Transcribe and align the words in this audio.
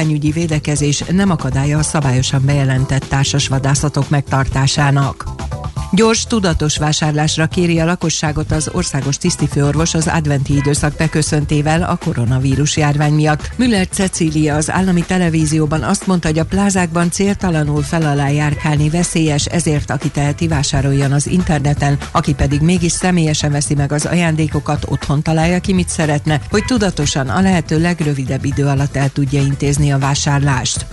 járványügyi 0.00 0.30
védekezés 0.30 0.98
nem 1.00 1.30
akadálya 1.30 1.78
a 1.78 1.82
szabályosan 1.82 2.42
bejelentett 2.44 3.04
társas 3.04 3.48
vadászatok 3.48 4.08
megtartásának. 4.08 5.24
Gyors, 5.96 6.24
tudatos 6.24 6.78
vásárlásra 6.78 7.46
kéri 7.46 7.80
a 7.80 7.84
lakosságot 7.84 8.52
az 8.52 8.70
országos 8.72 9.16
tisztifőorvos 9.16 9.94
az 9.94 10.06
adventi 10.06 10.54
időszak 10.54 10.96
beköszöntével 10.96 11.82
a 11.82 11.96
koronavírus 11.96 12.76
járvány 12.76 13.12
miatt. 13.12 13.50
Müller 13.56 13.88
Cecília 13.88 14.54
az 14.54 14.70
állami 14.70 15.00
televízióban 15.00 15.82
azt 15.82 16.06
mondta, 16.06 16.28
hogy 16.28 16.38
a 16.38 16.44
plázákban 16.44 17.10
céltalanul 17.10 17.82
fel 17.82 18.02
alá 18.02 18.28
járkálni 18.28 18.88
veszélyes, 18.88 19.44
ezért 19.44 19.90
aki 19.90 20.10
teheti 20.10 20.48
vásároljon 20.48 21.12
az 21.12 21.26
interneten, 21.26 21.98
aki 22.12 22.34
pedig 22.34 22.60
mégis 22.60 22.92
személyesen 22.92 23.50
veszi 23.50 23.74
meg 23.74 23.92
az 23.92 24.06
ajándékokat, 24.06 24.84
otthon 24.88 25.22
találja 25.22 25.60
ki, 25.60 25.72
mit 25.72 25.88
szeretne, 25.88 26.40
hogy 26.50 26.64
tudatosan 26.64 27.28
a 27.28 27.40
lehető 27.40 27.80
legrövidebb 27.80 28.44
idő 28.44 28.66
alatt 28.66 28.96
el 28.96 29.08
tudja 29.08 29.40
intézni 29.40 29.92
a 29.92 29.98
vásárlást. 29.98 30.86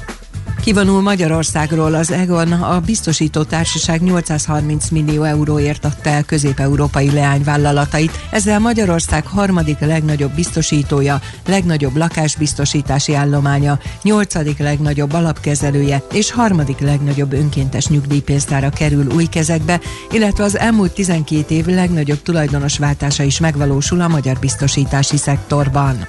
Kivonul 0.64 1.02
Magyarországról 1.02 1.94
az 1.94 2.12
Egon 2.12 2.52
a 2.52 2.80
biztosító 2.80 3.44
társaság 3.44 4.02
830 4.02 4.90
millió 4.90 5.24
euróért 5.24 5.86
adta 5.86 6.10
el 6.10 6.24
közép-európai 6.24 7.12
leányvállalatait. 7.12 8.20
Ezzel 8.32 8.60
Magyarország 8.60 9.28
harmadik 9.28 9.80
legnagyobb 9.80 10.32
biztosítója, 10.32 11.22
legnagyobb 11.48 11.96
lakásbiztosítási 11.96 13.14
állománya, 13.14 13.80
nyolcadik 14.04 14.58
legnagyobb 14.58 15.14
alapkezelője 15.14 16.04
és 16.14 16.32
harmadik 16.32 16.80
legnagyobb 16.80 17.34
önkéntes 17.34 17.88
nyugdíjpénztára 17.88 18.70
kerül 18.70 19.12
új 19.14 19.26
kezekbe, 19.26 19.80
illetve 20.12 20.44
az 20.44 20.58
elmúlt 20.58 20.94
12 20.94 21.56
év 21.56 21.66
legnagyobb 21.66 22.22
tulajdonos 22.22 22.78
váltása 22.78 23.24
is 23.24 23.40
megvalósul 23.40 24.02
a 24.02 24.08
magyar 24.08 24.40
biztosítási 24.40 25.18
szektorban. 25.18 26.08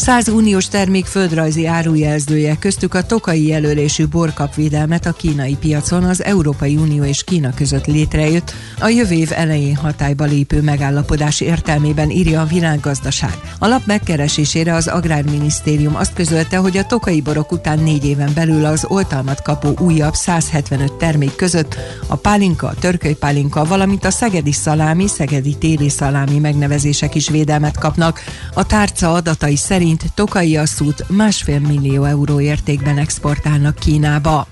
100 0.00 0.28
uniós 0.28 0.68
termék 0.68 1.06
földrajzi 1.06 1.66
árujelzője, 1.66 2.56
köztük 2.58 2.94
a 2.94 3.02
tokai 3.02 3.46
jelölésű 3.46 4.06
borkapvédelmet 4.06 5.06
a 5.06 5.12
kínai 5.12 5.56
piacon 5.56 6.04
az 6.04 6.24
Európai 6.24 6.76
Unió 6.76 7.02
és 7.02 7.24
Kína 7.24 7.54
között 7.54 7.86
létrejött, 7.86 8.54
a 8.78 8.88
jövő 8.88 9.14
év 9.14 9.32
elején 9.32 9.76
hatályba 9.76 10.24
lépő 10.24 10.62
megállapodás 10.62 11.40
értelmében 11.40 12.10
írja 12.10 12.40
a 12.40 12.44
világgazdaság. 12.44 13.38
A 13.58 13.66
lap 13.66 13.86
megkeresésére 13.86 14.74
az 14.74 14.86
Agrárminisztérium 14.86 15.96
azt 15.96 16.12
közölte, 16.12 16.56
hogy 16.56 16.76
a 16.76 16.86
tokai 16.86 17.20
borok 17.20 17.52
után 17.52 17.78
négy 17.78 18.04
éven 18.04 18.30
belül 18.34 18.64
az 18.64 18.84
oltalmat 18.88 19.42
kapó 19.42 19.74
újabb 19.78 20.14
175 20.14 20.92
termék 20.92 21.36
között 21.36 21.76
a 22.06 22.16
pálinka, 22.16 22.66
a 22.66 22.74
törköly 22.74 23.14
pálinka, 23.14 23.64
valamint 23.64 24.04
a 24.04 24.10
szegedi 24.10 24.52
szalámi, 24.52 25.06
szegedi 25.06 25.56
téli 25.58 25.88
szalámi 25.88 26.38
megnevezések 26.38 27.14
is 27.14 27.28
védelmet 27.28 27.78
kapnak. 27.78 28.20
A 28.54 28.66
tárca 28.66 29.12
adatai 29.12 29.56
szerint 29.56 29.88
szerint 29.90 30.14
Tokai 30.14 30.56
asszút 30.56 31.04
másfél 31.08 31.58
millió 31.58 32.04
euró 32.04 32.40
értékben 32.40 32.98
exportálnak 32.98 33.74
Kínába. 33.74 34.48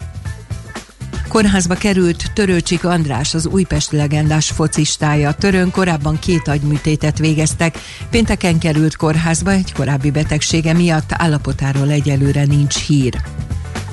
Kórházba 1.29 1.75
került 1.75 2.33
Törőcsik 2.33 2.85
András, 2.85 3.35
az 3.35 3.47
Újpest 3.47 3.93
legendás 3.93 4.51
focistája. 4.51 5.33
Törön 5.33 5.71
korábban 5.71 6.19
két 6.19 6.49
agyműtétet 6.49 7.19
végeztek. 7.19 7.79
Pénteken 8.11 8.59
került 8.59 8.97
kórházba 8.97 9.51
egy 9.51 9.73
korábbi 9.73 10.11
betegsége 10.11 10.73
miatt 10.73 11.11
állapotáról 11.13 11.91
egyelőre 11.91 12.45
nincs 12.45 12.87
hír. 12.87 13.15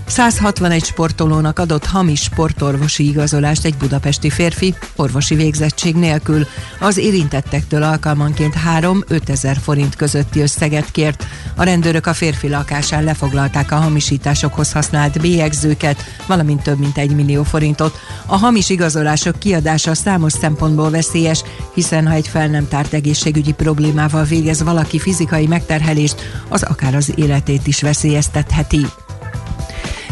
161 0.08 0.84
sportolónak 0.84 1.60
adott 1.60 1.86
hamis 1.86 2.22
sportorvosi 2.22 3.08
igazolást 3.08 3.66
egy 3.66 3.76
budapesti 3.76 4.30
férfi 4.30 4.76
orvosi 4.96 5.36
végzettség 5.36 5.96
nélkül. 5.96 6.48
Az 6.80 6.98
érintettektől 6.98 7.84
alkalmanként 7.84 8.54
3-5 8.80 9.30
ezer 9.30 9.58
forint 9.58 9.96
közötti 9.96 10.40
összeget 10.40 10.92
kért. 10.92 11.26
A 11.56 11.64
rendőrök 11.64 12.06
a 12.08 12.14
férfi 12.14 12.50
lakásán 12.50 13.04
lefoglalták 13.04 13.72
a 13.72 13.76
hamisításokhoz 13.76 14.72
használt 14.72 15.22
bélyegzőket, 15.22 16.04
valamint 16.28 16.64
több 16.64 16.80
mint 16.80 16.98
1 16.98 17.16
millió 17.16 17.44
forintot. 17.44 18.00
A 18.26 18.38
hamis 18.38 18.70
igazolások 18.70 19.40
kiadása 19.40 19.94
számos 19.94 20.34
szempontból 20.34 20.90
veszélyes, 20.90 21.44
hiszen 21.74 22.08
ha 22.08 22.14
egy 22.14 22.28
fel 22.28 22.48
nem 22.48 22.68
tárt 22.68 22.94
egészségügyi 22.94 23.54
problémával 23.54 24.24
végez 24.24 24.64
valaki 24.64 25.00
fizikai 25.00 25.48
megterhelést, 25.48 26.22
az 26.50 26.64
akár 26.64 26.96
az 26.96 27.14
életét 27.16 27.68
is 27.68 27.82
veszélyeztetheti. 27.82 28.86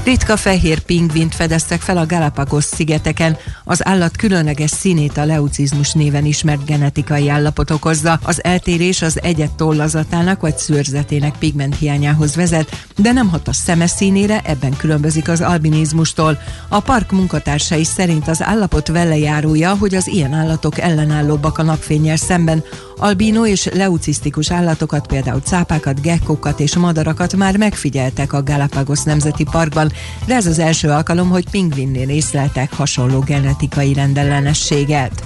Ritka 0.04 0.38
fehér 0.38 0.80
pingvint 0.80 1.36
fedeztek 1.36 1.82
fel 1.82 1.98
a 1.98 2.06
Galapagos 2.06 2.64
szigeteken. 2.64 3.38
Az 3.64 3.86
állat 3.86 4.18
különleges 4.18 4.70
színét 4.70 5.18
a 5.18 5.26
leucizmus 5.26 5.92
néven 5.92 6.26
ismert 6.26 6.66
genetikai 6.66 7.30
állapot 7.30 7.70
okozza. 7.70 8.20
Az 8.24 8.44
eltérés 8.44 9.02
az 9.02 9.22
egyet 9.22 9.52
tollazatának 9.56 10.42
vagy 10.42 10.58
szőrzetének 10.58 11.38
pigment 11.38 11.78
hiányához 11.78 12.36
vezet, 12.36 12.86
de 12.98 13.12
nem 13.12 13.30
hat 13.30 13.48
a 13.48 13.54
szeme 13.54 13.88
színére, 13.88 14.42
ebben 14.46 14.78
különbözik 14.78 15.30
az 15.30 15.42
albinizmustól. 15.42 16.40
A 16.68 16.80
park 16.80 17.12
munkatársai 17.12 17.84
szerint 17.84 18.28
az 18.28 18.42
állapot 18.42 18.88
velejárója, 18.88 19.76
hogy 19.76 19.96
az 19.96 20.08
ilyen 20.08 20.34
állatok 20.34 20.80
ellenállóbbak 20.80 21.58
a 21.58 21.64
napfényel 21.64 22.18
szemben, 22.18 22.64
Albino 22.98 23.46
és 23.46 23.70
leucisztikus 23.74 24.52
állatokat, 24.52 25.08
például 25.08 25.40
cápákat, 25.40 26.02
gekkókat 26.02 26.60
és 26.60 26.76
madarakat 26.76 27.36
már 27.36 27.58
megfigyeltek 27.58 28.34
a 28.34 28.44
Galapagos 28.44 29.04
Nemzeti 29.04 29.44
Parkban, 29.52 29.92
de 30.26 30.36
ez 30.36 30.46
az 30.46 30.60
első 30.60 30.90
alkalom, 30.90 31.30
hogy 31.30 31.50
pingvinnél 31.50 32.10
észleltek 32.10 32.74
hasonló 32.74 33.20
genetikai 33.20 33.94
rendellenességet. 33.94 35.24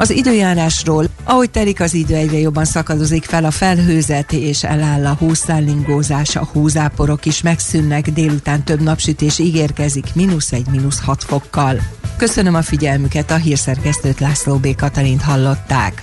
Az 0.00 0.10
időjárásról, 0.10 1.06
ahogy 1.24 1.50
telik 1.50 1.80
az 1.80 1.94
idő, 1.94 2.14
egyre 2.14 2.38
jobban 2.38 2.64
szakadozik 2.64 3.24
fel 3.24 3.44
a 3.44 3.50
felhőzet, 3.50 4.32
és 4.32 4.64
eláll 4.64 5.06
a 5.06 5.16
hószállingózás, 5.18 6.36
a 6.36 6.48
hózáporok 6.52 7.26
is 7.26 7.42
megszűnnek, 7.42 8.10
délután 8.10 8.64
több 8.64 8.80
napsütés 8.80 9.38
ígérkezik, 9.38 10.14
mínusz 10.14 10.52
egy, 10.52 10.66
mínusz 10.70 11.00
hat 11.00 11.24
fokkal. 11.24 11.80
Köszönöm 12.20 12.54
a 12.54 12.62
figyelmüket, 12.62 13.30
a 13.30 13.34
hírszerkesztőt 13.34 14.20
László 14.20 14.56
B. 14.56 14.76
Katalint 14.76 15.22
hallották. 15.22 16.02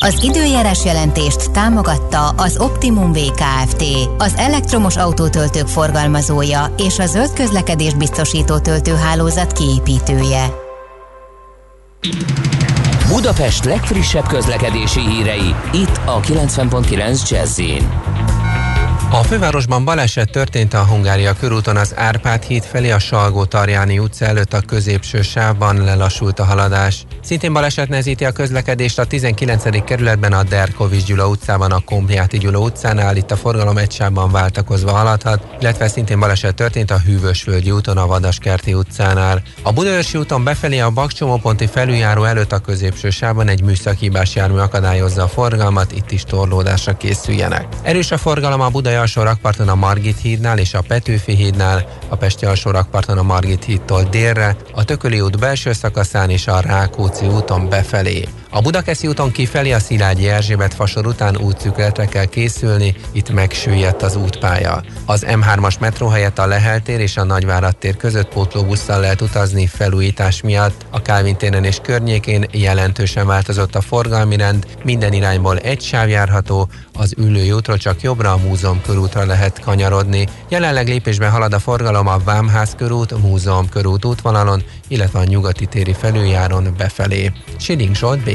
Az 0.00 0.22
időjárás 0.22 0.84
jelentést 0.84 1.50
támogatta 1.50 2.28
az 2.28 2.58
Optimum 2.58 3.12
VKFT, 3.12 3.84
az 4.18 4.34
elektromos 4.36 4.96
autótöltők 4.96 5.66
forgalmazója 5.66 6.74
és 6.78 6.98
a 6.98 7.06
zöld 7.06 7.32
közlekedés 7.32 7.94
biztosító 7.94 8.58
töltőhálózat 8.58 9.52
kiépítője. 9.52 10.46
Budapest 13.08 13.64
legfrissebb 13.64 14.26
közlekedési 14.26 15.00
hírei, 15.00 15.54
itt 15.72 16.00
a 16.04 16.20
90.9 16.20 17.30
jazz 17.30 17.60
a 19.12 19.22
fővárosban 19.22 19.84
baleset 19.84 20.30
történt 20.30 20.74
a 20.74 20.84
Hungária 20.84 21.32
körúton 21.32 21.76
az 21.76 21.92
Árpád 21.96 22.42
híd 22.42 22.62
felé 22.62 22.90
a 22.90 22.98
Salgó 22.98 23.44
Tarjáni 23.44 23.98
utca 23.98 24.24
előtt 24.24 24.52
a 24.52 24.60
középső 24.60 25.22
sávban 25.22 25.84
lelassult 25.84 26.38
a 26.38 26.44
haladás. 26.44 27.04
Szintén 27.22 27.52
baleset 27.52 27.88
nehezíti 27.88 28.24
a 28.24 28.32
közlekedést 28.32 28.98
a 28.98 29.04
19. 29.04 29.84
kerületben 29.84 30.32
a 30.32 30.42
Derkovics 30.42 31.04
Gyula 31.04 31.28
utcában 31.28 31.72
a 31.72 31.78
Kompliáti 31.78 32.38
Gyula 32.38 32.58
utcánál, 32.58 33.16
itt 33.16 33.30
a 33.30 33.36
forgalom 33.36 33.76
egy 33.76 33.92
sávban 33.92 34.30
váltakozva 34.30 34.90
haladhat, 34.90 35.46
illetve 35.60 35.88
szintén 35.88 36.20
baleset 36.20 36.54
történt 36.54 36.90
a 36.90 36.98
Hűvösvölgyi 36.98 37.70
úton 37.70 37.96
a 37.96 38.06
Vadaskerti 38.06 38.74
utcánál. 38.74 39.42
A 39.62 39.72
Budaörsi 39.72 40.18
úton 40.18 40.44
befelé 40.44 40.78
a 40.78 40.90
Bakcsomóponti 40.90 41.66
felüljáró 41.66 42.24
előtt 42.24 42.52
a 42.52 42.58
középső 42.58 43.10
sávban 43.10 43.48
egy 43.48 43.62
műszakibás 43.62 44.34
jármű 44.34 44.58
akadályozza 44.58 45.22
a 45.22 45.28
forgalmat, 45.28 45.92
itt 45.92 46.10
is 46.10 46.22
torlódásra 46.22 46.96
készüljenek. 46.96 47.66
Erős 47.82 48.10
a 48.10 48.18
forgalom 48.18 48.60
a 48.60 48.68
Budai 48.68 48.98
alsó 49.00 49.22
rakparton 49.22 49.68
a 49.68 49.74
Margit 49.74 50.18
hídnál 50.18 50.58
és 50.58 50.74
a 50.74 50.80
Petőfi 50.80 51.34
hídnál, 51.34 51.88
a 52.08 52.16
Pesti 52.16 52.46
alsó 52.46 52.70
rakparton 52.70 53.18
a 53.18 53.22
Margit 53.22 53.64
hídtól 53.64 54.02
délre, 54.02 54.56
a 54.74 54.84
Tököli 54.84 55.20
út 55.20 55.38
belső 55.38 55.72
szakaszán 55.72 56.30
és 56.30 56.46
a 56.46 56.60
Rákóczi 56.60 57.26
úton 57.26 57.68
befelé. 57.68 58.28
A 58.52 58.60
Budakeszi 58.60 59.06
úton 59.06 59.30
kifelé 59.30 59.72
a 59.72 59.78
Szilágyi 59.78 60.28
Erzsébet 60.28 60.74
fasor 60.74 61.06
után 61.06 61.36
útszükletre 61.36 62.06
kell 62.06 62.24
készülni, 62.24 62.94
itt 63.12 63.30
megsüllyedt 63.30 64.02
az 64.02 64.16
útpálya. 64.16 64.82
Az 65.06 65.24
M3-as 65.28 65.78
metró 65.78 66.08
helyett 66.08 66.38
a 66.38 66.46
Lehel 66.46 66.80
és 66.86 67.16
a 67.16 67.24
Nagyvárad 67.24 67.76
tér 67.76 67.96
között 67.96 68.28
pótlóbusszal 68.28 69.00
lehet 69.00 69.20
utazni 69.20 69.66
felújítás 69.66 70.42
miatt. 70.42 70.86
A 70.90 71.02
Kálvin 71.02 71.36
téren 71.36 71.64
és 71.64 71.78
környékén 71.82 72.46
jelentősen 72.52 73.26
változott 73.26 73.74
a 73.74 73.80
forgalmi 73.80 74.36
rend, 74.36 74.66
minden 74.84 75.12
irányból 75.12 75.58
egy 75.58 75.80
sáv 75.80 76.08
járható, 76.08 76.68
az 76.94 77.14
ülői 77.18 77.52
útról 77.52 77.76
csak 77.76 78.02
jobbra 78.02 78.32
a 78.32 78.36
múzeum 78.36 78.80
körútra 78.82 79.26
lehet 79.26 79.60
kanyarodni. 79.60 80.28
Jelenleg 80.48 80.88
lépésben 80.88 81.30
halad 81.30 81.52
a 81.52 81.58
forgalom 81.58 82.06
a 82.06 82.18
Vámház 82.18 82.74
körút, 82.76 83.22
múzeum 83.22 83.68
körút 83.68 84.04
útvonalon, 84.04 84.62
illetve 84.88 85.18
a 85.18 85.24
nyugati 85.24 85.66
téri 85.66 85.92
felüljáron 85.92 86.74
befelé. 86.76 87.32
Siding 87.58 87.96
Zsolt, 87.96 88.24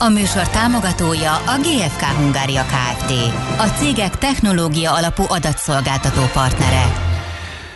A 0.00 0.08
műsor 0.08 0.48
támogatója 0.48 1.32
a 1.32 1.58
GFK 1.60 2.02
Hungária 2.02 2.62
Kft. 2.62 3.10
A 3.58 3.66
cégek 3.78 4.18
technológia 4.18 4.94
alapú 4.94 5.22
adatszolgáltató 5.28 6.20
partnere. 6.32 6.82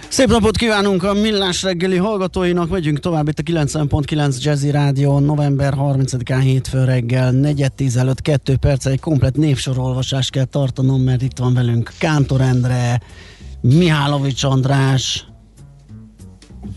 Szép 0.08 0.28
napot 0.28 0.56
kívánunk 0.56 1.02
a 1.02 1.12
Millás 1.12 1.62
reggeli 1.62 1.96
hallgatóinak, 1.96 2.68
megyünk 2.68 3.00
tovább 3.00 3.28
itt 3.28 3.38
a 3.38 3.42
90.9 3.42 4.42
Jazzy 4.42 4.70
Rádió 4.70 5.18
november 5.18 5.74
30-án 5.76 6.40
hétfő 6.42 6.84
reggel 6.84 7.30
4 7.30 7.66
előtt 7.96 8.22
2 8.22 8.56
perc 8.56 8.86
egy 8.86 9.00
komplet 9.00 9.36
névsorolvasást 9.36 10.30
kell 10.30 10.44
tartanom, 10.44 11.00
mert 11.00 11.22
itt 11.22 11.38
van 11.38 11.54
velünk 11.54 11.92
Kántor 11.98 12.40
Endre, 12.40 13.00
Mihálovics 13.60 14.44
András, 14.44 15.26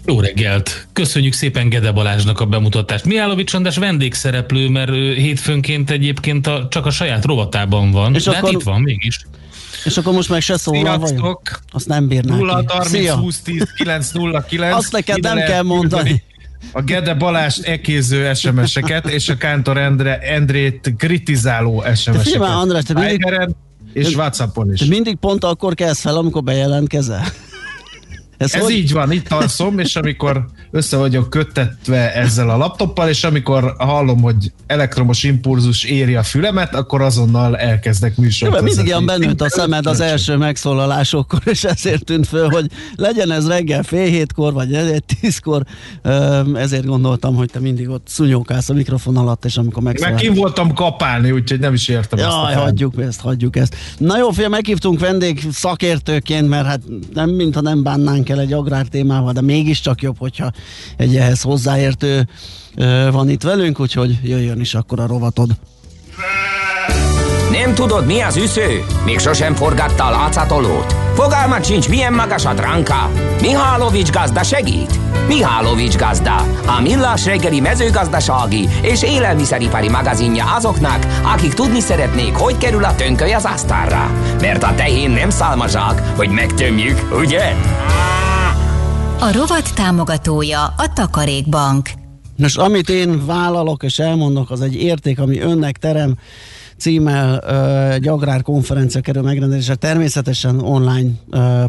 jó 0.06 0.20
reggelt! 0.20 0.88
Köszönjük 0.94 1.34
szépen 1.34 1.70
Gede 1.70 1.92
Balázsnak 1.92 2.40
a 2.40 2.46
bemutatást. 2.46 3.06
Mihálovics 3.06 3.54
András 3.54 3.78
vendégszereplő, 3.78 4.70
mert 4.70 4.92
hétfőnként 4.94 5.90
egyébként 5.90 6.48
a, 6.48 6.68
csak 6.70 6.86
a 6.86 6.92
saját 6.92 7.26
rovatában 7.26 7.92
van, 7.92 8.16
és 8.16 8.24
de 8.24 8.32
hát 8.32 8.40
akkor... 8.40 8.52
hát 8.52 8.62
itt 8.62 8.68
van 8.68 8.82
mégis. 8.82 9.26
És 9.84 9.98
akkor 9.98 10.14
most 10.14 10.30
meg 10.30 10.42
se 10.42 10.58
szólal, 10.58 10.98
vagy? 10.98 11.16
Azt 11.72 11.88
nem 11.88 12.08
bírnák 12.08 12.38
0 12.38 12.64
30 12.68 13.10
20 13.10 13.40
10 13.40 13.64
9 13.78 14.12
0 14.12 14.42
9 14.42 14.76
Azt 14.76 14.92
neked 14.92 15.20
nem 15.20 15.38
kell 15.38 15.64
mondani. 15.64 16.24
A 16.72 16.82
Gede 16.82 17.14
Balázs 17.14 17.58
ekéző 17.58 18.34
SMS-eket, 18.34 19.10
és 19.10 19.30
a 19.30 19.38
Kántor 19.38 19.78
Endre, 19.78 20.20
Endrét 20.20 20.94
kritizáló 20.98 21.84
SMS-eket. 21.96 22.40
Te 22.40 22.46
András, 22.46 22.84
te 22.84 22.94
mindig... 22.94 23.56
és 23.94 24.16
Whatsappon 24.16 24.74
is. 24.74 24.80
Te 24.80 24.86
mindig 24.86 25.16
pont 25.16 25.44
akkor 25.44 25.74
kezd 25.74 26.00
fel, 26.00 26.16
amikor 26.16 26.44
bejelentkezel. 26.44 27.24
Ez, 28.38 28.54
Ez 28.54 28.62
hogy? 28.62 28.74
így 28.74 28.92
van, 28.92 29.12
itt 29.12 29.32
alszom, 29.32 29.80
és 29.80 29.96
amikor 29.96 30.46
össze 30.76 30.98
vagyok 30.98 31.30
köttetve 31.30 32.14
ezzel 32.14 32.50
a 32.50 32.58
laptoppal, 32.58 33.10
és 33.10 33.24
amikor 33.24 33.76
hallom, 33.78 34.22
hogy 34.22 34.52
elektromos 34.68 35.24
impulzus 35.24 35.84
éri 35.84 36.16
a 36.16 36.24
fülemet, 36.24 36.76
akkor 36.76 37.02
azonnal 37.02 37.58
elkezdek 37.58 38.18
műsort. 38.18 38.56
Ja, 38.56 38.62
mindig 38.62 38.86
ilyen 38.86 39.06
bennült 39.06 39.42
a 39.42 39.50
szemed 39.50 39.86
az 39.86 40.00
első 40.00 40.38
megszólalásokkor, 40.38 41.42
és 41.46 41.64
ezért 41.64 42.04
tűnt 42.04 42.28
föl, 42.28 42.50
hogy 42.50 42.72
legyen 42.96 43.32
ez 43.32 43.48
reggel 43.48 43.84
fél 43.84 44.06
hétkor, 44.06 44.54
vagy 44.54 44.74
egy 44.74 45.04
tízkor, 45.20 45.64
ezért 46.56 46.86
gondoltam, 46.86 47.36
hogy 47.36 47.50
te 47.52 47.60
mindig 47.60 47.90
ott 47.90 48.08
szunyókálsz 48.08 48.70
a 48.70 48.74
mikrofon 48.74 49.18
alatt, 49.18 49.46
és 49.46 49.58
amikor 49.58 49.84
megszólalsz. 49.84 50.22
Meg 50.22 50.24
kim 50.24 50.34
voltam 50.34 50.74
kapálni, 50.74 51.32
úgyhogy 51.32 51.60
nem 51.60 51.74
is 51.74 51.88
értem 51.88 52.20
Jaj, 52.20 52.54
ezt. 52.54 52.62
hagyjuk 52.62 53.02
ezt, 53.02 53.22
hagyjuk 53.22 53.56
ezt. 53.56 53.76
Na 53.98 54.18
jó, 54.18 54.30
fél, 54.30 54.50
meghívtunk 54.50 55.00
vendég 55.00 55.48
szakértőként, 55.52 56.50
mert 56.50 56.66
hát 56.66 56.82
nem, 57.14 57.30
mintha 57.30 57.62
nem 57.62 57.84
bánnánk 57.84 58.30
el 58.30 58.40
egy 58.40 58.54
agrár 58.54 58.86
témával, 58.86 59.34
de 59.34 59.42
mégiscsak 59.42 60.02
jobb, 60.02 60.18
hogyha 60.18 60.52
egy 60.98 61.16
ehhez 61.16 61.42
hozzáértő 61.42 62.28
van 63.12 63.30
itt 63.30 63.44
velünk, 63.44 63.80
úgyhogy 63.80 64.20
jöjjön 64.24 64.60
is 64.60 64.74
akkor 64.74 65.00
a 65.00 65.08
rovatod. 65.08 65.50
Nem 67.52 67.74
tudod, 67.74 68.06
mi 68.06 68.22
az 68.22 68.36
üsző? 68.38 68.84
Még 69.06 69.20
sosem 69.20 69.56
forgatta 69.56 70.06
a 70.06 70.10
látszatolót? 70.10 70.96
Fogalmat 71.14 71.66
sincs, 71.66 71.90
milyen 71.90 72.14
magas 72.14 72.46
a 72.46 72.54
dránka? 72.54 73.12
Mihálovics 73.42 74.12
gazda 74.12 74.44
segít? 74.44 75.00
Mihálovics 75.28 75.98
gazda, 75.98 76.36
a 76.66 76.82
millás 76.82 77.26
reggeli 77.26 77.60
mezőgazdasági 77.60 78.68
és 78.82 79.04
élelmiszeripari 79.04 79.90
magazinja 79.90 80.46
azoknak, 80.56 81.08
akik 81.34 81.54
tudni 81.54 81.80
szeretnék, 81.80 82.36
hogy 82.36 82.58
kerül 82.58 82.84
a 82.84 82.96
tönköly 82.96 83.34
az 83.34 83.46
asztalra. 83.46 84.12
Mert 84.42 84.64
a 84.64 84.76
tehén 84.76 85.10
nem 85.10 85.30
szálmazsák, 85.30 86.02
hogy 86.16 86.30
megtömjük, 86.30 87.16
ugye? 87.18 87.56
A 89.20 89.32
rovat 89.32 89.74
támogatója 89.76 90.64
a 90.64 90.94
Takarékbank. 90.94 91.90
Most 92.38 92.58
amit 92.58 92.90
én 92.90 93.26
vállalok 93.26 93.84
és 93.84 94.00
elmondok, 94.00 94.52
az 94.52 94.62
egy 94.62 94.76
érték, 94.76 95.20
ami 95.20 95.40
önnek 95.40 95.78
terem 95.78 96.18
címmel 96.78 97.40
egy 97.92 98.08
agrárkonferencia 98.08 99.02
kerül 99.02 99.22
megrendezésre, 99.22 99.76
természetesen 99.76 100.60
online 100.60 101.10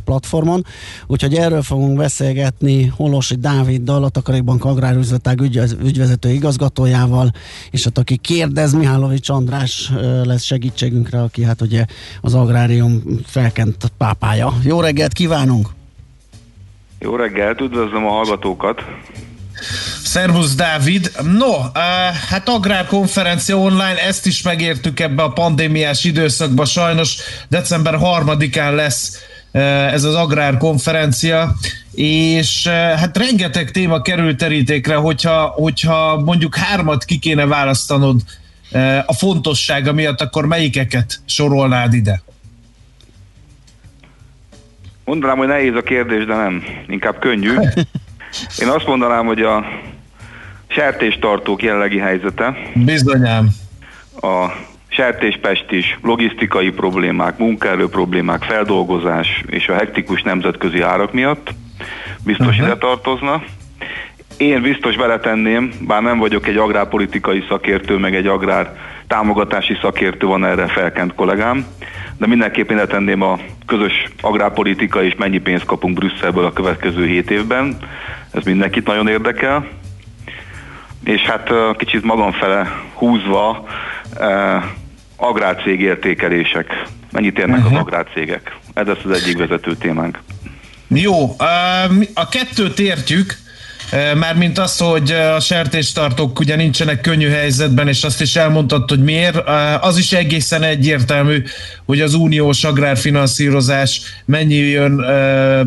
platformon, 0.05 0.65
úgyhogy 1.07 1.35
erről 1.35 1.62
fogunk 1.62 1.97
beszélgetni 1.97 2.87
Holosi 2.97 3.35
Dáviddal, 3.35 4.05
a 4.05 4.09
Takarékbank 4.09 4.65
Agrárüzletág 4.65 5.41
ügy, 5.41 5.61
ügyvezető 5.85 6.31
igazgatójával, 6.31 7.33
és 7.71 7.85
hát 7.85 7.99
aki 7.99 8.17
kérdez, 8.17 8.73
Mihálovics 8.73 9.29
András 9.29 9.93
lesz 10.25 10.43
segítségünkre, 10.43 11.23
aki 11.23 11.43
hát 11.43 11.61
ugye 11.61 11.85
az 12.21 12.35
agrárium 12.35 13.03
felkent 13.25 13.93
pápája. 13.99 14.53
Jó 14.62 14.81
reggelt 14.81 15.12
kívánunk! 15.12 15.75
Jó 16.99 17.17
reggelt, 17.17 17.61
üdvözlöm 17.61 18.07
a 18.07 18.11
hallgatókat! 18.11 18.85
Szervusz 20.05 20.55
Dávid! 20.55 21.12
No, 21.23 21.49
uh, 21.49 21.73
hát 22.29 22.49
agrárkonferencia 22.49 23.59
online, 23.59 24.03
ezt 24.07 24.26
is 24.26 24.43
megértük 24.43 25.00
ebbe 25.00 25.23
a 25.23 25.33
pandémiás 25.33 26.05
időszakba, 26.05 26.65
sajnos 26.65 27.17
december 27.49 27.99
3-án 28.00 28.75
lesz 28.75 29.23
uh, 29.53 29.93
ez 29.93 30.05
az 30.05 30.15
agrárkonferencia, 30.15 31.55
és 31.93 32.67
uh, 32.67 32.73
hát 32.73 33.17
rengeteg 33.17 33.71
téma 33.71 34.03
kerül 34.03 34.37
terítékre, 34.37 34.95
hogyha, 34.95 35.47
hogyha 35.47 36.21
mondjuk 36.21 36.57
hármat 36.57 37.05
ki 37.05 37.19
kéne 37.19 37.47
választanod 37.47 38.21
a 39.07 39.12
fontossága 39.12 39.93
miatt, 39.93 40.21
akkor 40.21 40.47
melyikeket 40.47 41.21
sorolnád 41.26 41.95
ide? 41.95 42.23
Mondanám, 45.07 45.37
hogy 45.37 45.47
nehéz 45.47 45.75
a 45.75 45.83
kérdés, 45.83 46.25
de 46.25 46.35
nem. 46.35 46.65
Inkább 46.89 47.19
könnyű. 47.19 47.51
Én 48.63 48.69
azt 48.69 48.87
mondanám, 48.87 49.27
hogy 49.27 49.43
a 49.43 49.65
sertéstartók 50.67 51.63
jelenlegi 51.63 51.99
helyzete. 51.99 52.57
Bizonyám. 52.75 53.49
A 54.21 54.47
sertéspest 54.89 55.71
is, 55.71 55.99
logisztikai 56.03 56.71
problémák, 56.71 57.39
munkaerő 57.39 57.89
problémák, 57.89 58.43
feldolgozás 58.43 59.45
és 59.47 59.69
a 59.69 59.75
hektikus 59.75 60.23
nemzetközi 60.23 60.81
árak 60.81 61.13
miatt 61.13 61.55
biztos 62.25 62.47
uh-huh. 62.47 62.67
ide 62.67 62.77
tartozna. 62.77 63.43
Én 64.37 64.63
biztos 64.63 64.97
beletenném, 64.97 65.73
bár 65.81 66.03
nem 66.03 66.19
vagyok 66.19 66.47
egy 66.47 66.57
agrárpolitikai 66.57 67.45
szakértő, 67.49 67.97
meg 67.97 68.15
egy 68.15 68.27
agrár 68.27 68.77
támogatási 69.07 69.77
szakértő 69.81 70.27
van 70.27 70.45
erre 70.45 70.67
felkent 70.67 71.15
kollégám, 71.15 71.67
de 72.18 72.26
mindenképpen 72.26 72.76
letenném 72.76 73.23
a 73.23 73.38
közös 73.66 74.08
agrárpolitika 74.20 75.02
és 75.02 75.14
mennyi 75.14 75.38
pénzt 75.38 75.64
kapunk 75.64 75.99
Brüsszelből 75.99 76.44
a 76.44 76.52
következő 76.52 77.06
hét 77.06 77.30
évben. 77.30 77.76
Ez 78.30 78.44
mindenkit 78.44 78.87
nagyon 78.87 79.08
érdekel. 79.08 79.68
És 81.04 81.20
hát 81.20 81.50
kicsit 81.76 82.02
magam 82.02 82.32
fele 82.32 82.82
húzva 82.94 83.66
agrárcég 85.16 85.80
értékelések. 85.80 86.82
Mennyit 87.12 87.38
érnek 87.38 87.58
uh-huh. 87.58 87.73
az 87.73 87.78
agrárcégek? 87.80 88.56
Ez 88.75 88.87
lesz 88.87 89.04
az 89.04 89.23
egyik 89.23 89.38
vezető 89.38 89.75
témánk. 89.75 90.18
Jó, 90.88 91.37
a 92.14 92.28
kettőt 92.28 92.78
értjük, 92.78 93.35
Mármint 93.93 94.59
az, 94.59 94.78
hogy 94.78 95.11
a 95.11 95.40
sertéstartók 95.40 96.38
ugye 96.38 96.57
nincsenek 96.57 97.00
könnyű 97.00 97.28
helyzetben, 97.28 97.88
és 97.88 98.05
azt 98.05 98.21
is 98.21 98.37
elmondtad, 98.37 98.88
hogy 98.88 99.02
miért. 99.02 99.37
Az 99.81 99.99
is 99.99 100.12
egészen 100.12 100.62
egyértelmű, 100.62 101.43
hogy 101.85 102.00
az 102.00 102.14
uniós 102.14 102.64
agrárfinanszírozás 102.64 104.00
mennyi 104.25 104.55
jön 104.55 104.97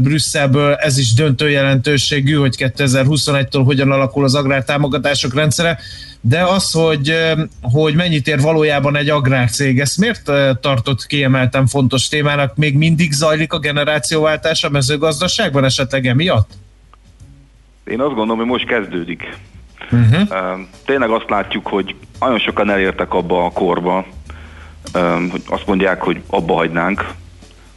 Brüsszelből, 0.02 0.74
ez 0.74 0.98
is 0.98 1.14
döntő 1.14 1.50
jelentőségű, 1.50 2.34
hogy 2.34 2.56
2021-től 2.58 3.62
hogyan 3.66 3.92
alakul 3.92 4.24
az 4.24 4.36
agrártámogatások 4.36 5.34
rendszere, 5.34 5.80
de 6.22 6.44
az, 6.44 6.72
hogy, 6.72 7.16
hogy 7.62 7.96
mennyit 7.96 8.28
ér 8.28 8.42
valójában 8.42 8.98
egy 8.98 9.10
agrárcég, 9.10 9.80
ezt 9.80 9.98
miért 9.98 10.32
tartott 10.62 11.06
kiemelten 11.06 11.68
fontos 11.68 12.08
témának? 12.08 12.56
Még 12.56 12.76
mindig 12.76 13.12
zajlik 13.12 13.54
a 13.54 13.60
generációváltás 13.60 14.64
a 14.64 14.70
mezőgazdaságban 14.70 15.66
esetleg 15.66 16.06
emiatt? 16.06 16.50
Én 17.90 18.00
azt 18.00 18.14
gondolom, 18.14 18.38
hogy 18.38 18.46
most 18.46 18.66
kezdődik. 18.66 19.38
Uh-huh. 19.92 20.60
Tényleg 20.86 21.10
azt 21.10 21.30
látjuk, 21.30 21.68
hogy 21.68 21.96
nagyon 22.20 22.40
sokan 22.40 22.70
elértek 22.70 23.14
abba 23.14 23.46
a 23.46 23.52
korba, 23.52 24.06
hogy 25.32 25.44
azt 25.48 25.68
mondják, 25.68 26.02
hogy 26.02 26.22
abba 26.28 26.54
hagynánk, 26.54 27.06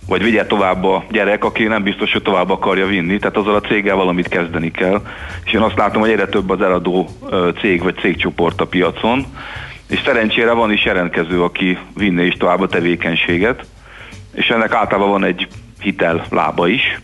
vagy 0.09 0.23
vigye 0.23 0.47
tovább 0.47 0.85
a 0.85 1.05
gyerek, 1.11 1.45
aki 1.45 1.63
nem 1.63 1.83
biztos, 1.83 2.13
hogy 2.13 2.23
tovább 2.23 2.51
akarja 2.51 2.87
vinni, 2.87 3.19
tehát 3.19 3.37
azzal 3.37 3.55
a 3.55 3.61
céggel 3.61 3.97
valamit 3.97 4.29
kezdeni 4.29 4.71
kell. 4.71 5.03
És 5.45 5.53
én 5.53 5.61
azt 5.61 5.77
látom, 5.77 6.01
hogy 6.01 6.11
egyre 6.11 6.27
több 6.27 6.51
az 6.51 6.63
eladó 6.63 7.09
cég 7.61 7.83
vagy 7.83 7.95
cégcsoport 7.95 8.61
a 8.61 8.67
piacon, 8.67 9.27
és 9.89 10.01
szerencsére 10.05 10.53
van 10.53 10.73
is 10.73 10.85
jelentkező, 10.85 11.43
aki 11.43 11.79
vinné 11.97 12.27
is 12.27 12.35
tovább 12.35 12.61
a 12.61 12.69
tevékenységet. 12.69 13.65
és 14.35 14.49
ennek 14.49 14.73
általában 14.73 15.11
van 15.11 15.25
egy 15.25 15.49
hitel 15.81 16.25
lába 16.31 16.69
is, 16.69 17.01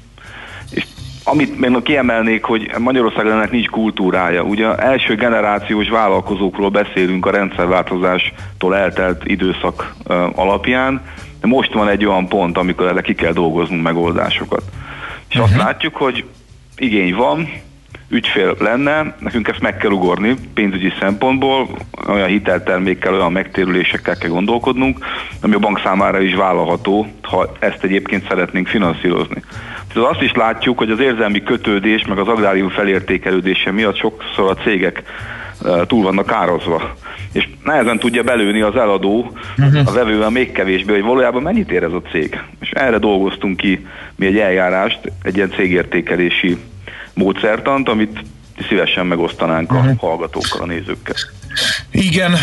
amit 1.31 1.59
még 1.59 1.83
kiemelnék, 1.83 2.45
hogy 2.45 2.71
Magyarországon 2.79 3.33
ennek 3.33 3.51
nincs 3.51 3.69
kultúrája. 3.69 4.43
Ugye 4.43 4.75
első 4.75 5.15
generációs 5.15 5.89
vállalkozókról 5.89 6.69
beszélünk 6.69 7.27
a 7.27 7.31
rendszerváltozástól 7.31 8.77
eltelt 8.77 9.23
időszak 9.25 9.95
alapján, 10.35 11.03
de 11.41 11.47
most 11.47 11.73
van 11.73 11.89
egy 11.89 12.05
olyan 12.05 12.29
pont, 12.29 12.59
amikor 12.59 12.87
erre 12.87 13.01
ki 13.01 13.15
kell 13.15 13.33
dolgoznunk 13.33 13.83
megoldásokat. 13.83 14.63
És 15.29 15.35
uh-huh. 15.35 15.45
azt 15.45 15.57
mhm. 15.57 15.67
látjuk, 15.67 15.97
hogy 15.97 16.25
igény 16.77 17.15
van, 17.15 17.49
ügyfél 18.09 18.55
lenne, 18.59 19.17
nekünk 19.19 19.49
ezt 19.49 19.61
meg 19.61 19.77
kell 19.77 19.91
ugorni 19.91 20.35
pénzügyi 20.55 20.93
szempontból, 21.01 21.69
olyan 22.09 22.29
hiteltermékkel, 22.29 23.15
olyan 23.15 23.33
megtérülésekkel 23.33 24.17
kell 24.17 24.31
gondolkodnunk, 24.31 24.99
ami 25.41 25.55
a 25.55 25.59
bank 25.59 25.81
számára 25.85 26.21
is 26.21 26.35
vállalható, 26.35 27.07
ha 27.23 27.53
ezt 27.59 27.85
egyébként 27.85 28.29
szeretnénk 28.29 28.67
finanszírozni. 28.67 29.43
Tehát 29.93 30.11
azt 30.11 30.23
is 30.23 30.33
látjuk, 30.33 30.79
hogy 30.79 30.91
az 30.91 31.01
érzelmi 31.01 31.43
kötődés, 31.43 32.07
meg 32.07 32.19
az 32.19 32.29
agrárium 32.29 32.69
felértékelődése 32.69 33.71
miatt 33.71 33.97
sokszor 33.97 34.51
a 34.51 34.63
cégek 34.63 35.03
túl 35.87 36.03
vannak 36.03 36.33
ározva. 36.33 36.95
És 37.33 37.49
nehezen 37.65 37.99
tudja 37.99 38.23
belőni 38.23 38.61
az 38.61 38.77
eladó 38.77 39.33
uh-huh. 39.59 39.89
a 39.89 39.93
vevővel 39.93 40.31
még 40.31 40.53
kevésbé, 40.53 40.93
hogy 40.93 41.03
valójában 41.03 41.43
mennyit 41.43 41.71
ér 41.71 41.83
ez 41.83 41.93
a 41.93 42.03
cég. 42.11 42.41
És 42.61 42.71
erre 42.71 42.99
dolgoztunk 42.99 43.57
ki 43.57 43.87
mi 44.17 44.27
egy 44.27 44.39
eljárást, 44.39 44.99
egy 45.23 45.37
ilyen 45.37 45.51
cégértékelési 45.51 46.57
módszertant, 47.19 47.89
amit 47.89 48.25
szívesen 48.69 49.07
megosztanánk 49.07 49.73
a 49.73 49.75
uh-huh. 49.75 49.99
hallgatókkal, 49.99 50.63
a 50.63 50.67
nézőkkel. 50.67 51.15
Igen, 51.91 52.35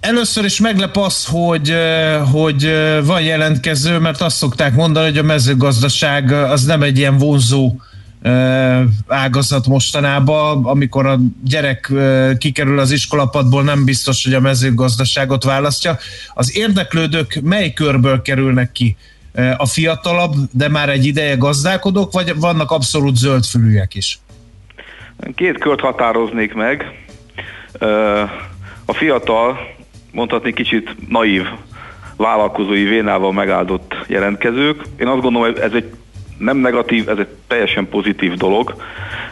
először 0.00 0.44
is 0.44 0.60
meglep 0.60 0.96
az, 0.96 1.26
hogy, 1.26 1.74
hogy 2.32 2.72
van 3.04 3.22
jelentkező, 3.22 3.98
mert 3.98 4.20
azt 4.20 4.36
szokták 4.36 4.74
mondani, 4.74 5.06
hogy 5.06 5.18
a 5.18 5.22
mezőgazdaság 5.22 6.32
az 6.32 6.64
nem 6.64 6.82
egy 6.82 6.98
ilyen 6.98 7.18
vonzó 7.18 7.76
ágazat 9.06 9.66
mostanában, 9.66 10.64
amikor 10.64 11.06
a 11.06 11.18
gyerek 11.44 11.92
kikerül 12.38 12.78
az 12.78 12.90
iskolapadból, 12.90 13.62
nem 13.62 13.84
biztos, 13.84 14.24
hogy 14.24 14.34
a 14.34 14.40
mezőgazdaságot 14.40 15.44
választja. 15.44 15.98
Az 16.34 16.56
érdeklődők 16.56 17.40
mely 17.42 17.72
körből 17.72 18.22
kerülnek 18.22 18.72
ki? 18.72 18.96
A 19.56 19.66
fiatalabb, 19.66 20.34
de 20.50 20.68
már 20.68 20.88
egy 20.88 21.06
ideje 21.06 21.36
gazdálkodók, 21.36 22.12
vagy 22.12 22.40
vannak 22.40 22.70
abszolút 22.70 23.16
zöldfülűek 23.16 23.94
is? 23.94 24.18
Két 25.34 25.58
kört 25.58 25.80
határoznék 25.80 26.54
meg. 26.54 27.04
A 28.84 28.92
fiatal, 28.92 29.58
mondhatni 30.12 30.52
kicsit 30.52 31.08
naív 31.08 31.46
vállalkozói 32.16 32.84
vénával 32.84 33.32
megáldott 33.32 33.94
jelentkezők. 34.06 34.82
Én 34.96 35.06
azt 35.06 35.20
gondolom, 35.20 35.48
hogy 35.48 35.58
ez 35.58 35.72
egy 35.72 35.92
nem 36.38 36.56
negatív, 36.56 37.08
ez 37.08 37.18
egy 37.18 37.28
teljesen 37.46 37.88
pozitív 37.88 38.34
dolog, 38.34 38.74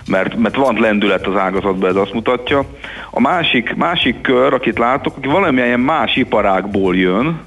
mert, 0.06 0.36
mert 0.36 0.56
van 0.56 0.80
lendület 0.80 1.26
az 1.26 1.36
ágazatban, 1.36 1.90
ez 1.90 1.96
azt 1.96 2.12
mutatja. 2.12 2.64
A 3.10 3.20
másik, 3.20 3.74
másik 3.74 4.20
kör, 4.20 4.54
akit 4.54 4.78
látok, 4.78 5.16
aki 5.16 5.28
valamilyen 5.28 5.80
más 5.80 6.16
iparágból 6.16 6.96
jön, 6.96 7.40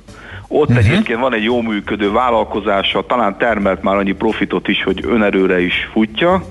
ott 0.48 0.70
uh-huh. 0.70 0.86
egyébként 0.86 1.20
van 1.20 1.34
egy 1.34 1.44
jó 1.44 1.62
működő 1.62 2.12
vállalkozása, 2.12 3.06
talán 3.06 3.38
termelt 3.38 3.84
már 3.84 3.96
annyi 3.96 4.12
profitot 4.12 4.68
is, 4.68 4.84
hogy 4.84 5.06
önerőre 5.08 5.62
is 5.62 5.90
futja, 5.92 6.44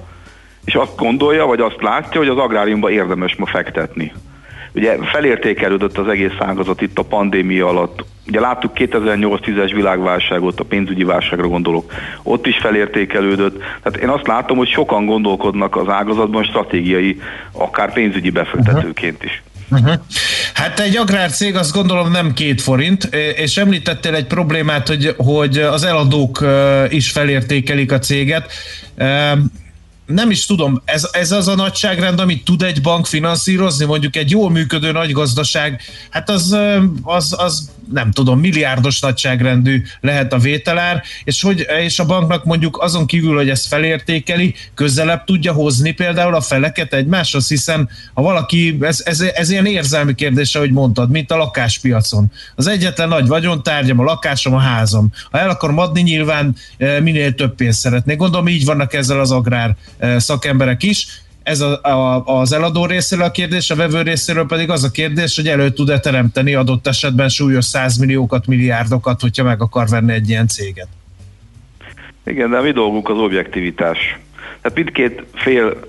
és 0.64 0.74
azt 0.74 0.96
gondolja, 0.96 1.46
vagy 1.46 1.60
azt 1.60 1.82
látja, 1.82 2.20
hogy 2.20 2.28
az 2.28 2.38
agráriumban 2.38 2.92
érdemes 2.92 3.36
ma 3.36 3.46
fektetni. 3.46 4.12
Ugye 4.74 4.96
felértékelődött 5.02 5.98
az 5.98 6.08
egész 6.08 6.34
ágazat 6.38 6.80
itt 6.80 6.98
a 6.98 7.02
pandémia 7.02 7.68
alatt. 7.68 8.04
Ugye 8.26 8.40
láttuk 8.40 8.70
2008-10-es 8.74 9.70
világválságot, 9.74 10.60
a 10.60 10.64
pénzügyi 10.64 11.04
válságra 11.04 11.48
gondolok. 11.48 11.92
Ott 12.22 12.46
is 12.46 12.58
felértékelődött. 12.58 13.58
Tehát 13.82 13.98
én 13.98 14.08
azt 14.08 14.26
látom, 14.26 14.56
hogy 14.56 14.68
sokan 14.68 15.06
gondolkodnak 15.06 15.76
az 15.76 15.88
ágazatban 15.88 16.44
stratégiai, 16.44 17.20
akár 17.52 17.92
pénzügyi 17.92 18.30
befektetőként 18.30 19.24
is. 19.24 19.42
Uh-huh. 19.70 19.94
Hát 20.54 20.80
egy 20.80 20.96
agrárcég 20.96 21.56
azt 21.56 21.72
gondolom 21.72 22.10
nem 22.10 22.32
két 22.32 22.60
forint, 22.60 23.04
és 23.36 23.56
említettél 23.56 24.14
egy 24.14 24.26
problémát, 24.26 24.88
hogy, 24.88 25.14
hogy 25.16 25.58
az 25.58 25.84
eladók 25.84 26.44
is 26.88 27.10
felértékelik 27.10 27.92
a 27.92 27.98
céget 27.98 28.52
nem 30.06 30.30
is 30.30 30.46
tudom, 30.46 30.82
ez, 30.84 31.08
ez 31.12 31.32
az 31.32 31.48
a 31.48 31.54
nagyságrend, 31.54 32.20
amit 32.20 32.44
tud 32.44 32.62
egy 32.62 32.80
bank 32.80 33.06
finanszírozni, 33.06 33.84
mondjuk 33.84 34.16
egy 34.16 34.30
jól 34.30 34.50
működő 34.50 34.92
nagy 34.92 35.12
gazdaság, 35.12 35.80
hát 36.10 36.30
az, 36.30 36.56
az, 37.02 37.34
az 37.38 37.72
nem 37.92 38.10
tudom, 38.10 38.40
milliárdos 38.40 39.00
nagyságrendű 39.00 39.82
lehet 40.00 40.32
a 40.32 40.38
vételár, 40.38 41.02
és, 41.24 41.42
hogy, 41.42 41.66
és 41.82 41.98
a 41.98 42.06
banknak 42.06 42.44
mondjuk 42.44 42.82
azon 42.82 43.06
kívül, 43.06 43.36
hogy 43.36 43.48
ezt 43.48 43.66
felértékeli, 43.66 44.54
közelebb 44.74 45.24
tudja 45.24 45.52
hozni 45.52 45.92
például 45.92 46.34
a 46.34 46.40
feleket 46.40 46.94
egymáshoz, 46.94 47.48
hiszen 47.48 47.88
ha 48.14 48.22
valaki, 48.22 48.78
ez, 48.80 49.02
ez, 49.04 49.20
ez 49.20 49.50
ilyen 49.50 49.66
érzelmi 49.66 50.14
kérdése, 50.14 50.58
hogy 50.58 50.70
mondtad, 50.70 51.10
mint 51.10 51.30
a 51.30 51.36
lakáspiacon. 51.36 52.32
Az 52.54 52.66
egyetlen 52.66 53.08
nagy 53.08 53.26
vagyontárgyam, 53.26 53.98
a 53.98 54.04
lakásom, 54.04 54.54
a 54.54 54.58
házam. 54.58 55.12
Ha 55.30 55.38
el 55.38 55.50
akarom 55.50 55.78
adni, 55.78 56.00
nyilván 56.00 56.56
minél 57.02 57.34
több 57.34 57.54
pénzt 57.54 57.78
szeretnék. 57.78 58.16
Gondolom 58.16 58.48
így 58.48 58.64
vannak 58.64 58.92
ezzel 58.94 59.20
az 59.20 59.30
agrár 59.30 59.76
szakemberek 60.16 60.82
is. 60.82 61.06
Ez 61.42 61.60
a, 61.60 61.80
a, 61.82 62.22
az 62.26 62.52
eladó 62.52 62.86
részéről 62.86 63.24
a 63.24 63.30
kérdés, 63.30 63.70
a 63.70 63.76
vevő 63.76 64.02
részéről 64.02 64.46
pedig 64.46 64.70
az 64.70 64.84
a 64.84 64.90
kérdés, 64.90 65.36
hogy 65.36 65.48
elő 65.48 65.70
tud-e 65.70 66.00
teremteni 66.00 66.54
adott 66.54 66.86
esetben 66.86 67.28
súlyos 67.28 67.64
százmilliókat, 67.64 68.46
milliárdokat, 68.46 69.20
hogyha 69.20 69.44
meg 69.44 69.62
akar 69.62 69.88
venni 69.88 70.12
egy 70.12 70.28
ilyen 70.28 70.48
céget. 70.48 70.88
Igen, 72.26 72.50
de 72.50 72.60
mi 72.60 72.70
dolgunk 72.70 73.08
az 73.08 73.18
objektivitás. 73.18 74.18
Tehát 74.60 74.76
mindkét 74.76 75.22
fél 75.34 75.80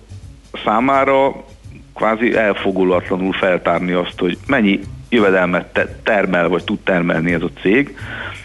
számára 0.64 1.46
kvázi 1.94 2.36
elfogulatlanul 2.36 3.34
feltárni 3.34 3.92
azt, 3.92 4.20
hogy 4.20 4.38
mennyi 4.48 4.80
jövedelmet 5.10 5.88
termel, 6.04 6.48
vagy 6.48 6.64
tud 6.64 6.80
termelni 6.80 7.34
ez 7.34 7.42
a 7.42 7.50
cég, 7.62 7.98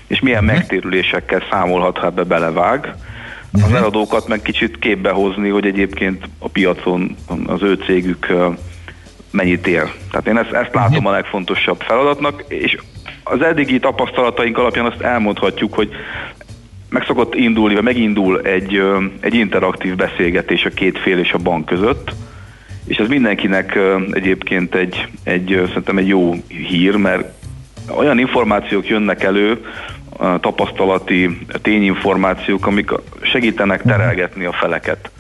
és 0.07 0.21
milyen 0.21 0.45
uh-huh. 0.45 0.59
megtérülésekkel 0.59 1.43
számolhat, 1.51 1.99
ha 1.99 2.07
ebbe 2.07 2.23
belevág 2.23 2.95
az 3.53 3.61
mhm. 3.61 3.75
eladókat 3.75 4.29
meg 4.29 4.43
kicsit 4.43 4.79
képbe 4.79 5.11
hozni, 5.11 5.49
hogy 5.49 5.67
egyébként 5.67 6.29
a 6.39 6.49
piacon 6.49 7.17
az 7.47 7.63
ő 7.63 7.75
cégük 7.75 8.27
mennyit 9.31 9.67
ér. 9.67 9.93
Tehát 10.11 10.27
én 10.27 10.39
ezt, 10.39 10.53
ezt 10.53 10.75
látom 10.75 11.07
a 11.07 11.11
legfontosabb 11.11 11.81
feladatnak, 11.81 12.45
és 12.49 12.79
az 13.25 13.43
eddigi 13.43 13.79
tapasztalataink 13.79 14.59
alapján 14.59 14.87
azt 14.87 15.01
elmondhatjuk, 15.01 15.75
hogy 15.75 15.91
meg 16.89 17.05
szokott 17.05 17.35
indulni, 17.35 17.75
vagy 17.75 17.83
megindul 17.83 18.41
egy, 18.41 18.83
egy 19.21 19.35
interaktív 19.35 19.97
beszélgetés 19.97 20.65
a 20.65 20.71
két 20.71 20.99
fél 20.99 21.19
és 21.19 21.33
a 21.33 21.39
bank 21.39 21.67
között, 21.67 22.13
és 22.87 22.97
ez 22.97 23.09
mindenkinek 23.09 23.79
egyébként 24.13 24.75
egy, 24.75 25.09
egy, 25.23 25.63
szerintem 25.67 25.99
egy 25.99 26.09
jó 26.09 26.35
hír, 26.49 26.97
mert 26.97 27.33
olyan 27.97 28.19
információk 28.19 28.89
jönnek 28.89 29.23
elő, 29.23 29.65
tapasztalati 30.41 31.47
tényinformációk, 31.63 32.67
amik 32.67 32.91
segítenek 33.23 33.83
terelgetni 33.83 34.45
a 34.45 34.53
feleket 34.53 35.11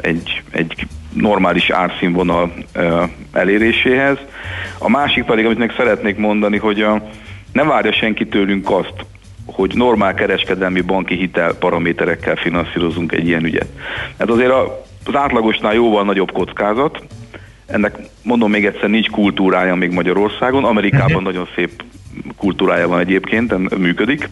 egy, 0.00 0.42
egy 0.50 0.86
normális 1.12 1.70
árszínvonal 1.70 2.52
eléréséhez. 3.32 4.18
A 4.78 4.88
másik 4.88 5.24
pedig, 5.24 5.44
amit 5.44 5.58
meg 5.58 5.72
szeretnék 5.76 6.16
mondani, 6.16 6.58
hogy 6.58 6.80
a, 6.80 7.02
nem 7.52 7.68
várja 7.68 7.92
senki 7.92 8.26
tőlünk 8.26 8.70
azt, 8.70 8.94
hogy 9.46 9.72
normál 9.74 10.14
kereskedelmi 10.14 10.80
banki 10.80 11.14
hitel 11.14 11.54
paraméterekkel 11.54 12.36
finanszírozunk 12.36 13.12
egy 13.12 13.26
ilyen 13.26 13.44
ügyet. 13.44 13.68
Ez 14.16 14.28
azért 14.28 14.52
az 15.04 15.14
átlagosnál 15.14 15.74
jóval 15.74 16.04
nagyobb 16.04 16.32
kockázat, 16.32 17.02
ennek 17.66 17.98
mondom 18.22 18.50
még 18.50 18.66
egyszer, 18.66 18.88
nincs 18.88 19.10
kultúrája 19.10 19.74
még 19.74 19.90
Magyarországon, 19.90 20.64
Amerikában 20.64 21.06
uh-huh. 21.06 21.22
nagyon 21.22 21.48
szép 21.54 21.84
kultúrája 22.36 22.88
van 22.88 22.98
egyébként, 22.98 23.78
működik. 23.78 24.28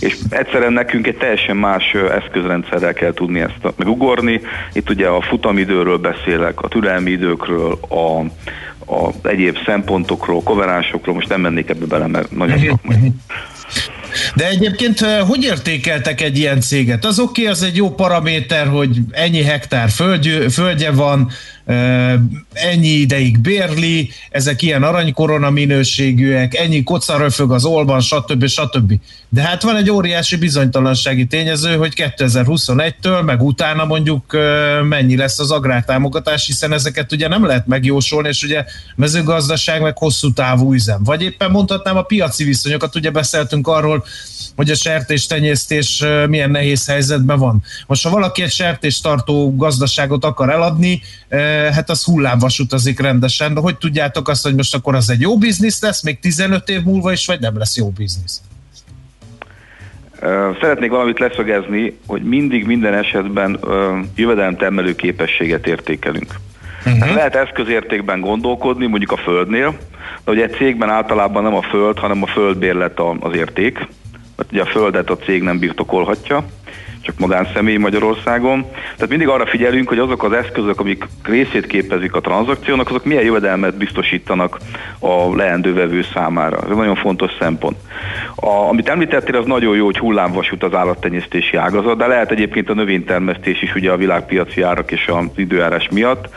És 0.00 0.16
egyszerűen 0.28 0.72
nekünk 0.72 1.06
egy 1.06 1.16
teljesen 1.16 1.56
más 1.56 1.94
eszközrendszerrel 1.94 2.92
kell 2.92 3.12
tudni 3.12 3.40
ezt 3.40 3.74
megugorni. 3.76 4.40
Itt 4.72 4.90
ugye 4.90 5.06
a 5.06 5.20
futamidőről 5.20 5.98
beszélek, 5.98 6.60
a 6.60 6.68
türelmi 6.68 7.10
időkről, 7.10 7.78
a, 7.88 8.18
a 8.94 9.10
egyéb 9.22 9.58
szempontokról, 9.64 10.42
koveránsokról, 10.42 11.14
most 11.14 11.28
nem 11.28 11.40
mennék 11.40 11.68
ebbe 11.68 11.86
bele, 11.86 12.06
mert 12.06 12.36
nagyon 12.36 12.58
szakmai. 12.58 13.12
De 14.34 14.48
egyébként 14.48 15.00
hogy 15.00 15.44
értékeltek 15.44 16.20
egy 16.20 16.38
ilyen 16.38 16.60
céget? 16.60 17.04
Az 17.04 17.18
oké, 17.18 17.40
okay, 17.40 17.52
az 17.52 17.62
egy 17.62 17.76
jó 17.76 17.90
paraméter, 17.90 18.66
hogy 18.66 18.98
ennyi 19.10 19.42
hektár 19.42 19.88
földje, 19.90 20.48
földje 20.48 20.90
van, 20.90 21.30
ennyi 22.52 22.88
ideig 22.88 23.38
bérli, 23.38 24.10
ezek 24.30 24.62
ilyen 24.62 24.82
aranykorona 24.82 25.50
minőségűek, 25.50 26.54
ennyi 26.54 26.82
kocaröfög 26.82 27.52
az 27.52 27.64
olban, 27.64 28.00
stb. 28.00 28.46
stb. 28.46 28.92
De 29.28 29.42
hát 29.42 29.62
van 29.62 29.76
egy 29.76 29.90
óriási 29.90 30.36
bizonytalansági 30.36 31.26
tényező, 31.26 31.76
hogy 31.76 31.92
2021-től, 31.96 33.24
meg 33.24 33.42
utána 33.42 33.84
mondjuk 33.84 34.36
mennyi 34.88 35.16
lesz 35.16 35.38
az 35.38 35.50
agrártámogatás, 35.50 36.46
hiszen 36.46 36.72
ezeket 36.72 37.12
ugye 37.12 37.28
nem 37.28 37.46
lehet 37.46 37.66
megjósolni, 37.66 38.28
és 38.28 38.42
ugye 38.42 38.64
mezőgazdaság 38.96 39.80
meg 39.80 39.98
hosszú 39.98 40.32
távú 40.32 40.72
üzem. 40.74 41.02
Vagy 41.04 41.22
éppen 41.22 41.50
mondhatnám 41.50 41.96
a 41.96 42.02
piaci 42.02 42.44
viszonyokat, 42.44 42.96
ugye 42.96 43.10
beszéltünk 43.10 43.66
arról, 43.66 44.04
hogy 44.56 44.70
a 44.70 44.74
sertéstenyésztés 44.74 46.04
milyen 46.28 46.50
nehéz 46.50 46.86
helyzetben 46.86 47.38
van. 47.38 47.62
Most 47.86 48.02
ha 48.04 48.10
valaki 48.10 48.42
egy 48.42 48.50
sertéstartó 48.50 49.56
gazdaságot 49.56 50.24
akar 50.24 50.50
eladni, 50.50 51.02
hát 51.72 51.90
az 51.90 52.04
hullámvas 52.04 52.58
utazik 52.58 53.00
rendesen, 53.00 53.54
de 53.54 53.60
hogy 53.60 53.76
tudjátok 53.76 54.28
azt, 54.28 54.42
hogy 54.42 54.54
most 54.54 54.74
akkor 54.74 54.94
az 54.94 55.10
egy 55.10 55.20
jó 55.20 55.38
biznisz 55.38 55.82
lesz, 55.82 56.02
még 56.02 56.18
15 56.18 56.68
év 56.68 56.82
múlva 56.82 57.12
is, 57.12 57.26
vagy 57.26 57.40
nem 57.40 57.58
lesz 57.58 57.76
jó 57.76 57.88
biznisz? 57.88 58.40
Szeretnék 60.60 60.90
valamit 60.90 61.18
leszögezni, 61.18 61.98
hogy 62.06 62.22
mindig 62.22 62.66
minden 62.66 62.94
esetben 62.94 63.58
jövedelemtermelő 64.16 64.94
képességet 64.94 65.66
értékelünk. 65.66 66.34
Uh-huh. 66.86 67.14
lehet 67.14 67.34
eszközértékben 67.34 68.20
gondolkodni, 68.20 68.86
mondjuk 68.86 69.12
a 69.12 69.16
földnél, 69.16 69.78
de 70.24 70.30
ugye 70.30 70.42
egy 70.42 70.54
cégben 70.54 70.88
általában 70.88 71.42
nem 71.42 71.54
a 71.54 71.62
föld, 71.62 71.98
hanem 71.98 72.22
a 72.22 72.26
földbérlet 72.26 73.00
az 73.20 73.34
érték, 73.34 73.78
mert 74.36 74.52
ugye 74.52 74.62
a 74.62 74.66
földet 74.66 75.10
a 75.10 75.16
cég 75.16 75.42
nem 75.42 75.58
birtokolhatja, 75.58 76.44
csak 77.02 77.18
magánszemély 77.18 77.76
Magyarországon. 77.76 78.66
Tehát 78.70 79.08
mindig 79.08 79.28
arra 79.28 79.46
figyelünk, 79.46 79.88
hogy 79.88 79.98
azok 79.98 80.24
az 80.24 80.32
eszközök, 80.32 80.80
amik 80.80 81.06
részét 81.22 81.66
képezik 81.66 82.14
a 82.14 82.20
tranzakciónak, 82.20 82.88
azok 82.88 83.04
milyen 83.04 83.24
jövedelmet 83.24 83.76
biztosítanak 83.76 84.58
a 84.98 85.36
leendő 85.36 85.74
vevő 85.74 86.04
számára. 86.14 86.56
Ez 86.56 86.70
egy 86.70 86.76
nagyon 86.76 86.96
fontos 86.96 87.30
szempont. 87.40 87.76
A, 88.34 88.46
amit 88.46 88.88
említettél, 88.88 89.36
az 89.36 89.46
nagyon 89.46 89.76
jó, 89.76 89.84
hogy 89.84 89.98
hullámvasút 89.98 90.62
az 90.62 90.74
állattenyésztési 90.74 91.56
ágazat, 91.56 91.96
de 91.96 92.06
lehet 92.06 92.30
egyébként 92.30 92.70
a 92.70 92.74
növénytermesztés 92.74 93.62
is 93.62 93.74
ugye 93.74 93.90
a 93.90 93.96
világpiaci 93.96 94.62
árak 94.62 94.90
és 94.90 95.06
az 95.06 95.24
időjárás 95.36 95.88
miatt, 95.90 96.28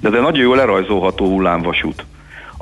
de 0.00 0.08
ez 0.08 0.14
egy 0.14 0.20
nagyon 0.20 0.42
jó 0.42 0.54
lerajzolható 0.54 1.26
hullámvasút 1.26 2.04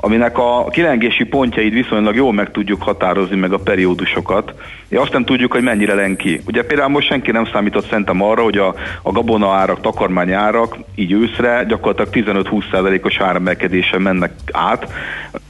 aminek 0.03 0.37
a 0.37 0.67
kilengési 0.71 1.23
pontjait 1.23 1.73
viszonylag 1.73 2.15
jól 2.15 2.33
meg 2.33 2.51
tudjuk 2.51 2.83
határozni, 2.83 3.35
meg 3.35 3.53
a 3.53 3.57
periódusokat. 3.57 4.53
Ja, 4.89 5.01
azt 5.01 5.11
nem 5.11 5.25
tudjuk, 5.25 5.51
hogy 5.51 5.63
mennyire 5.63 5.93
len 5.93 6.15
ki. 6.15 6.41
Ugye 6.47 6.63
például 6.63 6.89
most 6.89 7.07
senki 7.07 7.31
nem 7.31 7.45
számított 7.45 7.89
szerintem 7.89 8.21
arra, 8.21 8.43
hogy 8.43 8.57
a, 8.57 8.75
a 9.01 9.11
gabona 9.11 9.51
árak, 9.51 9.81
takarmány 9.81 10.31
árak 10.31 10.77
így 10.95 11.11
őszre 11.11 11.63
gyakorlatilag 11.67 12.43
15-20%-os 12.43 13.19
áremelkedésen 13.19 14.01
mennek 14.01 14.31
át. 14.51 14.93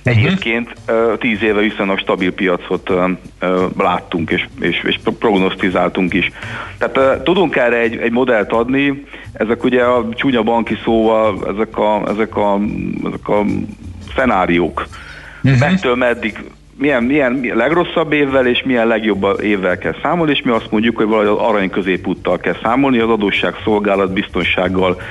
Egyébként 0.03 0.73
10 1.19 1.41
éve 1.41 1.61
viszonylag 1.61 1.97
stabil 1.97 2.33
piacot 2.33 2.91
láttunk 3.77 4.29
és, 4.29 4.47
és, 4.59 4.83
és 4.83 4.99
prognosztizáltunk 5.19 6.13
is. 6.13 6.31
Tehát 6.77 7.23
tudunk 7.23 7.55
erre 7.55 7.77
egy, 7.77 7.97
egy 7.97 8.11
modellt 8.11 8.51
adni, 8.51 9.05
ezek 9.33 9.63
ugye 9.63 9.83
a 9.83 10.09
csúnya 10.13 10.43
banki 10.43 10.77
szóval, 10.83 11.53
ezek 11.53 11.77
a, 11.77 12.01
ezek 12.07 12.35
a, 12.35 12.59
ezek 13.03 13.29
a 13.29 13.43
szenáriók. 14.15 14.88
Uh-huh. 15.43 15.60
Mettől 15.60 15.95
meddig 15.95 16.39
milyen, 16.78 17.04
milyen 17.04 17.52
legrosszabb 17.54 18.12
évvel 18.12 18.47
és 18.47 18.63
milyen 18.65 18.88
legjobb 18.88 19.39
évvel 19.41 19.78
kell 19.78 19.95
számolni, 20.02 20.32
és 20.32 20.41
mi 20.41 20.52
azt 20.52 20.71
mondjuk, 20.71 20.97
hogy 20.97 21.06
valahogy 21.06 21.28
az 21.28 21.47
arany 21.47 21.69
középúttal 21.69 22.38
kell 22.38 22.56
számolni, 22.63 22.99
az 22.99 23.10
adósság 23.10 23.56
szolgálat 23.63 24.13
biztonsággal 24.13 25.02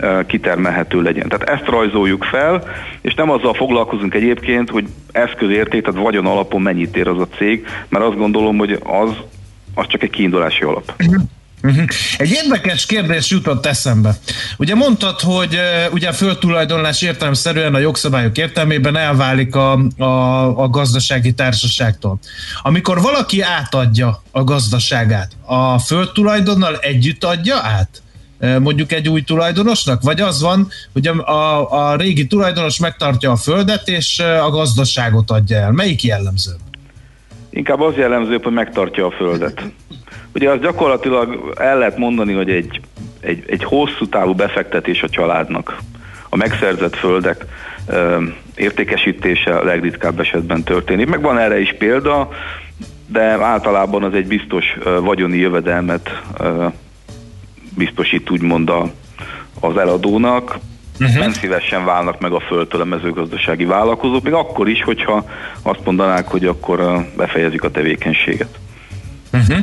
e, 0.00 0.26
kitermelhető 0.26 1.02
legyen. 1.02 1.28
Tehát 1.28 1.48
ezt 1.48 1.68
rajzoljuk 1.68 2.24
fel, 2.24 2.62
és 3.00 3.14
nem 3.14 3.30
azzal 3.30 3.54
foglalkozunk 3.54 4.14
egyébként, 4.14 4.70
hogy 4.70 4.86
eszközérték, 5.12 5.84
tehát 5.84 6.00
vagyon 6.00 6.26
alapon 6.26 6.62
mennyit 6.62 6.96
ér 6.96 7.08
az 7.08 7.20
a 7.20 7.28
cég, 7.36 7.66
mert 7.88 8.04
azt 8.04 8.16
gondolom, 8.16 8.58
hogy 8.58 8.78
az, 8.84 9.10
az 9.74 9.86
csak 9.86 10.02
egy 10.02 10.10
kiindulási 10.10 10.62
alap. 10.62 10.92
Uh-huh. 11.62 11.84
Egy 12.16 12.30
érdekes 12.30 12.86
kérdés 12.86 13.30
jutott 13.30 13.66
eszembe. 13.66 14.18
Ugye 14.56 14.74
mondtad, 14.74 15.20
hogy 15.20 15.58
ugye 15.92 16.08
a 16.08 16.12
földtulajdonlás 16.12 17.02
értelemszerűen 17.02 17.74
a 17.74 17.78
jogszabályok 17.78 18.38
értelmében 18.38 18.96
elválik 18.96 19.54
a, 19.54 19.72
a, 19.96 20.62
a 20.62 20.68
gazdasági 20.68 21.32
társaságtól. 21.32 22.18
Amikor 22.62 23.00
valaki 23.00 23.40
átadja 23.40 24.22
a 24.30 24.44
gazdaságát, 24.44 25.32
a 25.44 25.78
földtulajdonnal 25.78 26.76
együtt 26.76 27.24
adja 27.24 27.56
át? 27.56 28.02
mondjuk 28.58 28.92
egy 28.92 29.08
új 29.08 29.22
tulajdonosnak? 29.22 30.02
Vagy 30.02 30.20
az 30.20 30.40
van, 30.40 30.68
hogy 30.92 31.06
a, 31.06 31.28
a, 31.28 31.70
a 31.90 31.96
régi 31.96 32.26
tulajdonos 32.26 32.78
megtartja 32.78 33.30
a 33.30 33.36
földet, 33.36 33.88
és 33.88 34.18
a 34.18 34.50
gazdaságot 34.50 35.30
adja 35.30 35.56
el? 35.56 35.72
Melyik 35.72 36.02
jellemző? 36.02 36.52
Inkább 37.50 37.80
az 37.80 37.96
jellemző, 37.96 38.38
hogy 38.42 38.52
megtartja 38.52 39.06
a 39.06 39.10
földet. 39.10 39.62
Ugye 40.34 40.50
az 40.50 40.60
gyakorlatilag 40.60 41.52
el 41.58 41.78
lehet 41.78 41.98
mondani, 41.98 42.32
hogy 42.32 42.50
egy, 42.50 42.80
egy, 43.20 43.44
egy 43.46 43.64
hosszú 43.64 44.06
távú 44.08 44.34
befektetés 44.34 45.02
a 45.02 45.08
családnak. 45.08 45.78
A 46.28 46.36
megszerzett 46.36 46.96
földek 46.96 47.44
ö, 47.88 48.22
értékesítése 48.54 49.56
a 49.56 49.64
legritkább 49.64 50.20
esetben 50.20 50.62
történik. 50.62 51.08
Meg 51.08 51.20
van 51.20 51.38
erre 51.38 51.60
is 51.60 51.74
példa, 51.78 52.28
de 53.06 53.20
általában 53.44 54.02
az 54.02 54.14
egy 54.14 54.26
biztos 54.26 54.76
ö, 54.80 55.00
vagyoni 55.00 55.36
jövedelmet 55.36 56.22
ö, 56.38 56.66
biztosít 57.76 58.30
úgymond 58.30 58.70
a, 58.70 58.90
az 59.60 59.76
eladónak, 59.76 60.58
uh-huh. 61.00 61.18
nem 61.18 61.32
szívesen 61.32 61.84
válnak 61.84 62.20
meg 62.20 62.32
a 62.32 62.40
földtől 62.40 62.80
a 62.80 62.84
mezőgazdasági 62.84 63.64
vállalkozók, 63.64 64.22
még 64.22 64.32
akkor 64.32 64.68
is, 64.68 64.82
hogyha 64.82 65.24
azt 65.62 65.84
mondanák, 65.84 66.28
hogy 66.28 66.44
akkor 66.44 67.06
befejezik 67.16 67.62
a 67.62 67.70
tevékenységet. 67.70 68.58
Uh-huh. 69.32 69.58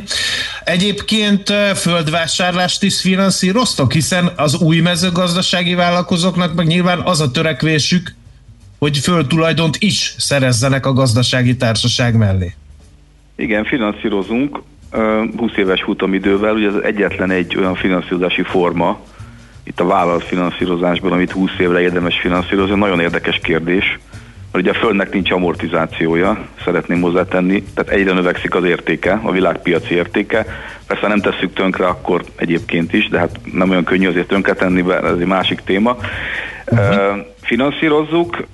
Egyébként 0.64 1.52
földvásárlást 1.74 2.82
is 2.82 3.00
finanszíroztok, 3.00 3.92
hiszen 3.92 4.30
az 4.36 4.60
új 4.60 4.80
mezőgazdasági 4.80 5.74
vállalkozóknak 5.74 6.54
meg 6.54 6.66
nyilván 6.66 7.00
az 7.00 7.20
a 7.20 7.30
törekvésük, 7.30 8.14
hogy 8.78 8.98
földtulajdont 8.98 9.76
is 9.78 10.14
szerezzenek 10.18 10.86
a 10.86 10.92
gazdasági 10.92 11.56
társaság 11.56 12.16
mellé. 12.16 12.54
Igen, 13.36 13.64
finanszírozunk 13.64 14.62
20 15.36 15.52
éves 15.56 15.82
futamidővel, 15.82 16.54
ugye 16.54 16.68
ez 16.68 16.74
egyetlen 16.82 17.30
egy 17.30 17.56
olyan 17.56 17.74
finanszírozási 17.74 18.42
forma, 18.42 19.00
itt 19.66 19.80
a 19.80 19.86
vállalatfinanszírozásban, 19.86 21.12
amit 21.12 21.30
20 21.30 21.50
évre 21.58 21.80
érdemes 21.80 22.20
finanszírozni, 22.20 22.74
nagyon 22.74 23.00
érdekes 23.00 23.38
kérdés 23.42 23.98
mert 24.56 24.68
ugye 24.68 24.78
a 24.78 24.84
Földnek 24.84 25.12
nincs 25.12 25.30
amortizációja, 25.30 26.38
szeretném 26.64 27.00
hozzátenni, 27.00 27.62
tehát 27.74 27.92
egyre 27.92 28.12
növekszik 28.12 28.54
az 28.54 28.64
értéke, 28.64 29.20
a 29.22 29.30
világpiaci 29.30 29.94
értéke. 29.94 30.46
Persze 30.86 31.06
nem 31.06 31.20
tesszük 31.20 31.52
tönkre 31.52 31.86
akkor 31.86 32.24
egyébként 32.36 32.92
is, 32.92 33.08
de 33.08 33.18
hát 33.18 33.40
nem 33.52 33.70
olyan 33.70 33.84
könnyű 33.84 34.08
azért 34.08 34.28
tönkre 34.28 34.52
tenni, 34.52 34.82
mert 34.82 35.04
ez 35.04 35.18
egy 35.18 35.26
másik 35.26 35.60
téma. 35.60 35.96
Uh-huh. 36.70 37.18
finanszírozzuk. 37.42 38.44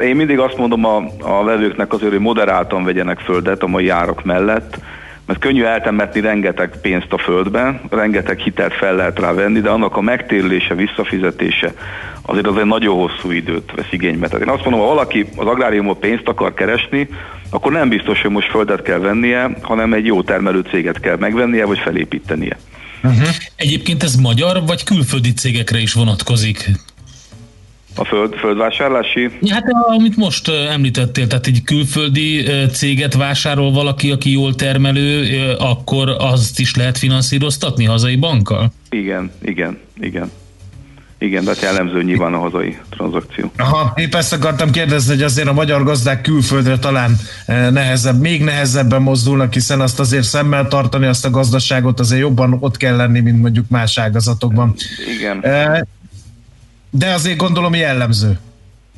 én 0.00 0.16
mindig 0.16 0.38
azt 0.38 0.56
mondom 0.56 0.84
a, 0.84 1.04
a 1.20 1.44
vevőknek 1.44 1.92
azért, 1.92 2.10
hogy 2.10 2.20
moderáltan 2.20 2.84
vegyenek 2.84 3.18
földet 3.18 3.62
a 3.62 3.66
mai 3.66 3.88
árak 3.88 4.24
mellett, 4.24 4.78
mert 5.26 5.38
könnyű 5.38 5.64
eltemetni 5.64 6.20
rengeteg 6.20 6.80
pénzt 6.80 7.12
a 7.12 7.18
földben, 7.18 7.80
rengeteg 7.90 8.38
hitelt 8.38 8.74
fel 8.74 8.94
lehet 8.94 9.18
rá 9.18 9.32
venni, 9.32 9.60
de 9.60 9.68
annak 9.68 9.96
a 9.96 10.00
megtérülése, 10.00 10.74
visszafizetése 10.74 11.74
azért 12.22 12.46
az 12.46 12.56
egy 12.56 12.64
nagyon 12.64 12.96
hosszú 12.96 13.30
időt 13.30 13.72
vesz 13.74 13.86
igénybe. 13.90 14.28
Tehát 14.28 14.46
én 14.46 14.52
azt 14.52 14.64
mondom, 14.64 14.80
ha 14.80 14.86
valaki 14.86 15.26
az 15.36 15.46
agráriumot 15.46 15.98
pénzt 15.98 16.28
akar 16.28 16.54
keresni, 16.54 17.08
akkor 17.50 17.72
nem 17.72 17.88
biztos, 17.88 18.22
hogy 18.22 18.30
most 18.30 18.50
földet 18.50 18.82
kell 18.82 18.98
vennie, 18.98 19.50
hanem 19.60 19.92
egy 19.92 20.06
jó 20.06 20.22
termelő 20.22 20.60
céget 20.70 21.00
kell 21.00 21.16
megvennie, 21.16 21.64
vagy 21.64 21.78
felépítenie. 21.78 22.56
Uh-huh. 23.02 23.28
Egyébként 23.56 24.02
ez 24.02 24.14
magyar 24.14 24.62
vagy 24.66 24.84
külföldi 24.84 25.32
cégekre 25.32 25.78
is 25.78 25.92
vonatkozik? 25.92 26.70
A 27.94 28.04
föld, 28.04 28.34
földvásárlási? 28.34 29.30
Hát 29.48 29.64
amit 29.86 30.16
most 30.16 30.48
említettél, 30.48 31.26
tehát 31.26 31.46
egy 31.46 31.62
külföldi 31.64 32.44
céget 32.72 33.14
vásárol 33.14 33.72
valaki, 33.72 34.10
aki 34.10 34.32
jól 34.32 34.54
termelő, 34.54 35.26
akkor 35.58 36.16
azt 36.18 36.60
is 36.60 36.74
lehet 36.74 36.98
finanszíroztatni 36.98 37.84
hazai 37.84 38.16
bankkal? 38.16 38.72
Igen, 38.90 39.30
igen, 39.42 39.78
igen. 40.00 40.30
Igen, 41.18 41.44
de 41.44 41.52
jellemző 41.62 42.02
nyilván 42.02 42.34
a 42.34 42.38
hazai 42.38 42.78
tranzakció. 42.90 43.52
Aha, 43.56 43.92
épp 43.96 44.14
ezt 44.14 44.32
akartam 44.32 44.70
kérdezni, 44.70 45.14
hogy 45.14 45.22
azért 45.22 45.48
a 45.48 45.52
magyar 45.52 45.84
gazdák 45.84 46.20
külföldre 46.20 46.78
talán 46.78 47.16
nehezebb, 47.46 48.20
még 48.20 48.42
nehezebben 48.42 49.02
mozdulnak, 49.02 49.52
hiszen 49.52 49.80
azt 49.80 50.00
azért 50.00 50.24
szemmel 50.24 50.68
tartani, 50.68 51.06
azt 51.06 51.24
a 51.24 51.30
gazdaságot 51.30 52.00
azért 52.00 52.20
jobban 52.20 52.56
ott 52.60 52.76
kell 52.76 52.96
lenni, 52.96 53.20
mint 53.20 53.40
mondjuk 53.40 53.68
más 53.68 53.98
ágazatokban. 53.98 54.74
Igen. 55.18 55.44
De 56.94 57.12
azért 57.12 57.36
gondolom 57.36 57.74
jellemző. 57.74 58.38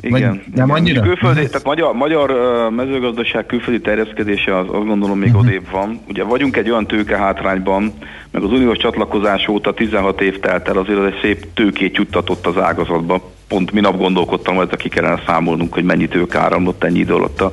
Igen. 0.01 0.31
Vagy 0.31 0.55
nem 0.55 0.71
annyira? 0.71 1.01
Külföldi, 1.01 1.37
uh-huh. 1.37 1.51
tehát 1.51 1.67
magyar, 1.67 1.95
magyar 1.95 2.31
mezőgazdaság 2.71 3.47
külföldi 3.47 3.81
terjeszkedése 3.81 4.59
az 4.59 4.67
azt 4.71 4.87
gondolom 4.87 5.19
még 5.19 5.29
uh-huh. 5.29 5.45
odébb 5.45 5.71
van. 5.71 6.01
Ugye 6.09 6.23
vagyunk 6.23 6.57
egy 6.57 6.71
olyan 6.71 6.87
tőke 6.87 7.17
hátrányban, 7.17 7.93
meg 8.31 8.43
az 8.43 8.51
uniós 8.51 8.79
csatlakozás 8.79 9.49
óta 9.49 9.75
16 9.75 10.21
év 10.21 10.41
telt 10.41 10.69
el, 10.69 10.77
azért 10.77 10.99
az 10.99 11.05
egy 11.05 11.19
szép 11.23 11.47
tőkét 11.55 11.97
juttatott 11.97 12.47
az 12.47 12.59
ágazatba. 12.59 13.33
pont 13.49 13.73
minap 13.73 13.97
gondolkodtam, 13.97 14.57
hogy 14.57 14.77
ki 14.77 14.89
kellene 14.89 15.23
számolnunk, 15.27 15.75
hogy 15.75 15.85
mennyi 15.85 16.09
tőke 16.09 16.39
áramlott 16.39 16.85
ennyi 16.85 16.99
idő 16.99 17.15
alatt 17.15 17.41
a 17.41 17.49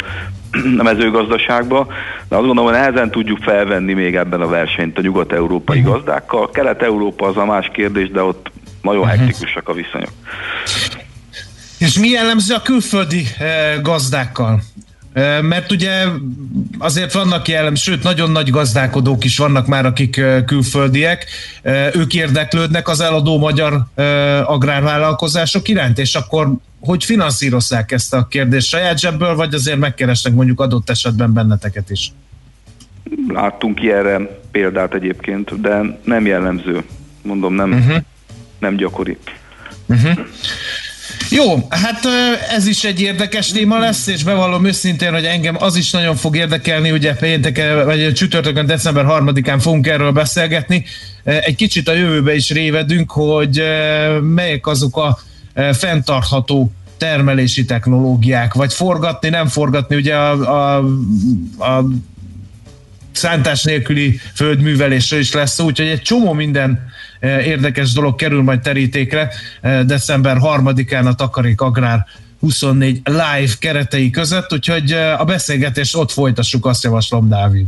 a 0.80 0.84
mezőgazdaságba, 0.84 1.88
de 2.30 2.36
azt 2.36 2.46
gondolom, 2.46 2.72
hogy 2.72 2.80
nehezen 2.80 3.12
tudjuk 3.12 3.38
felvenni 3.42 3.94
még 3.94 4.16
ebben 4.16 4.42
a 4.42 4.48
versenyt 4.48 4.98
a 4.98 5.02
nyugat-európai 5.02 5.80
uh-huh. 5.80 5.94
gazdákkal. 5.94 6.50
Kelet-európa 6.50 7.28
az 7.28 7.38
a 7.38 7.46
más 7.46 7.70
kérdés, 7.74 8.10
de 8.10 8.24
ott 8.24 8.52
nagyon 8.82 9.02
uh-huh. 9.02 9.20
hektikusak 9.20 9.70
a 9.70 9.74
viszonyok. 9.74 10.12
És 11.78 12.00
mi 12.00 12.08
jellemző 12.08 12.54
a 12.54 12.62
külföldi 12.62 13.26
eh, 13.38 13.82
gazdákkal? 13.82 14.62
Mert 15.42 15.72
ugye 15.72 16.04
azért 16.78 17.14
vannak 17.14 17.48
jellem, 17.48 17.76
sőt 17.76 18.04
nagyon 18.04 18.32
nagy 18.32 18.50
gazdálkodók 18.50 19.24
is 19.24 19.38
vannak 19.38 19.68
már, 19.68 19.86
akik 19.86 20.22
külföldiek, 20.46 21.26
ők 21.94 22.14
érdeklődnek 22.14 22.88
az 22.88 23.00
eladó 23.00 23.38
magyar 23.38 23.86
agrárvállalkozások 24.46 25.68
iránt, 25.68 25.98
és 25.98 26.16
akkor 26.16 26.54
hogy 26.80 27.04
finanszírozzák 27.04 27.92
ezt 27.92 28.14
a 28.14 28.28
kérdést 28.28 28.68
saját 28.68 29.00
zsebből, 29.00 29.36
vagy 29.36 29.54
azért 29.54 29.78
megkeresnek 29.78 30.34
mondjuk 30.34 30.60
adott 30.60 30.90
esetben 30.90 31.34
benneteket 31.34 31.90
is? 31.90 32.12
Láttunk 33.28 33.84
erre 33.84 34.40
példát 34.52 34.94
egyébként, 34.94 35.62
de 35.62 36.00
nem 36.04 36.26
jellemző. 36.26 36.84
Mondom, 37.22 37.54
nem, 37.54 37.72
uh-huh. 37.72 37.98
Nem 38.62 38.76
gyakori. 38.76 39.18
Uh-huh. 39.86 40.20
Jó, 41.30 41.68
hát 41.70 42.00
ez 42.50 42.68
is 42.68 42.84
egy 42.84 43.02
érdekes 43.02 43.52
téma 43.52 43.80
lesz, 43.80 44.08
és 44.08 44.24
bevallom 44.24 44.66
őszintén, 44.66 45.14
hogy 45.14 45.26
engem 45.26 45.56
az 45.60 45.76
is 45.76 45.92
nagyon 45.92 46.16
fog 46.16 46.36
érdekelni, 46.36 46.92
ugye 46.92 47.14
péntek, 47.14 47.84
vagy 47.86 48.14
csütörtökön, 48.14 48.66
december 48.66 49.06
3-án 49.08 49.58
fogunk 49.60 49.88
erről 49.88 50.12
beszélgetni. 50.12 50.86
Egy 51.24 51.56
kicsit 51.56 51.88
a 51.88 51.94
jövőbe 51.94 52.36
is 52.36 52.50
révedünk, 52.50 53.12
hogy 53.12 53.64
melyek 54.22 54.68
azok 54.68 54.98
a 54.98 55.20
fenntartható 55.74 56.72
termelési 56.98 57.66
technológiák, 57.66 58.54
vagy 58.54 58.74
forgatni, 58.74 59.30
nem 59.30 59.48
forgatni, 59.48 59.96
ugye 59.96 60.16
a, 60.16 60.76
a, 60.76 60.84
a 61.60 61.86
szántás 63.12 63.64
nélküli 63.64 64.20
földművelésről 64.36 65.20
is 65.20 65.32
lesz 65.32 65.54
szó, 65.54 65.66
úgyhogy 65.66 65.88
egy 65.88 66.02
csomó 66.02 66.34
minden 66.34 66.90
érdekes 67.22 67.94
dolog 67.94 68.16
kerül 68.16 68.44
majd 68.44 68.60
terítékre. 68.60 69.30
December 69.86 70.38
3-án 70.40 71.06
a 71.06 71.16
Takarék 71.16 71.62
Agrár 71.62 72.06
24 72.40 73.02
live 73.04 73.54
keretei 73.60 74.10
között, 74.10 74.54
úgyhogy 74.54 74.92
a 75.18 75.24
beszélgetést 75.24 75.96
ott 75.96 76.12
folytassuk, 76.12 76.66
azt 76.66 76.84
javaslom, 76.84 77.30
Dávid. 77.30 77.68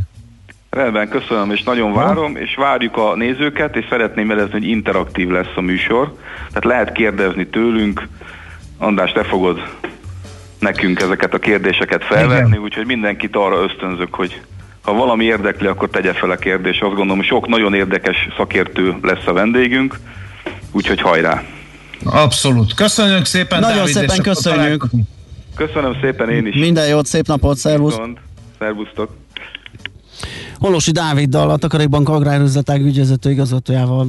Rendben, 0.70 1.08
köszönöm, 1.08 1.50
és 1.50 1.62
nagyon 1.62 1.92
várom, 1.92 2.36
és 2.36 2.54
várjuk 2.54 2.96
a 2.96 3.16
nézőket, 3.16 3.76
és 3.76 3.86
szeretném 3.88 4.28
jelezni, 4.28 4.52
hogy 4.52 4.68
interaktív 4.68 5.28
lesz 5.28 5.56
a 5.56 5.60
műsor, 5.60 6.16
tehát 6.48 6.64
lehet 6.64 6.92
kérdezni 6.92 7.46
tőlünk, 7.46 8.08
András, 8.78 9.12
te 9.12 9.24
fogod 9.24 9.60
nekünk 10.58 11.00
ezeket 11.00 11.34
a 11.34 11.38
kérdéseket 11.38 12.04
felvetni, 12.04 12.56
úgyhogy 12.56 12.86
mindenkit 12.86 13.36
arra 13.36 13.62
ösztönzök, 13.62 14.14
hogy 14.14 14.40
ha 14.84 14.92
valami 14.92 15.24
érdekli, 15.24 15.66
akkor 15.66 15.88
tegye 15.88 16.12
fel 16.12 16.30
a 16.30 16.36
kérdést. 16.36 16.82
Azt 16.82 16.94
gondolom, 16.94 17.22
sok 17.22 17.46
nagyon 17.46 17.74
érdekes 17.74 18.28
szakértő 18.36 18.96
lesz 19.02 19.26
a 19.26 19.32
vendégünk, 19.32 19.98
úgyhogy 20.72 21.00
hajrá! 21.00 21.42
Abszolút. 22.04 22.74
Köszönjük 22.74 23.24
szépen, 23.24 23.60
Nagyon 23.60 23.76
Dávid, 23.76 23.94
szépen 23.94 24.22
köszönjük. 24.22 24.84
Köszönöm 25.56 25.96
szépen 26.00 26.30
én 26.30 26.46
is. 26.46 26.54
Minden 26.54 26.88
jót, 26.88 27.06
szép 27.06 27.26
napot, 27.26 27.56
szervusz. 27.56 28.00
Szervusztok. 28.58 29.10
Holosi 30.64 30.90
Dáviddal, 30.90 31.50
a 31.50 31.56
Takarékbank 31.56 32.08
Agrárüzletág 32.08 32.84
ügyvezető 32.84 33.30
igazgatójával 33.30 34.08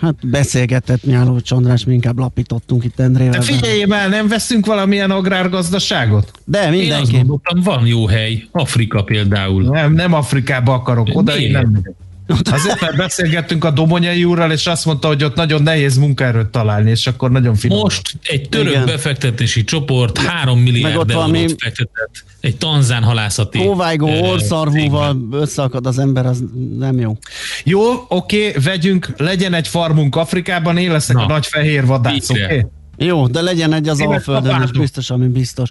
hát 0.00 0.14
beszélgetett 0.26 1.04
Nyáló 1.04 1.40
András, 1.48 1.84
mi 1.84 1.92
inkább 1.92 2.18
lapítottunk 2.18 2.84
itt 2.84 3.00
Endrével. 3.00 3.32
De 3.32 3.40
figyelj 3.40 3.84
már, 3.84 4.08
nem 4.08 4.28
veszünk 4.28 4.66
valamilyen 4.66 5.10
agrárgazdaságot? 5.10 6.30
De 6.44 6.70
mindenki. 6.70 6.86
Én 6.86 7.00
azt 7.00 7.12
gondoltam, 7.12 7.60
van 7.60 7.86
jó 7.86 8.06
hely, 8.06 8.44
Afrika 8.50 9.02
például. 9.02 9.62
Nem, 9.62 9.92
nem 9.92 10.12
Afrikába 10.12 10.72
akarok, 10.72 11.08
oda 11.12 11.38
én 11.38 11.50
nem 11.50 11.68
megyek. 11.70 11.94
Azért, 12.26 12.80
mert 12.80 12.96
beszélgettünk 12.96 13.64
a 13.64 13.70
Domonyai 13.70 14.24
úrral, 14.24 14.52
és 14.52 14.66
azt 14.66 14.84
mondta, 14.84 15.08
hogy 15.08 15.24
ott 15.24 15.34
nagyon 15.34 15.62
nehéz 15.62 15.96
munkaerőt 15.96 16.46
találni, 16.46 16.90
és 16.90 17.06
akkor 17.06 17.30
nagyon 17.30 17.54
finom. 17.54 17.78
Most 17.78 18.16
egy 18.22 18.48
török 18.48 18.72
Igen. 18.72 18.86
befektetési 18.86 19.64
csoport 19.64 20.18
3 20.18 20.58
milliárd 20.58 20.92
eurót 20.92 21.12
valami... 21.12 21.46
fektetett 21.58 22.24
egy 22.40 22.56
tanzán 22.56 23.02
halászati... 23.02 23.58
Hóvájgó 23.58 24.08
orszarhúval 24.08 25.28
összeakad 25.32 25.86
az 25.86 25.98
ember, 25.98 26.26
az 26.26 26.42
nem 26.78 26.98
jó. 26.98 27.16
Jó, 27.64 28.04
oké, 28.08 28.48
okay, 28.48 28.62
vegyünk, 28.62 29.12
legyen 29.16 29.54
egy 29.54 29.68
farmunk 29.68 30.16
Afrikában, 30.16 30.76
én 30.76 30.92
leszek 30.92 31.16
Na, 31.16 31.22
a 31.22 31.26
nagy 31.26 31.46
fehér 31.46 31.86
vadász, 31.86 32.30
oké? 32.30 32.42
Okay? 32.44 32.64
Jó, 32.96 33.26
de 33.26 33.40
legyen 33.40 33.72
egy 33.72 33.88
az 33.88 34.00
Én 34.00 34.08
Alföldön 34.08 34.62
is, 34.62 34.70
biztos, 34.70 35.10
ami 35.10 35.26
biztos. 35.26 35.68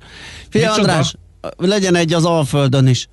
Fia 0.50 0.74
András, 0.74 1.16
legyen 1.58 1.96
egy 1.96 2.13
az 2.13 2.26
Alföldön 2.26 2.88
is. 2.88 3.08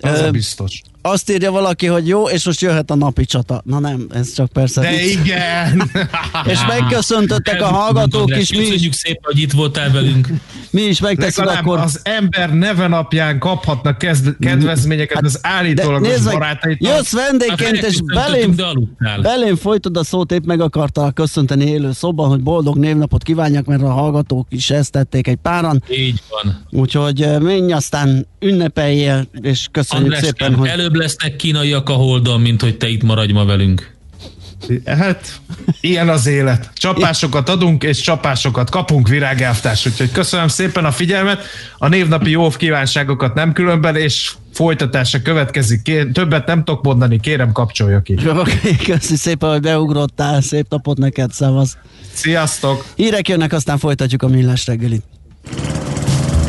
Az 0.00 0.20
Ö, 0.20 0.26
a 0.26 0.30
biztos. 0.30 0.82
Azt 1.02 1.30
írja 1.30 1.50
valaki, 1.50 1.86
hogy 1.86 2.08
jó, 2.08 2.28
és 2.28 2.44
most 2.44 2.60
jöhet 2.60 2.90
a 2.90 2.94
napi 2.94 3.24
csata. 3.24 3.62
Na 3.64 3.78
nem, 3.78 4.06
ez 4.14 4.32
csak 4.32 4.52
persze. 4.52 4.80
De 4.80 4.90
vicc. 4.90 5.12
igen! 5.12 5.90
és 6.52 6.58
megköszöntöttek 6.66 7.62
a 7.62 7.66
hallgatók 7.66 8.36
is. 8.36 8.52
Mi 8.52 8.58
is. 8.58 8.94
szépen, 8.94 9.22
hogy 9.22 9.38
itt 9.38 9.52
voltál 9.52 9.90
velünk. 9.90 10.28
Mi 10.70 10.80
is 10.80 11.00
megteszünk 11.00 11.48
akkor. 11.48 11.78
az 11.78 12.00
ember 12.02 12.54
neve 12.54 12.86
napján 12.86 13.38
kaphatnak 13.38 13.98
kezd, 13.98 14.36
kedvezményeket 14.38 15.14
hát, 15.14 15.24
az 15.24 15.38
állítólagos 15.42 16.22
barátaitól. 16.22 16.88
Jössz 16.88 17.12
vendégként, 17.12 17.76
hát, 17.76 17.84
és 17.84 18.00
belém, 18.14 18.54
belém 19.22 19.56
folytod 19.56 19.96
a 19.96 20.04
szót, 20.04 20.32
épp 20.32 20.44
meg 20.44 20.60
akartál 20.60 21.12
köszönteni 21.12 21.64
élő 21.64 21.92
szóban, 21.92 22.28
hogy 22.28 22.40
boldog 22.40 22.76
névnapot 22.76 23.22
kívánjak, 23.22 23.64
mert 23.64 23.82
a 23.82 23.90
hallgatók 23.90 24.46
is 24.50 24.70
ezt 24.70 24.92
tették 24.92 25.26
egy 25.26 25.38
páran. 25.42 25.82
Így 25.90 26.22
van. 26.28 26.66
Úgyhogy 26.70 27.26
menj 27.40 27.72
aztán 27.72 28.26
ünnepeljél, 28.40 29.26
és 29.40 29.66
köszönjük 29.70 30.12
András, 30.12 30.24
szépen, 30.24 30.54
hogy... 30.54 30.68
Előbb 30.68 30.91
lesznek 30.96 31.36
kínaiak 31.36 31.88
a 31.88 31.92
holdon, 31.92 32.40
mint 32.40 32.62
hogy 32.62 32.76
te 32.76 32.88
itt 32.88 33.02
maradj 33.02 33.32
ma 33.32 33.44
velünk. 33.44 33.90
Hát, 34.86 35.40
ilyen 35.80 36.08
az 36.08 36.26
élet. 36.26 36.70
Csapásokat 36.74 37.48
adunk, 37.48 37.82
és 37.82 38.00
csapásokat 38.00 38.70
kapunk, 38.70 39.08
virágelvtárs. 39.08 39.86
Úgyhogy 39.86 40.12
köszönöm 40.12 40.48
szépen 40.48 40.84
a 40.84 40.92
figyelmet. 40.92 41.44
A 41.78 41.88
névnapi 41.88 42.30
jó 42.30 42.48
kívánságokat 42.48 43.34
nem 43.34 43.52
különben, 43.52 43.96
és 43.96 44.32
folytatása 44.52 45.22
következik. 45.22 45.82
Kér, 45.82 46.06
többet 46.12 46.46
nem 46.46 46.64
tudok 46.64 46.82
mondani, 46.82 47.20
kérem 47.20 47.52
kapcsolja 47.52 48.00
ki. 48.00 48.12
Oké, 48.12 48.28
okay, 48.28 48.76
köszi 48.76 49.16
szépen, 49.16 49.50
hogy 49.50 49.60
beugrottál. 49.60 50.40
Szép 50.40 50.66
napot 50.68 50.98
neked, 50.98 51.32
szavasz. 51.32 51.76
Sziasztok! 52.12 52.84
Hírek 52.96 53.28
jönnek, 53.28 53.52
aztán 53.52 53.78
folytatjuk 53.78 54.22
a 54.22 54.28
millás 54.28 54.66
reggelit. 54.66 55.02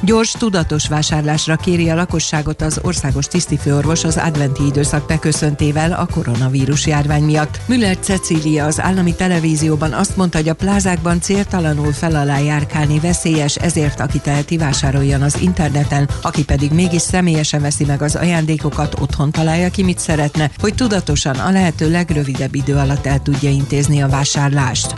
Gyors, 0.00 0.30
tudatos 0.30 0.88
vásárlásra 0.88 1.56
kéri 1.56 1.90
a 1.90 1.94
lakosságot 1.94 2.62
az 2.62 2.80
országos 2.82 3.26
tisztifőorvos 3.26 4.04
az 4.04 4.16
adventi 4.16 4.66
időszak 4.66 5.06
beköszöntével 5.06 5.92
a 5.92 6.06
koronavírus 6.06 6.86
járvány 6.86 7.22
miatt. 7.22 7.60
Müller 7.66 7.98
Cecília 7.98 8.64
az 8.64 8.80
állami 8.80 9.14
televízióban 9.14 9.92
azt 9.92 10.16
mondta, 10.16 10.38
hogy 10.38 10.48
a 10.48 10.54
plázákban 10.54 11.20
céltalanul 11.20 11.92
fel 11.92 12.14
alá 12.14 12.38
járkálni 12.38 12.98
veszélyes, 12.98 13.56
ezért 13.56 14.00
aki 14.00 14.18
teheti 14.18 14.56
vásároljon 14.56 15.22
az 15.22 15.40
interneten, 15.40 16.08
aki 16.22 16.44
pedig 16.44 16.72
mégis 16.72 17.02
személyesen 17.02 17.60
veszi 17.60 17.84
meg 17.84 18.02
az 18.02 18.14
ajándékokat, 18.14 19.00
otthon 19.00 19.30
találja 19.30 19.70
ki, 19.70 19.82
mit 19.82 19.98
szeretne, 19.98 20.50
hogy 20.58 20.74
tudatosan 20.74 21.36
a 21.36 21.50
lehető 21.50 21.90
legrövidebb 21.90 22.54
idő 22.54 22.74
alatt 22.74 23.06
el 23.06 23.22
tudja 23.22 23.50
intézni 23.50 24.02
a 24.02 24.08
vásárlást. 24.08 24.94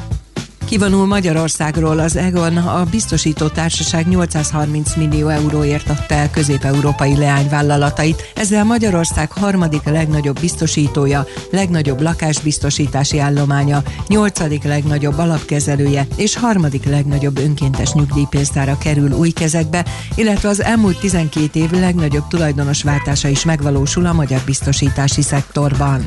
Kivonul 0.68 1.06
Magyarországról 1.06 1.98
az 1.98 2.16
EGON 2.16 2.56
a 2.56 2.84
biztosító 2.84 3.48
társaság 3.48 4.08
830 4.08 4.96
millió 4.96 5.28
euróért 5.28 5.88
adta 5.88 6.14
el 6.14 6.30
közép-európai 6.30 7.16
leányvállalatait. 7.16 8.22
Ezzel 8.34 8.64
Magyarország 8.64 9.32
harmadik 9.32 9.84
legnagyobb 9.84 10.40
biztosítója, 10.40 11.26
legnagyobb 11.50 12.00
lakásbiztosítási 12.00 13.18
állománya, 13.18 13.82
nyolcadik 14.08 14.62
legnagyobb 14.62 15.18
alapkezelője 15.18 16.06
és 16.16 16.36
harmadik 16.36 16.84
legnagyobb 16.84 17.38
önkéntes 17.38 17.92
nyugdíjpénztára 17.92 18.78
kerül 18.78 19.12
új 19.12 19.30
kezekbe, 19.30 19.84
illetve 20.14 20.48
az 20.48 20.62
elmúlt 20.62 21.00
12 21.00 21.60
év 21.60 21.70
legnagyobb 21.70 22.28
tulajdonos 22.28 22.82
váltása 22.82 23.28
is 23.28 23.44
megvalósul 23.44 24.06
a 24.06 24.12
magyar 24.12 24.40
biztosítási 24.44 25.22
szektorban. 25.22 26.02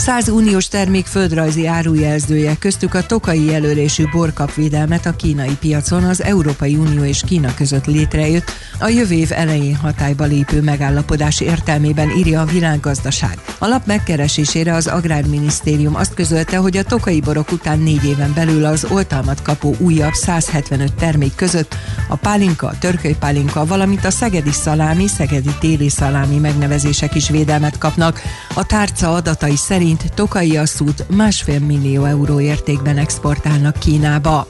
100 0.00 0.28
uniós 0.28 0.68
termék 0.68 1.06
földrajzi 1.06 1.66
árujelzője, 1.66 2.56
köztük 2.58 2.94
a 2.94 3.06
tokai 3.06 3.44
jelölésű 3.44 4.04
borkapvédelmet 4.12 5.06
a 5.06 5.16
kínai 5.16 5.56
piacon 5.60 6.04
az 6.04 6.22
Európai 6.22 6.76
Unió 6.76 7.04
és 7.04 7.22
Kína 7.26 7.54
között 7.54 7.86
létrejött, 7.86 8.50
a 8.78 8.88
jövő 8.88 9.14
év 9.14 9.32
elején 9.32 9.76
hatályba 9.76 10.24
lépő 10.24 10.60
megállapodás 10.60 11.40
értelmében 11.40 12.10
írja 12.10 12.40
a 12.40 12.44
világgazdaság. 12.44 13.38
A 13.58 13.66
lap 13.66 13.86
megkeresésére 13.86 14.74
az 14.74 14.86
Agrárminisztérium 14.86 15.96
azt 15.96 16.14
közölte, 16.14 16.56
hogy 16.56 16.76
a 16.76 16.84
tokai 16.84 17.20
borok 17.20 17.52
után 17.52 17.78
négy 17.78 18.04
éven 18.04 18.32
belül 18.34 18.64
az 18.64 18.86
oltalmat 18.90 19.42
kapó 19.42 19.74
újabb 19.78 20.14
175 20.14 20.94
termék 20.94 21.34
között 21.34 21.76
a 22.08 22.16
pálinka, 22.16 22.66
a 22.66 22.78
törköly 22.78 23.16
pálinka, 23.18 23.66
valamint 23.66 24.04
a 24.04 24.10
szegedi 24.10 24.52
szalámi, 24.52 25.06
szegedi 25.06 25.50
téli 25.60 25.88
szalámi 25.88 26.36
megnevezések 26.36 27.14
is 27.14 27.28
védelmet 27.28 27.78
kapnak. 27.78 28.20
A 28.54 28.66
tárca 28.66 29.12
adatai 29.14 29.56
szerint 29.56 29.88
szerint 29.90 30.14
Tokai 30.14 30.56
Asszút 30.56 31.08
másfél 31.08 31.58
millió 31.60 32.04
euró 32.04 32.40
értékben 32.40 32.98
exportálnak 32.98 33.78
Kínába. 33.78 34.46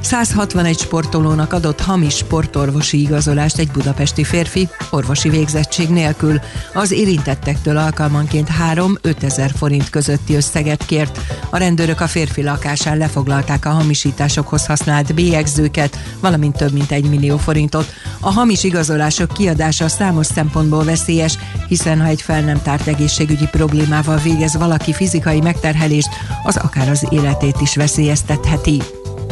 161 0.00 0.78
sportolónak 0.78 1.52
adott 1.52 1.80
hamis 1.80 2.16
sportorvosi 2.16 3.00
igazolást 3.00 3.58
egy 3.58 3.70
budapesti 3.70 4.24
férfi 4.24 4.68
orvosi 4.90 5.28
végzettség 5.28 5.88
nélkül. 5.88 6.40
Az 6.74 6.90
érintettektől 6.90 7.76
alkalmanként 7.76 8.48
3-5 8.74 9.22
ezer 9.22 9.50
forint 9.56 9.90
közötti 9.90 10.34
összeget 10.34 10.86
kért. 10.86 11.18
A 11.50 11.56
rendőrök 11.56 12.00
a 12.00 12.06
férfi 12.06 12.42
lakásán 12.42 12.98
lefoglalták 12.98 13.64
a 13.66 13.70
hamisításokhoz 13.70 14.66
használt 14.66 15.14
bélyegzőket, 15.14 15.98
valamint 16.20 16.56
több 16.56 16.72
mint 16.72 16.90
egy 16.90 17.08
millió 17.08 17.36
forintot. 17.36 17.92
A 18.20 18.30
hamis 18.30 18.64
igazolások 18.64 19.32
kiadása 19.32 19.88
számos 19.88 20.26
szempontból 20.26 20.84
veszélyes, 20.84 21.38
hiszen 21.68 22.00
ha 22.00 22.06
egy 22.06 22.22
fel 22.22 22.40
nem 22.40 22.62
tárt 22.62 22.86
egészségügyi 22.86 23.46
problémával 23.50 24.16
végez 24.16 24.56
valaki 24.56 24.92
fizikai 24.92 25.40
megterhelést, 25.40 26.08
az 26.44 26.56
akár 26.56 26.88
az 26.88 27.06
életét 27.10 27.60
is 27.60 27.76
veszélyeztetheti. 27.76 28.82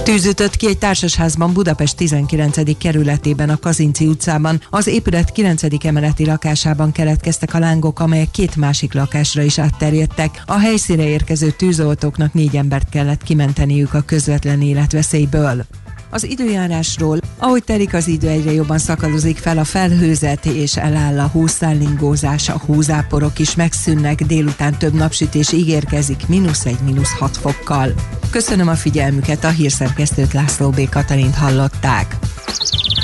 Tűzütött 0.09 0.57
ki 0.57 0.67
egy 0.67 0.79
társasházban 0.79 1.53
Budapest 1.53 1.97
19. 1.97 2.79
kerületében 2.79 3.49
a 3.49 3.57
Kazinci 3.57 4.07
utcában. 4.07 4.61
Az 4.71 4.87
épület 4.87 5.33
9. 5.33 5.85
emeleti 5.85 6.25
lakásában 6.27 6.93
keletkeztek 6.93 7.55
a 7.55 7.59
lángok, 7.59 8.01
amelyek 8.01 8.31
két 8.31 8.57
másik 8.57 8.95
lakásra 8.95 9.43
is 9.43 9.59
átterjedtek. 9.59 10.43
A 10.47 10.59
helyszíre 10.59 11.09
érkező 11.09 11.51
tűzoltóknak 11.51 12.33
négy 12.33 12.57
embert 12.57 12.89
kellett 12.89 13.23
kimenteniük 13.23 13.95
a 13.95 14.01
közvetlen 14.01 14.63
életveszélyből. 14.63 15.65
Az 16.11 16.25
időjárásról, 16.25 17.19
ahogy 17.39 17.65
telik 17.65 17.95
az 17.95 18.09
idő, 18.09 18.29
egyre 18.29 18.53
jobban 18.53 18.79
szakadozik 18.79 19.39
fel 19.39 19.59
a 19.59 19.65
felhőzet, 19.65 20.47
és 20.47 20.77
eláll 20.77 21.19
a 21.19 21.27
hószállingózás, 21.33 22.49
a 22.49 22.61
hózáporok 22.67 23.39
is 23.39 23.55
megszűnnek, 23.55 24.23
délután 24.25 24.79
több 24.79 24.95
napsütés 24.95 25.53
ígérkezik, 25.53 26.27
mínusz 26.27 26.65
egy, 26.65 26.79
mínusz 26.85 27.19
hat 27.19 27.37
fokkal. 27.37 27.93
Köszönöm 28.31 28.69
a 28.69 28.75
figyelmüket, 28.75 29.45
a 29.45 29.49
hírszerkesztőt 29.49 30.33
László 30.33 30.71
B. 30.71 30.89
Katalint 30.89 31.35
hallották. 31.35 32.17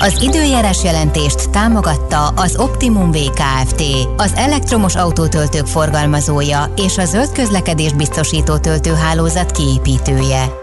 Az 0.00 0.22
időjárás 0.22 0.84
jelentést 0.84 1.50
támogatta 1.50 2.26
az 2.26 2.56
Optimum 2.56 3.10
VKFT, 3.10 3.82
az 4.16 4.32
elektromos 4.34 4.94
autótöltők 4.94 5.66
forgalmazója 5.66 6.72
és 6.76 6.98
a 6.98 7.04
zöld 7.04 7.32
közlekedés 7.32 7.92
biztosító 7.92 8.58
töltőhálózat 8.58 9.50
kiépítője. 9.50 10.62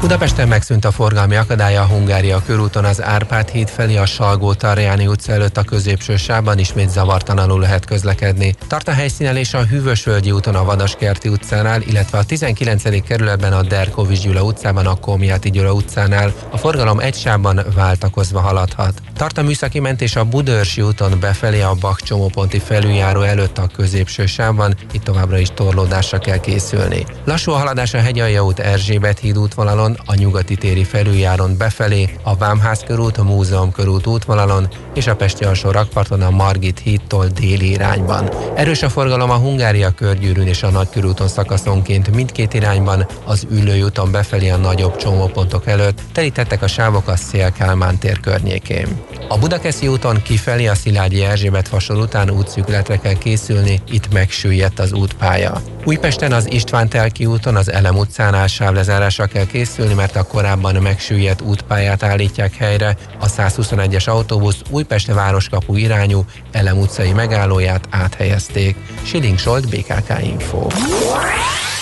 Budapesten 0.00 0.48
megszűnt 0.48 0.84
a 0.84 0.90
forgalmi 0.90 1.36
akadálya 1.36 1.82
a 1.82 1.86
Hungária 1.86 2.42
körúton 2.46 2.84
az 2.84 3.02
Árpád 3.02 3.48
híd 3.48 3.68
felé 3.68 3.96
a 3.96 4.06
Salgó 4.06 4.54
Tarjáni 4.54 5.06
utca 5.06 5.32
előtt 5.32 5.56
a 5.56 5.62
középső 5.62 6.16
sávban 6.16 6.58
ismét 6.58 6.90
zavartalanul 6.90 7.60
lehet 7.60 7.84
közlekedni. 7.84 8.54
Tart 8.66 8.88
a 8.88 8.92
helyszínelés 8.92 9.54
a 9.54 9.64
Hűvösvölgyi 9.64 10.30
úton 10.30 10.54
a 10.54 10.64
Vadaskerti 10.64 11.28
utcánál, 11.28 11.82
illetve 11.82 12.18
a 12.18 12.24
19. 12.24 13.02
kerületben 13.02 13.52
a 13.52 13.62
Derkovics 13.62 14.22
Gyula 14.22 14.42
utcában 14.42 14.86
a 14.86 14.94
Komjáti 14.94 15.50
Gyula 15.50 15.72
utcánál. 15.72 16.32
A 16.50 16.56
forgalom 16.56 16.98
egy 16.98 17.16
sávban 17.16 17.60
váltakozva 17.74 18.40
haladhat. 18.40 19.02
Tart 19.16 19.38
a 19.38 19.42
műszaki 19.42 19.80
mentés 19.80 20.16
a 20.16 20.24
Budörsi 20.24 20.82
úton 20.82 21.20
befelé 21.20 21.60
a 21.60 21.74
Bak 21.80 22.00
csomóponti 22.00 22.58
felüljáró 22.58 23.20
előtt 23.20 23.58
a 23.58 23.70
középső 23.76 24.26
sávban, 24.26 24.74
itt 24.92 25.02
továbbra 25.02 25.38
is 25.38 25.48
torlódásra 25.54 26.18
kell 26.18 26.38
készülni. 26.38 27.06
Lassú 27.24 27.52
a 27.52 27.56
haladás 27.56 27.94
a 27.94 28.00
Hegyalja 28.00 28.44
út 28.44 28.58
Erzsébet 28.58 29.18
híd 29.18 29.38
útvonalon, 29.38 29.87
a 30.06 30.14
nyugati 30.14 30.56
téri 30.56 30.84
felüljáron 30.84 31.56
befelé, 31.56 32.08
a 32.22 32.36
Vámház 32.36 32.84
körút, 32.86 33.16
a 33.16 33.22
Múzeum 33.22 33.72
körút 33.72 34.06
útvonalon 34.06 34.68
és 34.94 35.06
a 35.06 35.16
Pesti 35.16 35.44
alsó 35.44 35.70
rakparton 35.70 36.22
a 36.22 36.30
Margit 36.30 36.78
hídtól 36.78 37.26
déli 37.26 37.70
irányban. 37.70 38.30
Erős 38.54 38.82
a 38.82 38.88
forgalom 38.88 39.30
a 39.30 39.36
Hungária 39.36 39.90
körgyűrűn 39.90 40.46
és 40.46 40.62
a 40.62 40.70
Nagykörúton 40.70 41.28
szakaszonként 41.28 42.14
mindkét 42.14 42.54
irányban, 42.54 43.06
az 43.24 43.46
Ülői 43.50 43.82
úton 43.82 44.10
befelé 44.10 44.48
a 44.48 44.56
nagyobb 44.56 44.96
csomópontok 44.96 45.66
előtt, 45.66 46.00
telítettek 46.12 46.62
a 46.62 46.66
sávok 46.68 47.08
a 47.08 47.16
Szél-Kálmán 47.16 47.98
tér 47.98 48.20
környékén. 48.20 48.86
A 49.28 49.38
Budakeszi 49.38 49.88
úton 49.88 50.22
kifelé 50.22 50.66
a 50.66 50.74
Szilágyi 50.74 51.24
Erzsébet 51.24 51.68
fasor 51.68 51.96
után 51.96 52.30
útszűkületre 52.30 52.96
kell 52.96 53.18
készülni, 53.18 53.80
itt 53.90 54.12
megsüllyedt 54.12 54.78
az 54.78 54.92
útpálya. 54.92 55.62
Újpesten 55.84 56.32
az 56.32 56.52
István 56.52 56.88
Telki 56.88 57.26
úton 57.26 57.56
az 57.56 57.70
Elem 57.72 57.96
utcánál 57.96 58.46
sávlezárásra 58.46 59.26
kell 59.26 59.46
készülni, 59.46 59.77
mert 59.94 60.16
a 60.16 60.22
korábban 60.22 60.74
megsüllyedt 60.74 61.40
útpályát 61.40 62.02
állítják 62.02 62.54
helyre. 62.54 62.96
A 63.20 63.26
121-es 63.26 64.08
autóbusz 64.08 64.62
Újpest 64.70 65.12
városkapu 65.12 65.76
irányú 65.76 66.24
Elem 66.52 66.78
utcai 66.78 67.12
megállóját 67.12 67.88
áthelyezték. 67.90 68.76
Siling 69.02 69.38
Solt, 69.38 69.68
BKK 69.68 70.22
Info. 70.22 70.66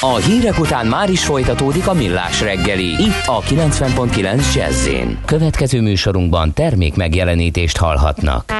A 0.00 0.16
hírek 0.16 0.58
után 0.58 0.86
már 0.86 1.10
is 1.10 1.24
folytatódik 1.24 1.86
a 1.86 1.92
millás 1.92 2.40
reggeli, 2.40 2.86
itt 2.86 3.26
a 3.26 3.40
90.9 3.40 4.54
jazz 4.54 4.88
Következő 5.24 5.80
műsorunkban 5.80 6.52
termék 6.52 6.94
megjelenítést 6.94 7.76
hallhatnak. 7.76 8.52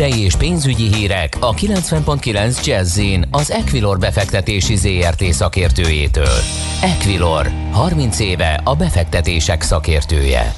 Tőzsdei 0.00 0.24
és 0.24 0.36
pénzügyi 0.36 0.94
hírek 0.94 1.36
a 1.40 1.54
90.9 1.54 2.66
jazz 2.66 3.00
az 3.30 3.50
Equilor 3.50 3.98
befektetési 3.98 4.76
ZRT 4.76 5.24
szakértőjétől. 5.24 6.38
Equilor, 6.82 7.50
30 7.70 8.18
éve 8.18 8.60
a 8.64 8.76
befektetések 8.76 9.62
szakértője. 9.62 10.54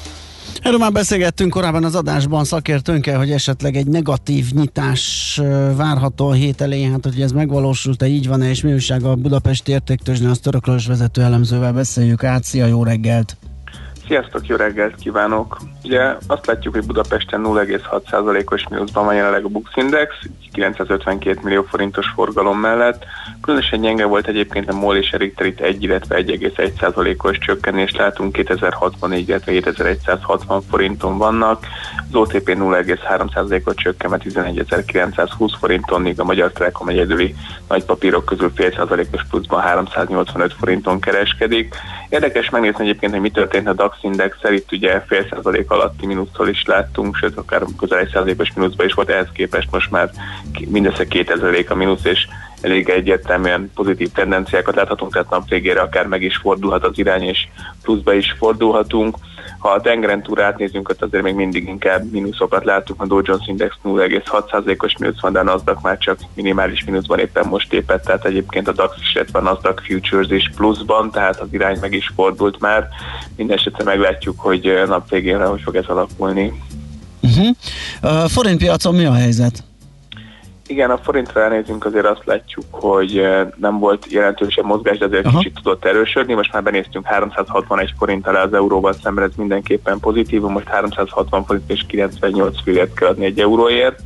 Erről 0.61 0.77
már 0.77 0.91
beszélgettünk 0.91 1.51
korábban 1.51 1.83
az 1.83 1.95
adásban 1.95 2.43
szakértőnkkel, 2.43 3.17
hogy 3.17 3.31
esetleg 3.31 3.75
egy 3.75 3.87
negatív 3.87 4.51
nyitás 4.51 5.41
várható 5.75 6.27
a 6.27 6.33
hét 6.33 6.61
elején, 6.61 6.91
hát 6.91 7.03
hogy 7.03 7.21
ez 7.21 7.31
megvalósult-e, 7.31 8.07
így 8.07 8.27
van-e, 8.27 8.49
és 8.49 8.61
mi 8.61 8.73
újság 8.73 9.03
a 9.03 9.15
Budapesti 9.15 9.71
értéktőzsnél, 9.71 10.29
az 10.29 10.39
töröklős 10.39 10.85
vezető 10.85 11.21
elemzővel 11.21 11.73
beszéljük 11.73 12.23
át. 12.23 12.43
Szia, 12.43 12.65
jó 12.65 12.83
reggelt! 12.83 13.37
Sziasztok, 14.07 14.47
jó 14.47 14.55
reggelt 14.55 14.95
kívánok! 14.95 15.57
Ugye 15.83 16.17
azt 16.27 16.45
látjuk, 16.45 16.73
hogy 16.73 16.85
Budapesten 16.85 17.41
0,6%-os 17.43 18.67
mínuszban 18.67 19.05
van 19.05 19.15
jelenleg 19.15 19.43
a 19.43 19.47
Bux 19.47 19.71
Index, 19.75 20.15
952 20.51 21.39
millió 21.43 21.61
forintos 21.61 22.07
forgalom 22.15 22.59
mellett. 22.59 23.05
Különösen 23.41 23.81
gyenge 23.81 24.05
volt 24.05 24.27
egyébként 24.27 24.69
a 24.69 24.73
MOL 24.73 24.95
és 24.95 25.11
Richter 25.11 25.45
itt 25.45 25.59
1, 25.59 25.83
illetve 25.83 26.15
1,1%-os 26.15 27.37
csökkenést 27.37 27.97
látunk, 27.97 28.31
2064, 28.31 29.27
illetve 29.27 29.51
7160 29.51 30.61
forinton 30.69 31.17
vannak. 31.17 31.65
Az 32.07 32.15
OTP 32.15 32.49
0,3%-ot 32.49 33.75
csökken, 33.75 34.11
11.920 34.23 35.53
forinton, 35.59 36.01
míg 36.01 36.19
a 36.19 36.23
Magyar 36.23 36.51
Telekom 36.51 36.89
egyedüli 36.89 37.35
nagypapírok 37.67 38.25
közül 38.25 38.51
fél 38.55 38.71
százalékos 38.71 39.21
pluszban 39.29 39.61
385 39.61 40.53
forinton 40.53 40.99
kereskedik. 40.99 41.75
Érdekes 42.09 42.49
megnézni 42.49 42.83
egyébként, 42.83 43.11
hogy 43.11 43.21
mi 43.21 43.31
történt 43.31 43.67
a 43.67 43.73
DAX 43.73 43.97
index 44.03 44.37
itt 44.49 44.71
ugye 44.71 45.01
fél 45.07 45.27
százalék 45.29 45.71
alatti 45.71 46.05
mínusztól 46.05 46.47
is 46.47 46.65
láttunk, 46.65 47.15
sőt 47.15 47.37
akár 47.37 47.63
közel 47.77 47.99
egy 47.99 48.09
százalékos 48.09 48.53
mínuszban 48.55 48.85
is 48.85 48.93
volt, 48.93 49.09
ehhez 49.09 49.27
képest 49.33 49.71
most 49.71 49.91
már 49.91 50.11
mindössze 50.67 51.07
2000 51.07 51.65
a 51.69 51.75
mínusz, 51.75 52.05
és 52.05 52.27
elég 52.61 52.89
egyértelműen 52.89 53.71
pozitív 53.75 54.11
tendenciákat 54.11 54.75
láthatunk, 54.75 55.13
tehát 55.13 55.29
nap 55.29 55.49
végére 55.49 55.81
akár 55.81 56.07
meg 56.07 56.21
is 56.21 56.37
fordulhat 56.37 56.83
az 56.83 56.97
irány, 56.97 57.23
és 57.23 57.47
pluszba 57.81 58.13
is 58.13 58.35
fordulhatunk. 58.37 59.17
Ha 59.63 59.69
a 59.69 59.81
tengeren 59.81 60.23
túl 60.23 60.41
átnézünk, 60.41 60.89
ott 60.89 61.01
azért 61.01 61.23
még 61.23 61.33
mindig 61.35 61.67
inkább 61.67 62.11
mínuszokat 62.11 62.65
látunk, 62.65 63.01
a 63.01 63.05
Dow 63.05 63.21
Jones 63.23 63.47
Index 63.47 63.75
0,6%-os 63.83 64.97
mínusz 64.97 65.21
van, 65.21 65.33
de 65.33 65.39
a 65.39 65.43
Nasdaq 65.43 65.79
már 65.81 65.97
csak 65.97 66.19
minimális 66.35 66.83
mínuszban 66.83 67.19
éppen 67.19 67.47
most 67.47 67.73
épett, 67.73 68.03
tehát 68.03 68.25
egyébként 68.25 68.67
a 68.67 68.71
DAX 68.71 68.95
is, 68.99 69.15
illetve 69.15 69.39
a 69.39 69.41
Nasdaq 69.41 69.81
Futures 69.85 70.29
is 70.29 70.51
pluszban, 70.55 71.11
tehát 71.11 71.39
az 71.39 71.47
irány 71.51 71.77
meg 71.81 71.93
is 71.93 72.11
fordult 72.15 72.59
már. 72.59 72.87
Mindenesetre 73.35 73.83
meglátjuk, 73.83 74.39
hogy 74.39 74.83
nap 74.87 75.09
végén 75.09 75.47
hogy 75.47 75.61
fog 75.61 75.75
ez 75.75 75.85
alakulni. 75.87 76.53
Uh-huh. 77.21 77.55
A 78.01 78.27
forintpiacon 78.27 78.95
mi 78.95 79.05
a 79.05 79.13
helyzet? 79.13 79.63
Igen, 80.67 80.89
a 80.89 80.97
forintra 80.97 81.41
elnézünk, 81.41 81.85
azért 81.85 82.05
azt 82.05 82.25
látjuk, 82.25 82.65
hogy 82.69 83.17
eh, 83.17 83.47
nem 83.55 83.79
volt 83.79 84.11
jelentősebb 84.11 84.65
mozgás, 84.65 84.97
de 84.97 85.05
azért 85.05 85.25
Aha. 85.25 85.37
kicsit 85.37 85.53
tudott 85.53 85.85
erősödni. 85.85 86.33
Most 86.33 86.53
már 86.53 86.63
benéztünk 86.63 87.05
361 87.05 87.93
forint 87.97 88.27
alá 88.27 88.43
az 88.43 88.53
euróval 88.53 88.93
szemben, 88.93 89.23
ez 89.23 89.35
mindenképpen 89.35 89.99
pozitív, 89.99 90.41
most 90.41 90.67
360 90.67 91.45
forint 91.45 91.71
és 91.71 91.85
98 91.87 92.61
fillért 92.61 92.93
kell 92.93 93.07
adni 93.07 93.25
egy 93.25 93.39
euróért. 93.39 93.99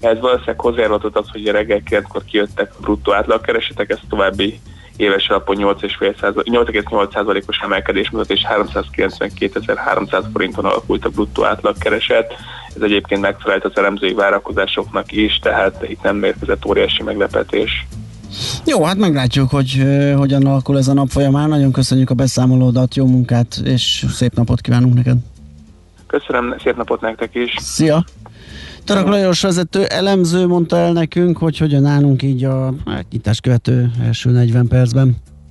Ez 0.00 0.20
valószínűleg 0.20 0.60
hozzájárulhatott 0.60 1.16
az, 1.16 1.30
hogy 1.32 1.48
a 1.48 1.52
reggel 1.52 1.80
9-kor 1.90 2.24
kijöttek 2.24 2.72
a 2.76 2.80
bruttó 2.80 3.12
átlagkeresetek, 3.12 3.90
ez 3.90 3.98
további 4.08 4.60
éves 4.96 5.28
alapon 5.28 5.56
8,8%-os 5.58 7.58
emelkedés 7.58 8.10
mutat, 8.10 8.30
és 8.30 8.46
392.300 8.48 10.24
forinton 10.32 10.64
alakult 10.64 11.04
a 11.04 11.08
bruttó 11.08 11.44
átlagkereset. 11.44 12.34
Ez 12.76 12.82
egyébként 12.82 13.20
megfelelt 13.20 13.64
az 13.64 13.72
elemzői 13.74 14.14
várakozásoknak 14.14 15.12
is, 15.12 15.38
tehát 15.38 15.88
itt 15.88 16.02
nem 16.02 16.22
érkezett 16.22 16.66
óriási 16.66 17.02
meglepetés. 17.02 17.86
Jó, 18.64 18.84
hát 18.84 18.96
meglátjuk, 18.96 19.50
hogy 19.50 19.76
uh, 19.78 20.14
hogyan 20.14 20.46
alakul 20.46 20.78
ez 20.78 20.88
a 20.88 20.92
nap 20.92 21.08
folyamán. 21.08 21.48
Nagyon 21.48 21.72
köszönjük 21.72 22.10
a 22.10 22.14
beszámolódat, 22.14 22.94
jó 22.94 23.06
munkát, 23.06 23.60
és 23.64 24.04
szép 24.08 24.34
napot 24.34 24.60
kívánunk 24.60 24.94
neked. 24.94 25.16
Köszönöm, 26.06 26.54
szép 26.62 26.76
napot 26.76 27.00
nektek 27.00 27.34
is. 27.34 27.54
Szia! 27.58 28.04
Török 28.84 29.06
Lajos 29.06 29.42
vezető 29.42 29.84
elemző 29.84 30.46
mondta 30.46 30.76
el 30.76 30.92
nekünk, 30.92 31.38
hogy 31.38 31.58
hogyan 31.58 31.84
állunk 31.84 32.22
így 32.22 32.44
a 32.44 32.74
hát, 32.86 33.04
nyitás 33.10 33.40
követő 33.40 33.90
első 34.02 34.30
40 34.30 34.68
percben. 34.68 35.16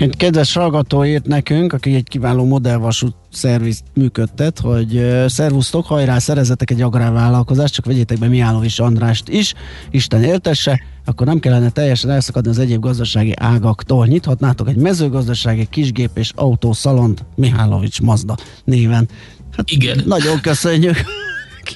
Egy 0.00 0.16
kedves 0.16 0.52
hallgató 0.52 1.04
írt 1.04 1.26
nekünk, 1.26 1.72
aki 1.72 1.94
egy 1.94 2.08
kiváló 2.08 2.44
modellvasút 2.44 3.14
szervizt 3.32 3.84
működtet, 3.94 4.58
hogy 4.58 5.06
szervusztok, 5.26 5.86
hajrá, 5.86 6.18
szerezetek 6.18 6.70
egy 6.70 6.82
agrárvállalkozást, 6.82 7.74
csak 7.74 7.84
vegyétek 7.84 8.18
be 8.18 8.28
Miálovics 8.28 8.78
Andrást 8.78 9.28
is, 9.28 9.54
Isten 9.90 10.22
éltesse, 10.22 10.82
akkor 11.04 11.26
nem 11.26 11.38
kellene 11.38 11.70
teljesen 11.70 12.10
elszakadni 12.10 12.50
az 12.50 12.58
egyéb 12.58 12.80
gazdasági 12.80 13.32
ágaktól. 13.36 14.06
Nyithatnátok 14.06 14.68
egy 14.68 14.76
mezőgazdasági 14.76 15.66
kisgép 15.70 16.10
és 16.14 16.32
autószalont 16.34 17.24
Mihálovics 17.36 18.00
Mazda 18.00 18.36
néven. 18.64 19.08
Hát 19.56 19.70
Igen. 19.70 20.02
Nagyon 20.06 20.40
köszönjük. 20.40 20.96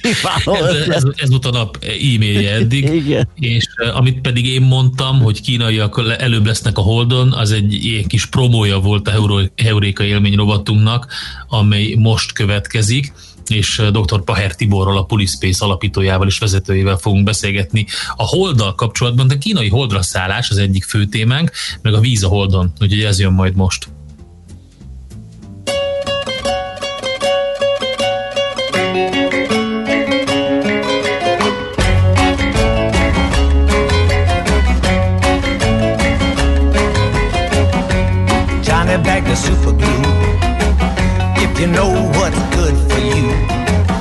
Kiváló 0.04 0.64
ez, 0.64 0.88
ez, 0.88 1.02
ez 1.16 1.30
volt 1.30 1.44
a 1.44 1.50
nap 1.50 1.78
e-mailje 1.84 2.54
eddig. 2.54 2.84
Igen. 2.84 3.28
És 3.34 3.66
amit 3.94 4.20
pedig 4.20 4.46
én 4.46 4.62
mondtam, 4.62 5.20
hogy 5.20 5.40
kínaiak 5.40 6.16
előbb 6.18 6.46
lesznek 6.46 6.78
a 6.78 6.80
Holdon, 6.80 7.32
az 7.32 7.52
egy 7.52 7.84
ilyen 7.84 8.06
kis 8.06 8.26
promója 8.26 8.78
volt 8.78 9.08
a 9.08 9.40
Heuréka 9.56 10.04
élmény 10.04 10.34
rovatunknak, 10.34 11.06
amely 11.48 11.94
most 11.98 12.32
következik 12.32 13.12
és 13.50 13.82
dr. 13.92 14.24
Paher 14.24 14.54
Tiborral, 14.54 14.96
a 14.96 15.04
Pulispace 15.04 15.64
alapítójával 15.64 16.26
és 16.26 16.38
vezetőjével 16.38 16.96
fogunk 16.96 17.24
beszélgetni 17.24 17.86
a 18.16 18.26
Holddal 18.26 18.74
kapcsolatban, 18.74 19.26
de 19.26 19.38
kínai 19.38 19.68
Holdra 19.68 20.02
szállás 20.02 20.50
az 20.50 20.56
egyik 20.56 20.84
fő 20.84 21.04
témánk, 21.04 21.50
meg 21.82 21.94
a 21.94 22.00
víz 22.00 22.24
a 22.24 22.28
Holdon, 22.28 22.72
úgyhogy 22.80 23.02
ez 23.02 23.20
jön 23.20 23.32
majd 23.32 23.54
most. 23.54 23.88
Super 39.36 39.72
glue. 39.72 40.04
If 41.42 41.58
you 41.60 41.66
know 41.66 41.90
what's 42.16 42.38
good 42.54 42.76
for 42.90 43.00
you, 43.00 43.30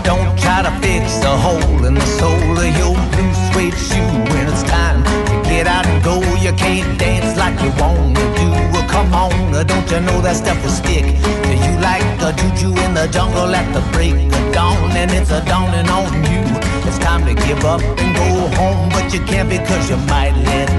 don't 0.03 0.29
try 0.37 0.61
to 0.61 0.71
fix 0.81 1.23
a 1.23 1.35
hole 1.37 1.85
in 1.85 1.95
the 1.95 2.05
sole 2.19 2.57
of 2.57 2.77
your 2.77 2.93
blue 3.11 3.33
suede 3.49 3.73
shoe. 3.73 4.13
When 4.31 4.47
it's 4.47 4.63
time 4.63 5.03
to 5.03 5.49
get 5.49 5.65
out 5.67 5.85
and 5.85 6.03
go, 6.03 6.19
you 6.41 6.53
can't 6.53 6.99
dance 6.99 7.37
like 7.37 7.59
you 7.61 7.71
want 7.81 8.15
to 8.15 8.25
do. 8.37 8.49
Well, 8.73 8.87
come 8.89 9.13
on, 9.13 9.53
uh, 9.55 9.63
don't 9.63 9.89
you 9.89 10.01
know 10.01 10.21
that 10.21 10.35
stuff 10.35 10.61
will 10.63 10.71
stick? 10.71 11.05
Do 11.05 11.53
you 11.65 11.73
like 11.81 12.05
the 12.19 12.31
juju 12.39 12.69
in 12.85 12.93
the 12.93 13.07
jungle 13.07 13.53
at 13.55 13.67
the 13.73 13.81
break 13.93 14.13
of 14.13 14.53
dawn? 14.53 14.91
And 14.91 15.11
it's 15.11 15.31
a 15.31 15.43
dawning 15.45 15.89
on 15.89 16.13
you. 16.29 16.43
It's 16.87 16.99
time 16.99 17.25
to 17.25 17.33
give 17.33 17.63
up 17.65 17.81
and 17.81 18.15
go 18.15 18.29
home, 18.57 18.89
but 18.89 19.13
you 19.13 19.21
can't 19.25 19.49
because 19.49 19.89
you 19.89 19.97
might 20.13 20.35
let 20.45 20.69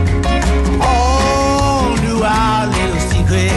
all 0.80 1.96
do 2.06 2.22
our 2.22 2.66
little 2.66 3.00
secret, 3.10 3.50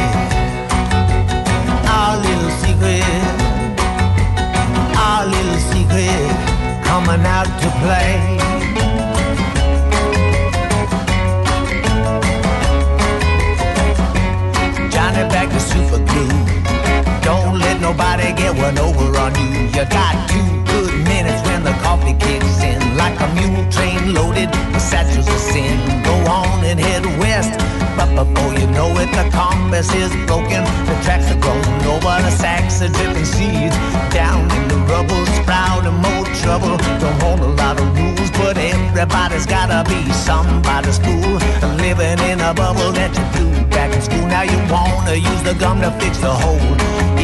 bubble 42.58 42.92
that 42.92 43.14
you 43.16 43.24
flew 43.34 43.52
back 43.70 43.94
in 43.94 44.02
school. 44.02 44.26
Now 44.26 44.42
you 44.42 44.58
wanna 44.74 45.16
use 45.16 45.44
the 45.44 45.54
gum 45.54 45.80
to 45.82 45.92
fix 46.02 46.18
the 46.18 46.34
hole 46.34 46.74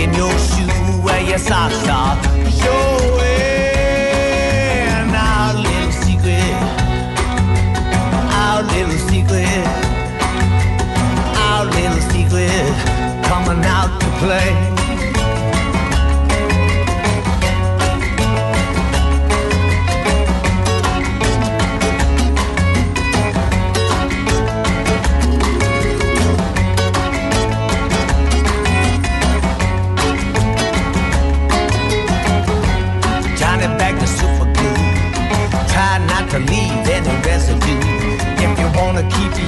in 0.01 0.13
your 0.13 0.31
shoe 0.37 1.01
where 1.01 1.21
your 1.21 1.39
socks 1.39 1.87
are. 1.89 2.15
Showing 2.59 3.22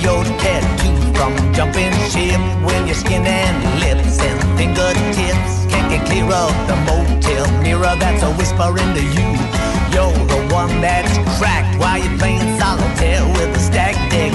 your 0.05 0.23
tattoo 0.37 0.93
from 1.17 1.33
jumping 1.51 1.91
ship 2.13 2.39
when 2.63 2.85
your 2.85 2.93
skin 2.93 3.25
and 3.25 3.57
lips 3.81 4.21
and 4.21 4.37
fingertips 4.55 5.53
can't 5.65 5.89
get 5.89 6.05
clear 6.05 6.25
of 6.25 6.53
the 6.69 6.77
motel 6.85 7.45
mirror 7.63 7.95
that's 7.97 8.21
a 8.21 8.31
whisper 8.37 8.69
into 8.83 9.01
you. 9.17 9.29
You're 9.93 10.13
the 10.33 10.41
one 10.53 10.69
that's 10.79 11.17
cracked 11.37 11.79
while 11.79 11.97
you're 11.97 12.17
playing 12.19 12.45
solitaire 12.59 13.25
with 13.33 13.57
a 13.57 13.59
stack 13.59 13.95
deck. 14.11 14.33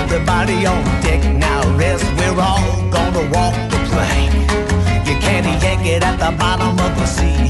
Everybody 0.00 0.66
on 0.66 0.82
deck 1.02 1.22
now 1.36 1.62
rest. 1.78 2.04
We're 2.18 2.40
all 2.40 2.66
gonna 2.90 3.30
walk 3.30 3.54
the 3.70 3.78
plank. 3.92 4.34
You 5.06 5.14
can't 5.26 5.46
yank 5.62 5.86
it 5.86 6.02
at 6.02 6.16
the 6.18 6.36
bottom 6.36 6.74
of 6.86 6.92
the 6.98 7.06
sea. 7.06 7.45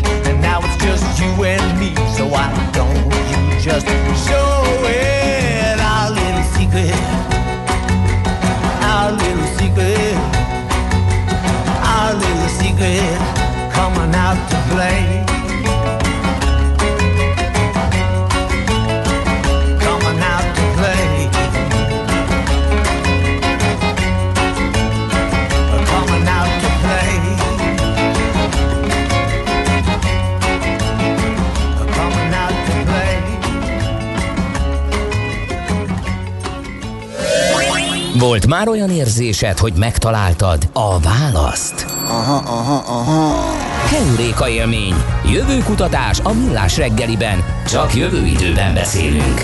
Volt 38.27 38.47
már 38.47 38.68
olyan 38.68 38.91
érzésed, 38.91 39.59
hogy 39.59 39.72
megtaláltad 39.79 40.68
a 40.72 41.01
választ? 41.01 41.87
Aha, 42.05 42.37
aha, 42.37 42.93
aha. 42.93 43.55
Heuréka 43.89 44.49
élmény. 44.49 44.95
Jövő 45.33 45.59
kutatás 45.64 46.20
a 46.22 46.33
millás 46.33 46.77
reggeliben. 46.77 47.45
Csak 47.68 47.95
jövő 47.95 48.24
időben 48.27 48.74
beszélünk. 48.74 49.41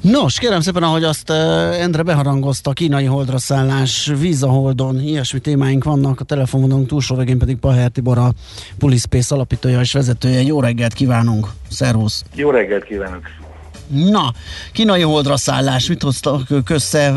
Nos, 0.00 0.38
kérem 0.38 0.60
szépen, 0.60 0.82
ahogy 0.82 1.04
azt 1.04 1.30
uh, 1.30 1.36
Endre 1.82 2.02
beharangozta, 2.02 2.72
kínai 2.72 3.04
holdra 3.04 3.38
szállás, 3.38 4.12
víz 4.18 4.42
a 4.42 4.48
holdon, 4.48 5.00
ilyesmi 5.00 5.38
témáink 5.38 5.84
vannak, 5.84 6.20
a 6.20 6.24
telefonvonalunk 6.24 6.88
túlsó 6.88 7.16
végén 7.16 7.38
pedig 7.38 7.56
Paher 7.56 7.90
Tibor, 7.90 8.18
a 8.18 8.32
Pulispace 8.78 9.34
alapítója 9.34 9.80
és 9.80 9.92
vezetője. 9.92 10.42
Jó 10.42 10.60
reggelt 10.60 10.92
kívánunk! 10.92 11.46
Szervusz! 11.70 12.24
Jó 12.34 12.50
reggelt 12.50 12.84
kívánok! 12.84 13.22
Na, 13.90 14.32
kínai 14.72 15.00
holdra 15.00 15.36
szállás, 15.36 15.88
mit 15.88 16.02
hoztak 16.02 16.50
ők 16.50 16.70
össze, 16.70 17.10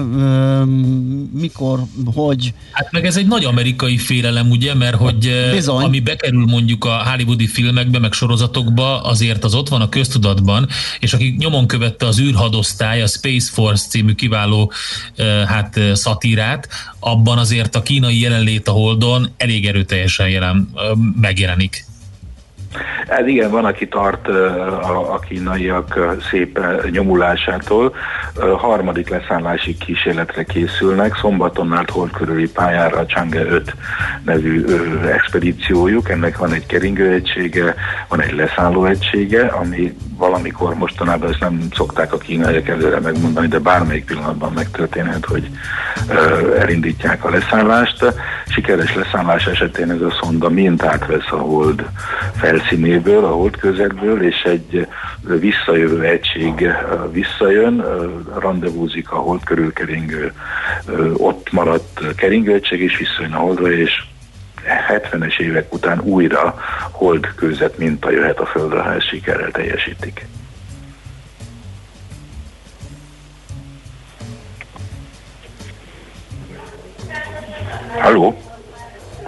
mikor, 1.34 1.80
hogy? 2.05 2.53
Hát 2.71 2.91
meg 2.91 3.05
ez 3.05 3.17
egy 3.17 3.28
nagy 3.28 3.45
amerikai 3.45 3.97
félelem, 3.97 4.49
ugye, 4.49 4.74
mert 4.74 4.95
hogy 4.95 5.49
Bizony. 5.51 5.84
ami 5.84 5.99
bekerül 5.99 6.45
mondjuk 6.45 6.86
a 6.86 7.09
hollywoodi 7.09 7.47
filmekbe, 7.47 7.99
meg 7.99 8.13
sorozatokba, 8.13 9.01
azért 9.01 9.43
az 9.43 9.53
ott 9.53 9.69
van 9.69 9.82
a 9.82 9.89
köztudatban, 9.89 10.67
és 10.99 11.13
aki 11.13 11.36
nyomon 11.38 11.67
követte 11.67 12.05
az 12.05 12.19
űrhadosztály, 12.19 13.01
a 13.01 13.07
Space 13.07 13.51
Force 13.51 13.88
című 13.88 14.13
kiváló 14.13 14.71
hát 15.47 15.80
szatírát, 15.93 16.67
abban 16.99 17.38
azért 17.38 17.76
a 17.76 17.82
kínai 17.82 18.19
jelenlét 18.19 18.67
a 18.67 18.71
Holdon 18.71 19.30
elég 19.38 19.65
erőteljesen 19.65 20.30
jelen, 20.30 20.69
megjelenik. 21.21 21.86
Hát 23.07 23.28
igen, 23.28 23.51
van, 23.51 23.65
aki 23.65 23.88
tart 23.88 24.28
a, 24.28 25.13
a 25.13 25.19
kínaiak 25.19 25.99
szép 26.30 26.59
nyomulásától. 26.91 27.95
Harmadik 28.57 29.09
leszállási 29.09 29.78
kísérletre 29.78 30.43
készülnek. 30.43 31.15
Szombaton 31.15 31.74
állt 31.74 31.89
hold 31.89 32.11
körüli 32.11 32.51
pályára 32.51 32.97
a 32.97 33.05
Chang'e 33.05 33.51
5 33.51 33.76
nevű 34.26 34.65
expedíciójuk. 35.07 36.09
Ennek 36.09 36.38
van 36.38 36.53
egy 36.53 36.65
keringőegysége, 36.65 37.76
van 38.07 38.21
egy 38.21 38.34
leszállóegysége, 38.34 39.45
ami 39.45 39.93
valamikor 40.17 40.76
mostanában 40.76 41.30
ezt 41.30 41.39
nem 41.39 41.61
szokták 41.76 42.13
a 42.13 42.17
kínaiak 42.17 42.67
előre 42.67 42.99
megmondani, 42.99 43.47
de 43.47 43.59
bármelyik 43.59 44.05
pillanatban 44.05 44.51
megtörténhet, 44.53 45.26
hogy 45.26 45.49
elindítják 46.59 47.26
a 47.26 47.30
leszállást. 47.30 48.13
Sikeres 48.48 48.96
leszállás 48.96 49.46
esetén 49.46 49.91
ez 49.91 50.02
a 50.02 50.18
szonda 50.22 50.50
mintát 50.50 51.06
vesz 51.06 51.32
a 51.32 51.38
hold 51.38 51.86
felszínéből, 52.36 53.26
a 53.26 53.32
hold 53.32 53.58
közegből, 53.58 54.24
és 54.24 54.41
egy 54.41 54.88
visszajövő 55.22 56.02
egység 56.02 56.68
visszajön, 57.12 57.86
rendezvúzik 58.39 59.12
a 59.12 59.16
hold 59.16 59.44
körül 59.44 59.74
keringő, 59.74 60.34
ott 61.14 61.52
maradt 61.52 62.16
keringőegység, 62.16 62.82
és 62.82 62.98
visszajön 62.98 63.34
a 63.34 63.38
holdra, 63.38 63.72
és 63.72 64.04
70-es 64.89 65.39
évek 65.39 65.74
után 65.74 66.00
újra 66.00 66.56
hold 66.91 67.34
kőzet 67.36 67.78
minta 67.78 68.12
jöhet 68.12 68.39
a 68.39 68.46
Földre, 68.46 68.80
ha 68.80 68.94
ezt 68.94 69.08
sikerrel 69.08 69.52
teljesítik. 69.52 70.26
Halló? 78.04 78.41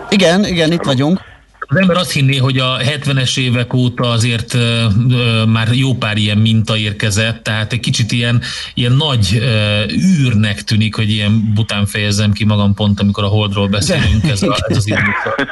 Igen, 0.09 0.45
igen, 0.45 0.71
itt 0.71 0.83
vagyunk. 0.83 1.21
Az 1.59 1.77
ember 1.77 1.97
azt 1.97 2.11
hinné, 2.11 2.37
hogy 2.37 2.57
a 2.57 2.77
70-es 2.77 3.39
évek 3.39 3.73
óta 3.73 4.09
azért 4.09 4.53
ö, 4.53 4.85
ö, 5.09 5.45
már 5.45 5.67
jó 5.71 5.93
pár 5.93 6.17
ilyen 6.17 6.37
minta 6.37 6.77
érkezett, 6.77 7.43
tehát 7.43 7.73
egy 7.73 7.79
kicsit 7.79 8.11
ilyen, 8.11 8.41
ilyen 8.73 8.91
nagy 8.91 9.37
ö, 9.41 9.83
űrnek 10.23 10.61
tűnik, 10.61 10.95
hogy 10.95 11.09
ilyen 11.09 11.51
bután 11.53 11.85
fejezzem 11.85 12.31
ki 12.31 12.45
magam 12.45 12.73
pont, 12.73 12.99
amikor 12.99 13.23
a 13.23 13.27
Holdról 13.27 13.67
beszélünk, 13.67 14.23
ez, 14.23 14.41
a, 14.41 14.55
ez 14.67 14.77
az 14.77 14.87
időszak. 14.93 15.45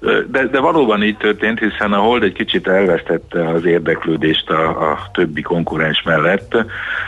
De, 0.00 0.46
de 0.46 0.60
valóban 0.60 1.02
így 1.02 1.16
történt, 1.16 1.58
hiszen 1.58 1.92
a 1.92 1.98
Hold 1.98 2.22
egy 2.22 2.32
kicsit 2.32 2.68
elvesztette 2.68 3.48
az 3.48 3.64
érdeklődést 3.64 4.50
a, 4.50 4.90
a 4.90 5.10
többi 5.12 5.42
konkurens 5.42 6.02
mellett, 6.02 6.56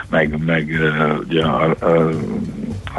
meg, 0.09 0.45
meg 0.45 0.79
ugye 1.19 1.43
a, 1.43 1.75
a, 1.79 2.09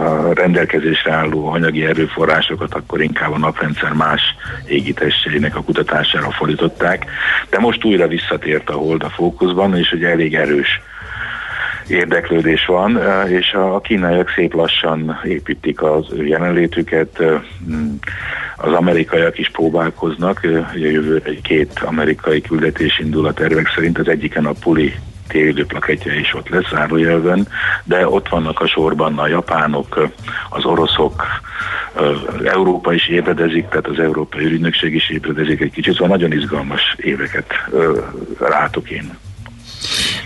a 0.03 0.32
rendelkezésre 0.32 1.12
álló 1.12 1.47
anyagi 1.47 1.84
erőforrásokat 1.84 2.74
akkor 2.74 3.03
inkább 3.03 3.32
a 3.32 3.38
naprendszer 3.38 3.92
más 3.92 4.22
égitestjeinek 4.66 5.57
a 5.57 5.62
kutatására 5.62 6.30
fordították, 6.30 7.07
de 7.51 7.59
most 7.59 7.84
újra 7.84 8.07
visszatért 8.07 8.70
a 8.70 8.74
Hold 8.74 9.03
a 9.03 9.11
fókuszban, 9.11 9.76
és 9.76 9.92
ugye 9.92 10.09
elég 10.09 10.34
erős 10.34 10.80
érdeklődés 11.89 12.66
van, 12.66 12.99
eh, 12.99 13.30
és 13.30 13.53
a 13.53 13.80
kínaiak 13.80 14.30
szép 14.30 14.55
lassan 14.55 15.20
építik 15.24 15.82
az 15.82 16.07
ő 16.12 16.26
jelenlétüket, 16.26 17.20
eh, 17.20 17.41
mm, 17.70 17.95
az 18.57 18.72
amerikaiak 18.72 19.39
is 19.39 19.51
próbálkoznak, 19.51 20.45
eh, 20.45 20.66
jövőre 20.74 21.30
egy 21.30 21.41
két 21.43 21.80
amerikai 21.85 22.41
küldetés 22.41 22.99
indul 22.99 23.26
a 23.26 23.32
tervek 23.32 23.72
szerint, 23.74 23.99
az 23.99 24.09
egyiken 24.09 24.47
a 24.47 24.53
Puli 24.53 24.95
térülő 25.28 25.66
plaketje 25.66 26.18
is 26.18 26.35
ott 26.35 26.49
lesz 26.49 26.68
zárójelben, 26.70 27.49
de 27.85 28.09
ott 28.09 28.28
vannak 28.28 28.61
a 28.61 28.66
sorban 28.66 29.18
a 29.18 29.26
japánok, 29.26 30.09
az 30.51 30.64
oroszok, 30.64 31.22
Európa 32.45 32.93
is 32.93 33.09
ébredezik, 33.09 33.68
tehát 33.68 33.87
az 33.87 33.99
Európai 33.99 34.45
Ügynökség 34.45 34.95
is 34.95 35.11
ébredezik 35.11 35.61
egy 35.61 35.70
kicsit, 35.70 35.93
szóval 35.93 36.09
nagyon 36.09 36.32
izgalmas 36.32 36.95
éveket 36.97 37.47
látok 38.39 38.91
én. 38.91 39.18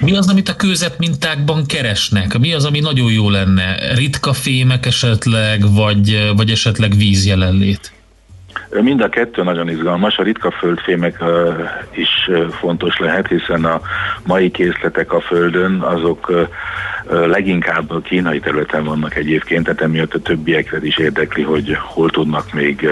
Mi 0.00 0.16
az, 0.16 0.30
amit 0.30 0.48
a 0.48 0.56
kőzet 0.56 0.98
mintákban 0.98 1.66
keresnek? 1.66 2.38
Mi 2.38 2.54
az, 2.54 2.64
ami 2.64 2.80
nagyon 2.80 3.12
jó 3.12 3.30
lenne? 3.30 3.94
Ritka 3.94 4.32
fémek 4.32 4.86
esetleg, 4.86 5.60
vagy, 5.74 6.32
vagy 6.36 6.50
esetleg 6.50 6.96
vízjelenlét? 6.96 7.92
Mind 8.70 9.00
a 9.00 9.08
kettő 9.08 9.42
nagyon 9.42 9.68
izgalmas, 9.68 10.16
a 10.16 10.22
ritka 10.22 10.50
földfémek 10.50 11.22
is 11.94 12.30
fontos 12.50 12.98
lehet, 12.98 13.28
hiszen 13.28 13.64
a 13.64 13.80
mai 14.26 14.50
készletek 14.50 15.12
a 15.12 15.20
Földön 15.20 15.80
azok 15.80 16.48
leginkább 17.10 17.90
a 17.90 18.00
kínai 18.00 18.40
területen 18.40 18.84
vannak 18.84 19.16
egyébként, 19.16 19.64
tehát 19.64 19.80
emiatt 19.80 20.14
a 20.14 20.18
többieket 20.18 20.84
is 20.84 20.98
érdekli, 20.98 21.42
hogy 21.42 21.76
hol 21.80 22.10
tudnak 22.10 22.52
még 22.52 22.88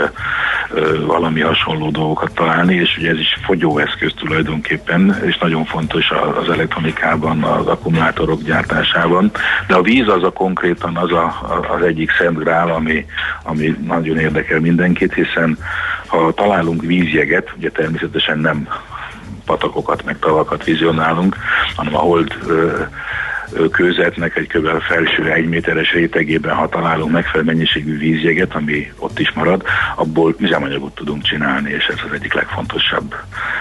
valami 1.06 1.40
hasonló 1.40 1.90
dolgokat 1.90 2.34
találni, 2.34 2.74
és 2.74 2.96
ugye 2.98 3.10
ez 3.10 3.18
is 3.18 3.36
fogyóeszköz 3.44 4.12
tulajdonképpen, 4.16 5.22
és 5.24 5.38
nagyon 5.38 5.64
fontos 5.64 6.10
az 6.40 6.48
elektronikában, 6.50 7.42
az 7.42 7.66
akkumulátorok 7.66 8.42
gyártásában, 8.42 9.30
de 9.66 9.74
a 9.74 9.82
víz 9.82 10.08
az 10.08 10.22
a 10.22 10.30
konkrétan 10.30 10.96
az 10.96 11.12
a- 11.12 11.66
az 11.76 11.82
egyik 11.82 12.10
szent 12.10 12.38
grál, 12.38 12.70
ami, 12.70 13.06
ami 13.42 13.76
nagyon 13.86 14.18
érdekel 14.18 14.60
mindenkit, 14.60 15.14
hiszen 15.14 15.58
ha 16.06 16.32
találunk 16.32 16.82
vízjeget, 16.82 17.52
ugye 17.56 17.70
természetesen 17.70 18.38
nem 18.38 18.68
patakokat, 19.44 20.04
meg 20.04 20.18
tavakat 20.18 20.64
vizionálunk, 20.64 21.36
hanem 21.76 21.94
a 21.94 21.98
hold 21.98 22.36
ö, 22.46 22.80
kőzetnek 23.70 24.36
egy 24.36 24.46
kb. 24.46 24.82
felső 24.82 25.32
egy 25.32 25.48
méteres 25.48 25.92
rétegében, 25.92 26.54
ha 26.54 26.68
találunk 26.68 27.12
megfelelő 27.12 27.44
mennyiségű 27.44 27.98
vízjeget, 27.98 28.54
ami 28.54 28.92
ott 28.98 29.18
is 29.18 29.32
marad, 29.32 29.62
abból 29.96 30.34
üzemanyagot 30.38 30.94
tudunk 30.94 31.22
csinálni, 31.22 31.70
és 31.70 31.84
ez 31.84 31.98
az 32.06 32.12
egyik 32.12 32.34
legfontosabb, 32.34 33.14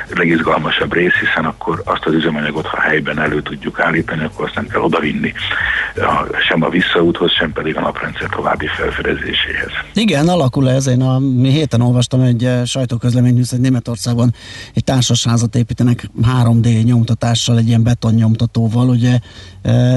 legizgalmasabb 0.09 0.93
rész, 0.93 1.13
hiszen 1.13 1.45
akkor 1.45 1.81
azt 1.85 2.05
az 2.05 2.13
üzemanyagot, 2.13 2.65
ha 2.65 2.81
helyben 2.81 3.19
elő 3.19 3.41
tudjuk 3.41 3.79
állítani, 3.79 4.23
akkor 4.23 4.45
azt 4.45 4.55
nem 4.55 4.67
kell 4.67 4.81
odavinni 4.81 5.33
sem 6.47 6.63
a 6.63 6.69
visszaúthoz, 6.69 7.31
sem 7.31 7.53
pedig 7.53 7.77
a 7.77 7.81
naprendszer 7.81 8.29
további 8.29 8.67
felfedezéséhez. 8.67 9.71
Igen, 9.93 10.27
alakul 10.27 10.69
ez. 10.69 10.87
Én 10.87 11.01
a 11.01 11.19
mi 11.19 11.49
héten 11.49 11.81
olvastam 11.81 12.21
egy 12.21 12.49
sajtóközleményt, 12.65 13.49
hogy 13.49 13.59
Németországban 13.59 14.33
egy 14.73 14.83
társasházat 14.83 15.55
építenek 15.55 16.09
3D 16.21 16.83
nyomtatással, 16.83 17.57
egy 17.57 17.67
ilyen 17.67 17.83
betonnyomtatóval, 17.83 18.89
ugye 18.89 19.19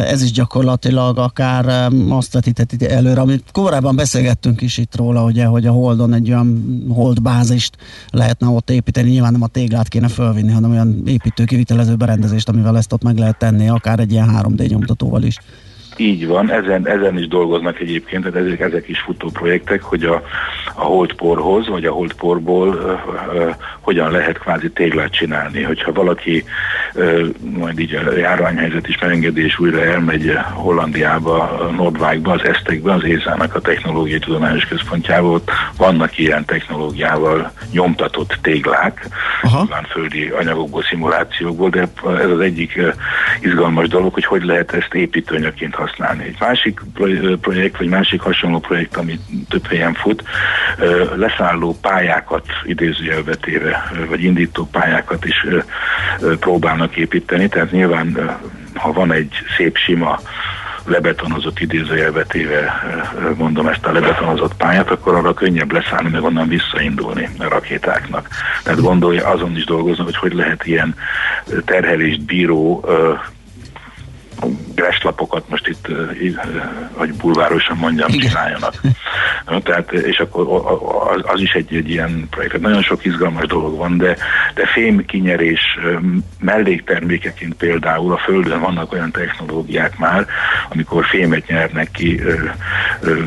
ez 0.06 0.22
is 0.22 0.32
gyakorlatilag 0.32 1.18
akár 1.18 1.92
azt 2.08 2.32
vetíteti 2.32 2.90
előre, 2.90 3.20
amit 3.20 3.44
korábban 3.52 3.96
beszélgettünk 3.96 4.60
is 4.60 4.78
itt 4.78 4.96
róla, 4.96 5.24
ugye, 5.24 5.44
hogy 5.44 5.66
a 5.66 5.72
Holdon 5.72 6.12
egy 6.12 6.28
olyan 6.28 6.84
holdbázist 6.88 7.76
lehetne 8.10 8.46
ott 8.46 8.70
építeni, 8.70 9.10
nyilván 9.10 9.32
nem 9.32 9.42
a 9.42 9.46
téglát 9.46 9.88
kéne 9.88 10.08
fölvinni, 10.08 10.52
hanem 10.52 10.70
olyan 10.70 11.02
építő 11.06 11.44
kivitelező 11.44 11.94
berendezést, 11.94 12.48
amivel 12.48 12.76
ezt 12.76 12.92
ott 12.92 13.02
meg 13.02 13.18
lehet 13.18 13.38
tenni, 13.38 13.68
akár 13.68 13.98
egy 13.98 14.12
ilyen 14.12 14.30
3D 14.42 14.68
nyomtatóval 14.68 15.22
is. 15.22 15.38
Így 16.00 16.26
van, 16.26 16.50
ezen, 16.50 16.88
ezen 16.88 17.18
is 17.18 17.28
dolgoznak 17.28 17.80
egyébként, 17.80 18.22
tehát 18.22 18.46
ezek, 18.46 18.60
ezek 18.60 18.88
is 18.88 19.00
futó 19.00 19.30
projektek, 19.30 19.82
hogy 19.82 20.04
a, 20.04 20.22
a 20.74 20.84
holdporhoz, 20.84 21.68
vagy 21.68 21.84
a 21.84 21.92
holdporból 21.92 22.68
uh, 22.68 23.34
uh, 23.34 23.54
hogyan 23.80 24.10
lehet 24.10 24.38
kvázi 24.38 24.70
téglát 24.70 25.12
csinálni. 25.12 25.62
Hogyha 25.62 25.92
valaki 25.92 26.44
uh, 26.94 27.26
majd 27.40 27.78
így 27.78 27.94
a 27.94 28.16
járványhelyzet 28.16 28.88
is 28.88 28.98
megengedi, 28.98 29.44
és 29.44 29.58
újra 29.58 29.84
elmegy 29.84 30.38
Hollandiába, 30.52 31.68
Nordvágba, 31.76 32.32
az 32.32 32.44
Esztekbe, 32.44 32.92
az 32.92 33.04
ÉZÁ-nak 33.04 33.54
a 33.54 33.60
Technológiai 33.60 34.18
Tudományos 34.18 34.64
Központjába, 34.64 35.28
ott 35.28 35.50
vannak 35.76 36.18
ilyen 36.18 36.44
technológiával 36.44 37.52
nyomtatott 37.72 38.38
téglák, 38.42 39.08
földi 39.88 40.28
anyagokból, 40.28 40.82
szimulációkból, 40.82 41.70
de 41.70 41.88
ez 42.18 42.30
az 42.30 42.40
egyik 42.40 42.80
izgalmas 43.40 43.88
dolog, 43.88 44.12
hogy 44.12 44.24
hogy 44.24 44.42
lehet 44.42 44.72
ezt 44.72 44.94
építőanyagként 44.94 45.74
használni 45.74 45.86
használni. 45.88 46.24
Egy 46.24 46.36
másik 46.38 46.80
projekt, 47.40 47.78
vagy 47.78 47.88
másik 47.88 48.20
hasonló 48.20 48.58
projekt, 48.58 48.96
ami 48.96 49.20
több 49.48 49.66
helyen 49.66 49.94
fut, 49.94 50.22
leszálló 51.16 51.78
pályákat 51.80 52.46
idézőjelvetéve, 52.64 53.92
vagy 54.08 54.22
indító 54.22 54.68
pályákat 54.72 55.24
is 55.24 55.46
próbálnak 56.40 56.96
építeni, 56.96 57.48
tehát 57.48 57.70
nyilván 57.70 58.38
ha 58.74 58.92
van 58.92 59.12
egy 59.12 59.32
szép 59.56 59.76
sima 59.76 60.20
lebetonozott 60.84 61.60
idézőjelvetéve 61.60 62.82
mondom 63.36 63.66
ezt 63.66 63.86
a 63.86 63.92
lebetonozott 63.92 64.54
pályát, 64.54 64.90
akkor 64.90 65.14
arra 65.14 65.34
könnyebb 65.34 65.72
leszállni, 65.72 66.08
meg 66.08 66.22
onnan 66.22 66.48
visszaindulni 66.48 67.28
a 67.38 67.48
rakétáknak. 67.48 68.28
Tehát 68.62 68.80
gondolja, 68.80 69.28
azon 69.28 69.56
is 69.56 69.64
dolgoznak, 69.64 70.06
hogy 70.06 70.16
hogy 70.16 70.32
lehet 70.32 70.66
ilyen 70.66 70.94
terhelést 71.64 72.24
bíró 72.24 72.84
gresslapokat 74.74 75.48
most 75.48 75.66
itt, 75.68 75.88
hogy 76.92 77.14
bulvárosan 77.14 77.76
mondjam, 77.76 78.10
csináljanak. 78.10 78.80
Tehát, 79.64 79.92
és 79.92 80.18
akkor 80.18 80.46
az 81.22 81.40
is 81.40 81.52
egy, 81.52 81.74
egy 81.74 81.90
ilyen 81.90 82.26
projekt. 82.30 82.60
Nagyon 82.60 82.82
sok 82.82 83.04
izgalmas 83.04 83.46
dolog 83.46 83.76
van, 83.76 83.96
de, 83.96 84.16
de 84.54 84.66
fém 84.66 85.04
kinyerés 85.04 85.78
melléktermékeként 86.40 87.54
például 87.54 88.12
a 88.12 88.18
Földön 88.18 88.60
vannak 88.60 88.92
olyan 88.92 89.10
technológiák 89.10 89.98
már, 89.98 90.26
amikor 90.68 91.04
fémet 91.04 91.46
nyernek 91.46 91.90
ki 91.90 92.20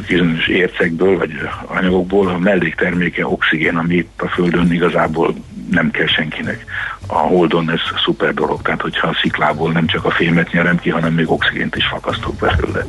bizonyos 0.07 0.47
ércekből, 0.47 1.17
vagy 1.17 1.31
anyagokból, 1.65 2.27
a 2.27 2.37
mellékterméke 2.37 3.27
oxigén, 3.27 3.77
ami 3.77 3.95
itt 3.95 4.21
a 4.21 4.27
Földön 4.27 4.71
igazából 4.71 5.35
nem 5.71 5.91
kell 5.91 6.07
senkinek. 6.07 6.65
A 7.07 7.17
Holdon 7.17 7.71
ez 7.71 7.79
szuper 8.03 8.33
dolog, 8.33 8.61
tehát 8.61 8.81
hogyha 8.81 9.07
a 9.07 9.17
sziklából 9.21 9.71
nem 9.71 9.87
csak 9.87 10.05
a 10.05 10.11
fémet 10.11 10.51
nyerem 10.51 10.79
ki, 10.79 10.89
hanem 10.89 11.13
még 11.13 11.31
oxigént 11.31 11.75
is 11.75 11.85
fakasztok 11.85 12.35
belőle. 12.35 12.85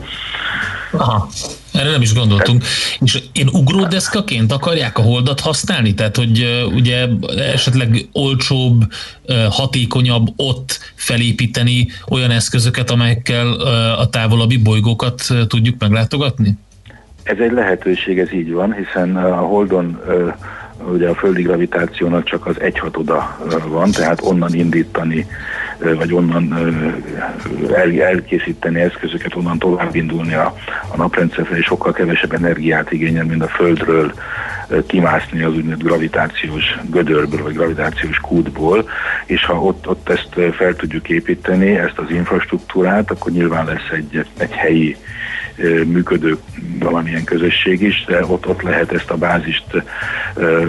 Aha. 0.91 1.29
Erre 1.73 1.91
nem 1.91 2.01
is 2.01 2.15
gondoltunk. 2.15 2.65
És 3.01 3.23
én 3.33 3.49
ugródeszkaként 3.53 4.53
akarják 4.53 4.99
a 4.99 5.03
holdat 5.03 5.41
használni? 5.41 5.95
Tehát, 5.95 6.17
hogy 6.17 6.67
ugye 6.75 7.09
esetleg 7.53 8.09
olcsóbb, 8.13 8.83
hatékonyabb 9.51 10.29
ott 10.37 10.93
felépíteni 10.95 11.89
olyan 12.09 12.31
eszközöket, 12.31 12.91
amelyekkel 12.91 13.53
a 13.99 14.09
távolabbi 14.09 14.57
bolygókat 14.57 15.27
tudjuk 15.49 15.79
meglátogatni? 15.79 16.59
Ez 17.23 17.39
egy 17.39 17.53
lehetőség, 17.53 18.19
ez 18.19 18.33
így 18.33 18.53
van, 18.53 18.75
hiszen 18.75 19.17
a 19.17 19.37
Holdon 19.37 20.01
ugye 20.91 21.09
a 21.09 21.15
földi 21.15 21.43
gravitációnak 21.43 22.25
csak 22.25 22.47
az 22.47 22.61
egyhatoda 22.61 23.39
van, 23.67 23.91
tehát 23.91 24.21
onnan 24.23 24.55
indítani, 24.55 25.27
vagy 25.79 26.13
onnan 26.13 26.55
el, 27.75 28.01
elkészíteni 28.01 28.81
eszközöket, 28.81 29.35
onnan 29.35 29.59
tovább 29.59 29.95
indulni 29.95 30.35
a, 30.35 30.57
a 30.93 30.97
naprendszer 30.97 31.47
felé 31.47 31.61
sokkal 31.61 31.93
kevesebb 31.93 32.33
energiát 32.33 32.93
igényel, 32.93 33.25
mint 33.25 33.43
a 33.43 33.49
Földről 33.49 34.13
kimászni 34.87 35.43
az 35.43 35.55
úgynevezett 35.55 35.85
gravitációs 35.85 36.79
gödörből, 36.91 37.43
vagy 37.43 37.55
gravitációs 37.55 38.21
kútból, 38.21 38.89
és 39.27 39.45
ha 39.45 39.55
ott, 39.55 39.89
ott 39.89 40.09
ezt 40.09 40.55
fel 40.55 40.75
tudjuk 40.75 41.09
építeni, 41.09 41.77
ezt 41.77 41.99
az 41.99 42.11
infrastruktúrát, 42.11 43.11
akkor 43.11 43.33
nyilván 43.33 43.67
lesz 43.67 43.91
egy, 43.93 44.27
egy 44.39 44.53
helyi 44.53 44.97
működő 45.87 46.37
valamilyen 46.79 47.25
közösség 47.25 47.83
is, 47.83 48.05
de 48.07 48.25
ott, 48.27 48.49
ott 48.49 48.63
lehet 48.63 48.93
ezt 48.93 49.11
a 49.11 49.17
bázist 49.17 49.83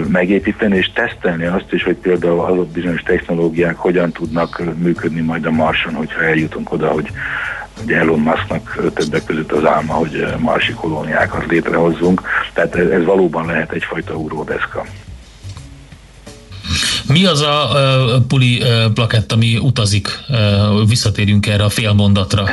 megépíteni, 0.08 0.76
és 0.76 0.90
tesztelni 0.94 1.44
azt 1.44 1.72
is, 1.72 1.82
hogy 1.82 1.96
például 1.96 2.40
azok 2.40 2.68
bizonyos 2.68 3.02
technológiák 3.02 3.76
hogyan 3.76 4.12
tudnak 4.12 4.62
működni 4.78 5.20
majd 5.20 5.46
a 5.46 5.50
Marson, 5.50 5.94
hogyha 5.94 6.22
eljutunk 6.22 6.72
oda, 6.72 6.88
hogy 6.88 7.10
ugye 7.82 7.96
Elon 7.96 8.20
Musknak 8.20 8.90
többek 8.94 9.24
között 9.24 9.52
az 9.52 9.64
álma, 9.64 9.92
hogy 9.92 10.26
marsi 10.38 10.72
kolóniákat 10.72 11.46
létrehozzunk, 11.46 12.22
tehát 12.52 12.74
ez, 12.74 12.88
ez 12.88 13.04
valóban 13.04 13.46
lehet 13.46 13.72
egyfajta 13.72 14.14
ugródeszka. 14.14 14.84
Mi 17.08 17.26
az 17.26 17.40
a 17.40 17.68
uh, 17.72 18.26
puli 18.26 18.60
uh, 18.60 18.92
plakett, 18.92 19.32
ami 19.32 19.56
utazik? 19.56 20.08
Uh, 20.28 20.88
visszatérjünk 20.88 21.46
erre 21.46 21.64
a 21.64 21.68
félmondatra. 21.68 22.44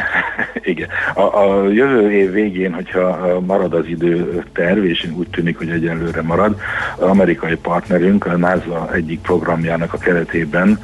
Igen. 0.64 0.88
A, 1.14 1.22
a 1.22 1.70
jövő 1.70 2.12
év 2.12 2.32
végén, 2.32 2.74
hogyha 2.74 3.40
marad 3.46 3.74
az 3.74 3.86
idő 3.86 4.44
terv, 4.54 4.84
és 4.84 5.08
úgy 5.14 5.28
tűnik, 5.28 5.58
hogy 5.58 5.70
egyelőre 5.70 6.22
marad, 6.22 6.56
az 6.98 7.08
amerikai 7.08 7.56
partnerünk 7.56 8.26
a 8.26 8.38
NASA 8.38 8.90
egyik 8.94 9.22
programjának 9.22 9.94
a 9.94 9.98
keretében 9.98 10.80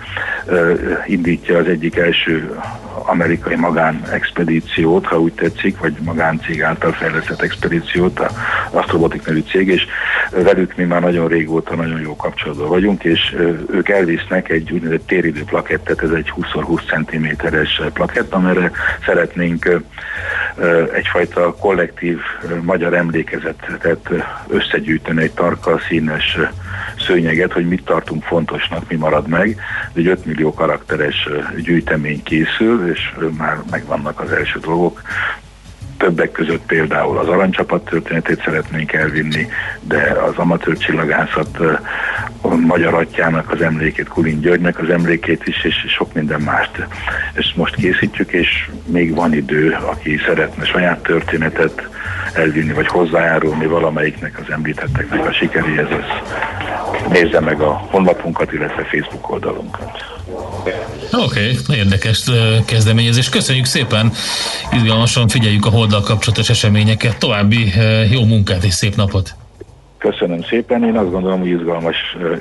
indítja 1.05 1.57
az 1.57 1.67
egyik 1.67 1.95
első 1.95 2.59
amerikai 3.07 3.55
magánexpedíciót, 3.55 5.05
ha 5.05 5.19
úgy 5.19 5.33
tetszik, 5.33 5.79
vagy 5.79 5.93
magáncég 6.03 6.63
által 6.63 6.91
fejlesztett 6.91 7.41
expedíciót, 7.41 8.19
a 8.19 8.29
Astrobotik 8.71 9.25
nevű 9.25 9.43
cég, 9.49 9.67
és 9.67 9.85
velük 10.31 10.75
mi 10.75 10.83
már 10.83 11.01
nagyon 11.01 11.27
régóta 11.27 11.75
nagyon 11.75 11.99
jó 11.99 12.15
kapcsolatban 12.15 12.67
vagyunk, 12.67 13.03
és 13.03 13.35
ők 13.71 13.89
elvisznek 13.89 14.49
egy 14.49 14.71
úgynevezett 14.71 15.07
téridő 15.07 15.43
plakettet, 15.43 16.01
ez 16.01 16.09
egy 16.09 16.33
20x20 16.35 16.81
cm-es 16.85 17.81
plakett, 17.93 18.33
amire 18.33 18.71
szeretnénk 19.05 19.81
egyfajta 20.93 21.55
kollektív 21.55 22.19
magyar 22.61 22.93
emlékezetet 22.93 24.09
összegyűjteni 24.47 25.21
egy 25.21 25.31
tarka 25.31 25.79
színes 25.87 26.37
szőnyeget, 27.07 27.51
hogy 27.51 27.67
mit 27.67 27.83
tartunk 27.83 28.23
fontosnak, 28.23 28.89
mi 28.89 28.95
marad 28.95 29.27
meg. 29.27 29.57
Egy 29.93 30.07
5 30.07 30.25
millió 30.25 30.53
karakteres 30.53 31.29
gyűjtemény 31.61 32.23
készül, 32.23 32.91
és 32.97 33.13
már 33.37 33.57
megvannak 33.71 34.19
az 34.19 34.31
első 34.31 34.59
dolgok. 34.59 35.01
Többek 35.97 36.31
között 36.31 36.65
például 36.65 37.17
az 37.17 37.27
aranycsapat 37.27 37.85
történetét 37.85 38.41
szeretnénk 38.43 38.93
elvinni, 38.93 39.47
de 39.81 40.17
az 40.27 40.33
amatőr 40.35 40.77
csillagászat 40.77 41.57
magyar 42.41 42.93
atyának 42.93 43.51
az 43.51 43.61
emlékét, 43.61 44.07
Kulin 44.07 44.39
Györgynek 44.39 44.79
az 44.79 44.89
emlékét 44.89 45.47
is, 45.47 45.63
és 45.63 45.75
sok 45.87 46.13
minden 46.13 46.41
mást. 46.41 46.87
Ezt 47.33 47.55
most 47.55 47.75
készítjük, 47.75 48.31
és 48.31 48.69
még 48.85 49.15
van 49.15 49.33
idő, 49.33 49.77
aki 49.81 50.17
szeretne 50.25 50.65
saját 50.65 51.03
történetet 51.03 51.89
elvinni, 52.33 52.73
vagy 52.73 52.87
hozzájárulni 52.87 53.65
valamelyiknek 53.65 54.39
az 54.39 54.53
említetteknek 54.53 55.25
a 55.27 55.33
sikeréhez, 55.33 55.87
nézze 57.09 57.39
meg 57.39 57.61
a 57.61 57.71
honlapunkat, 57.71 58.53
illetve 58.53 58.83
Facebook 58.83 59.31
oldalunkat. 59.31 60.16
Oké, 61.11 61.51
okay, 61.59 61.77
érdekes 61.77 62.23
kezdeményezés. 62.65 63.29
Köszönjük 63.29 63.65
szépen, 63.65 64.11
izgalmasan 64.71 65.27
figyeljük 65.27 65.65
a 65.65 65.69
holddal 65.69 66.01
kapcsolatos 66.01 66.49
eseményeket. 66.49 67.17
További 67.17 67.73
jó 68.11 68.25
munkát 68.25 68.63
és 68.63 68.73
szép 68.73 68.95
napot! 68.95 69.35
Köszönöm 69.97 70.43
szépen, 70.43 70.83
én 70.83 70.97
azt 70.97 71.11
gondolom, 71.11 71.39
hogy 71.39 71.49
izgalmas 71.49 71.95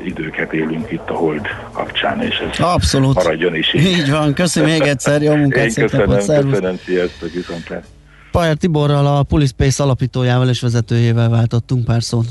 időket 0.05 0.53
élünk 0.53 0.91
itt 0.91 1.09
a 1.09 1.15
Hold 1.15 1.47
kapcsán, 1.73 2.23
és 2.23 2.35
ez 2.51 2.59
Abszolút. 2.59 3.15
maradjon 3.15 3.55
is 3.55 3.75
így. 3.75 3.85
Így 3.85 4.11
van, 4.11 4.35
köszönöm 4.35 4.71
még 4.71 4.81
egyszer, 4.81 5.23
jó 5.23 5.35
munkát, 5.35 5.65
Én 5.65 5.71
szép 5.71 5.85
köszönöm, 5.85 6.09
napot, 6.09 6.25
szervusz. 6.25 6.53
köszönöm, 6.53 6.79
sziasztok, 6.85 7.33
viszontlát. 7.33 7.85
Pajer 8.31 8.57
Tiborral, 8.57 9.07
a 9.07 9.23
Pulispace 9.23 9.83
alapítójával 9.83 10.49
és 10.49 10.61
vezetőjével 10.61 11.29
váltottunk 11.29 11.85
pár 11.85 12.03
szót. 12.03 12.27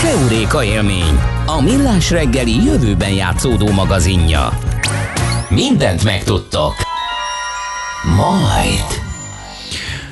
Keuréka 0.00 0.64
élmény, 0.64 1.18
a 1.46 1.62
millás 1.62 2.10
reggeli 2.10 2.64
jövőben 2.64 3.12
játszódó 3.12 3.70
magazinja. 3.70 4.58
Mindent 5.48 6.04
megtudtok. 6.04 6.74
Majd. 8.16 9.02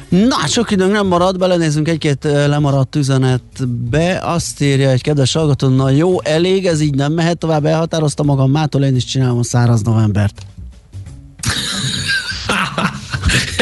Na, 0.09 0.47
sok 0.47 0.71
időnk 0.71 0.93
nem 0.93 1.07
marad, 1.07 1.39
belenézünk 1.39 1.89
egy-két 1.89 2.25
lemaradt 2.25 2.97
üzenetbe. 2.97 4.21
Azt 4.23 4.61
írja 4.61 4.91
egy 4.91 5.03
kedves 5.03 5.33
hallgató, 5.33 5.69
na 5.69 5.91
jó, 5.91 6.23
elég, 6.23 6.67
ez 6.67 6.81
így 6.81 6.95
nem 6.95 7.13
mehet 7.13 7.39
tovább, 7.39 7.65
elhatározta 7.65 8.23
magam, 8.23 8.51
mától 8.51 8.83
én 8.83 8.97
is 8.97 9.05
csinálom 9.05 9.39
a 9.39 9.45
száraz 9.45 9.83
novembert. 9.83 10.43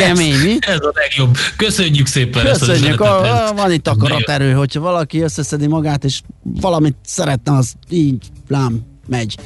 Kemény, 0.01 0.39
mi? 0.39 0.57
Ez 0.61 0.79
a 0.81 0.93
legjobb. 0.95 1.37
Köszönjük 1.57 2.07
szépen 2.07 2.45
Köszönjük, 2.45 2.91
ezt 2.91 3.01
a, 3.01 3.49
a, 3.49 3.55
van 3.55 3.73
itt 3.73 3.89
akaraterő, 3.89 4.53
hogyha 4.53 4.81
valaki 4.81 5.21
összeszedi 5.21 5.67
magát, 5.67 6.05
és 6.05 6.21
valamit 6.43 6.97
szeretne, 7.05 7.57
az 7.57 7.73
így, 7.89 8.27
lám, 8.49 8.81
megy. 9.07 9.37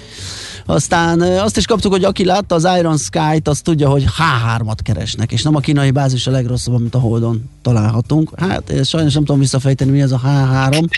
Aztán 0.66 1.20
azt 1.20 1.56
is 1.56 1.66
kaptuk, 1.66 1.92
hogy 1.92 2.04
aki 2.04 2.24
látta 2.24 2.54
az 2.54 2.68
Iron 2.78 2.96
Sky-t, 2.96 3.48
az 3.48 3.60
tudja, 3.60 3.88
hogy 3.88 4.04
H3-at 4.04 4.78
keresnek, 4.82 5.32
és 5.32 5.42
nem 5.42 5.54
a 5.54 5.60
kínai 5.60 5.90
bázis 5.90 6.26
a 6.26 6.30
legrosszabb, 6.30 6.74
amit 6.74 6.94
a 6.94 6.98
Holdon 6.98 7.50
találhatunk. 7.62 8.30
Hát 8.36 8.70
én 8.70 8.82
sajnos 8.82 9.14
nem 9.14 9.24
tudom 9.24 9.40
visszafejteni, 9.40 9.90
mi 9.90 10.00
ez 10.00 10.12
a 10.12 10.20
H3, 10.26 10.88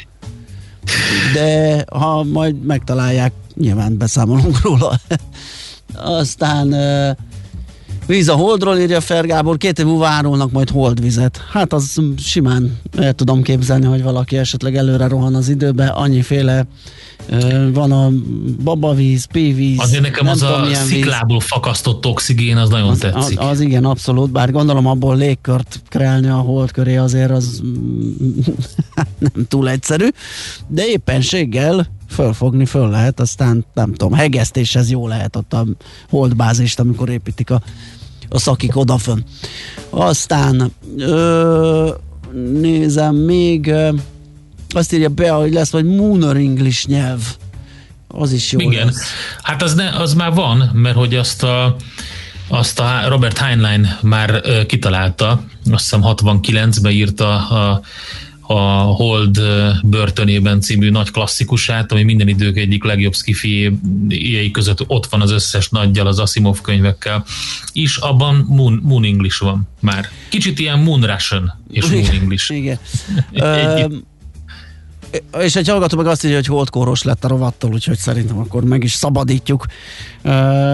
de 1.35 1.85
ha 1.93 2.23
majd 2.23 2.65
megtalálják, 2.65 3.33
nyilván 3.55 3.97
beszámolunk 3.97 4.61
róla. 4.63 5.01
Aztán 6.21 6.75
Víz 8.07 8.29
a 8.29 8.35
holdról, 8.35 8.79
írja 8.79 9.01
Fergábor, 9.01 9.57
két 9.57 9.79
év 9.79 9.87
múlva 9.87 10.07
árulnak 10.07 10.51
majd 10.53 10.71
holdvizet. 10.71 11.41
Hát 11.53 11.73
az 11.73 12.01
simán 12.19 12.79
el 12.99 13.13
tudom 13.13 13.43
képzelni, 13.43 13.85
hogy 13.87 14.03
valaki 14.03 14.37
esetleg 14.37 14.77
előre 14.77 15.09
rohan 15.09 15.35
az 15.35 15.49
időbe, 15.49 15.87
annyiféle 15.87 16.67
ö, 17.29 17.73
van 17.73 17.93
a 17.93 18.11
babavíz, 18.65 19.25
pévíz, 19.25 19.79
Azért 19.81 20.03
nekem 20.03 20.27
az 20.27 20.39
tudom, 20.39 20.55
a 20.55 20.65
milyen 20.65 20.87
víz. 20.87 20.93
sziklából 20.93 21.41
fakasztott 21.41 22.07
oxigén, 22.07 22.57
az 22.57 22.69
nagyon 22.69 22.89
Az, 22.89 22.99
tetszik. 22.99 23.41
az, 23.41 23.47
az 23.49 23.61
igen, 23.61 23.85
abszolút, 23.85 24.31
bár 24.31 24.51
gondolom 24.51 24.87
abból 24.87 25.17
légkört 25.17 25.83
kreálni 25.89 26.29
a 26.29 26.37
hold 26.37 26.71
köré 26.71 26.97
azért 26.97 27.31
az 27.31 27.63
nem 29.19 29.47
túl 29.49 29.69
egyszerű, 29.69 30.09
de 30.69 30.87
éppenséggel 30.87 31.87
fölfogni 32.09 32.65
föl 32.65 32.89
lehet, 32.91 33.21
aztán 33.21 33.65
nem 33.75 33.93
tudom, 33.93 34.13
hegesztéshez 34.13 34.91
jó 34.91 35.09
lehet 35.09 35.37
ott 35.37 35.53
a 35.53 35.67
holdbázist, 36.11 36.79
amikor 36.81 37.09
építik 37.09 37.51
a, 37.51 37.61
a 38.29 38.39
szakik 38.39 38.77
odafön. 38.77 39.25
Aztán 39.91 40.73
ö, 40.99 41.91
nézem 42.61 43.15
még 43.15 43.67
ö, 43.67 43.89
azt 44.69 44.93
írja 44.93 45.09
be, 45.09 45.31
hogy 45.31 45.53
lesz 45.53 45.71
vagy 45.71 45.85
Mooner 45.85 46.37
English 46.37 46.87
nyelv. 46.87 47.21
Az 48.09 48.33
is 48.33 48.53
jó 48.53 48.61
Igen. 48.61 48.87
lesz. 48.87 49.11
Hát 49.43 49.63
az, 49.63 49.75
ne, 49.75 49.89
az 49.91 50.15
már 50.15 50.35
van, 50.35 50.71
mert 50.73 50.97
hogy 50.97 51.15
azt 51.15 51.43
a, 51.43 51.77
azt 52.49 52.81
a 52.81 53.09
Robert 53.09 53.39
Heinlein 53.39 53.97
már 54.03 54.41
ö, 54.45 54.67
kitalálta, 54.67 55.45
azt 55.71 55.83
hiszem 55.83 56.01
69-ben 56.03 56.93
írta 56.93 57.47
a, 57.49 57.81
a 58.47 58.83
Hold 58.83 59.41
börtönében 59.83 60.61
című 60.61 60.91
nagy 60.91 61.11
klasszikusát, 61.11 61.93
ami 61.93 62.03
minden 62.03 62.29
idők 62.29 62.57
egyik 62.57 62.85
legjobb 62.85 63.15
skifiéjei 63.15 64.51
között 64.51 64.85
ott 64.87 65.07
van 65.07 65.21
az 65.21 65.31
összes 65.31 65.69
nagyjal, 65.69 66.07
az 66.07 66.19
Asimov 66.19 66.61
könyvekkel, 66.61 67.25
és 67.73 67.97
abban 67.97 68.47
Moon, 68.49 68.81
Moon 68.83 69.05
English 69.05 69.43
van 69.43 69.69
már. 69.81 70.09
Kicsit 70.29 70.59
ilyen 70.59 70.79
Moon 70.79 71.03
Russian 71.03 71.63
és 71.71 71.87
Moon 71.87 72.05
English. 72.05 72.53
Igen. 72.53 72.79
Együtt. 73.33 74.05
És 75.41 75.57
egy 75.57 75.69
hallgató 75.69 75.97
meg 75.97 76.07
azt 76.07 76.25
írja, 76.25 76.37
hogy 76.37 76.47
holdkóros 76.47 77.03
lett 77.03 77.25
a 77.25 77.29
rovattól, 77.29 77.73
úgyhogy 77.73 77.97
szerintem 77.97 78.39
akkor 78.39 78.65
meg 78.65 78.83
is 78.83 78.93
szabadítjuk 78.93 79.67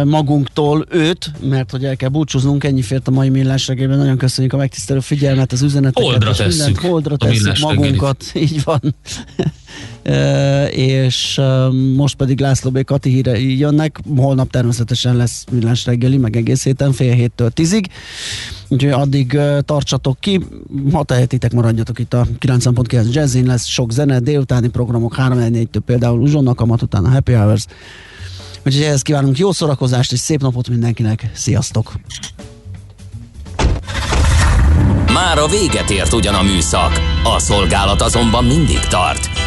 magunktól 0.04 0.86
őt, 0.90 1.30
mert 1.40 1.70
hogy 1.70 1.84
el 1.84 1.96
kell 1.96 2.08
búcsúznunk, 2.08 2.64
ennyi 2.64 2.82
fért 2.82 3.08
a 3.08 3.10
mai 3.10 3.28
millás 3.28 3.66
reggelben. 3.66 3.98
Nagyon 3.98 4.16
köszönjük 4.16 4.52
a 4.52 4.56
megtisztelő 4.56 5.00
figyelmet, 5.00 5.52
az 5.52 5.62
üzeneteket. 5.62 6.10
Holdra 6.10 6.30
és 6.30 6.38
mindent. 6.38 6.58
tesszük 6.58 6.78
Holdra 6.78 7.16
tesszük 7.16 7.58
magunkat, 7.58 8.24
így 8.34 8.62
van. 8.64 8.94
És 10.70 11.40
most 11.96 12.14
pedig 12.14 12.40
László 12.40 12.70
B. 12.70 12.84
Kati 12.84 13.10
híre 13.10 13.40
jönnek. 13.40 14.00
Holnap 14.16 14.50
természetesen 14.50 15.16
lesz 15.16 15.44
millás 15.50 15.86
reggeli, 15.86 16.16
meg 16.16 16.36
egész 16.36 16.64
héten 16.64 16.92
fél 16.92 17.12
héttől 17.14 17.50
tízig. 17.50 17.88
Úgyhogy 18.68 18.90
addig 18.92 19.38
tartsatok 19.64 20.20
ki, 20.20 20.40
ha 20.92 21.04
tehetitek, 21.04 21.52
maradjatok 21.52 21.98
itt 21.98 22.14
a 22.14 22.26
9.9 22.40 23.12
Jazzin, 23.12 23.46
lesz 23.46 23.66
sok 23.66 23.92
zene, 23.92 24.18
délutáni 24.18 24.68
programok, 24.68 25.14
3-4-től 25.18 25.80
például 25.86 26.20
Uzsonna 26.20 26.54
kamat, 26.54 26.82
utána 26.82 27.08
Happy 27.08 27.32
Hours. 27.32 27.66
Úgyhogy 28.66 28.82
ehhez 28.82 29.02
kívánunk 29.02 29.38
jó 29.38 29.52
szórakozást 29.52 30.12
és 30.12 30.18
szép 30.18 30.40
napot 30.40 30.68
mindenkinek. 30.68 31.30
Sziasztok! 31.32 31.92
Már 35.12 35.38
a 35.38 35.46
véget 35.46 35.90
ért 35.90 36.12
ugyan 36.12 36.34
a 36.34 36.42
műszak, 36.42 37.00
a 37.24 37.38
szolgálat 37.38 38.00
azonban 38.02 38.44
mindig 38.44 38.78
tart, 38.78 39.30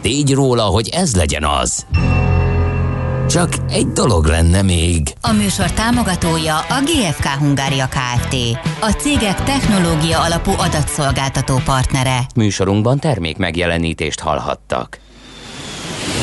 tégy 0.00 0.32
róla, 0.32 0.62
hogy 0.62 0.88
ez 0.88 1.16
legyen 1.16 1.44
az. 1.44 1.86
Csak 3.28 3.52
egy 3.68 3.86
dolog 3.86 4.26
lenne 4.26 4.62
még. 4.62 5.12
A 5.20 5.32
műsor 5.32 5.70
támogatója 5.70 6.58
a 6.58 6.82
GFK 6.84 7.26
Hungária 7.26 7.88
Kft. 7.88 8.34
A 8.80 8.90
cégek 8.90 9.42
technológia 9.42 10.20
alapú 10.20 10.50
adatszolgáltató 10.58 11.60
partnere. 11.64 12.26
Műsorunkban 12.34 12.98
termék 12.98 13.36
megjelenítést 13.36 14.20
hallhattak. 14.20 14.98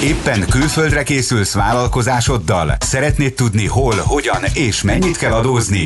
Éppen 0.04 0.46
külföldre 0.50 1.04
készülsz 1.04 1.54
vállalkozásoddal? 1.54 2.76
Szeretnéd 2.80 3.34
tudni 3.34 3.66
hol, 3.66 3.96
hogyan 4.06 4.44
és 4.54 4.82
mennyit 4.82 5.18
kell 5.18 5.34
adózni? 5.34 5.86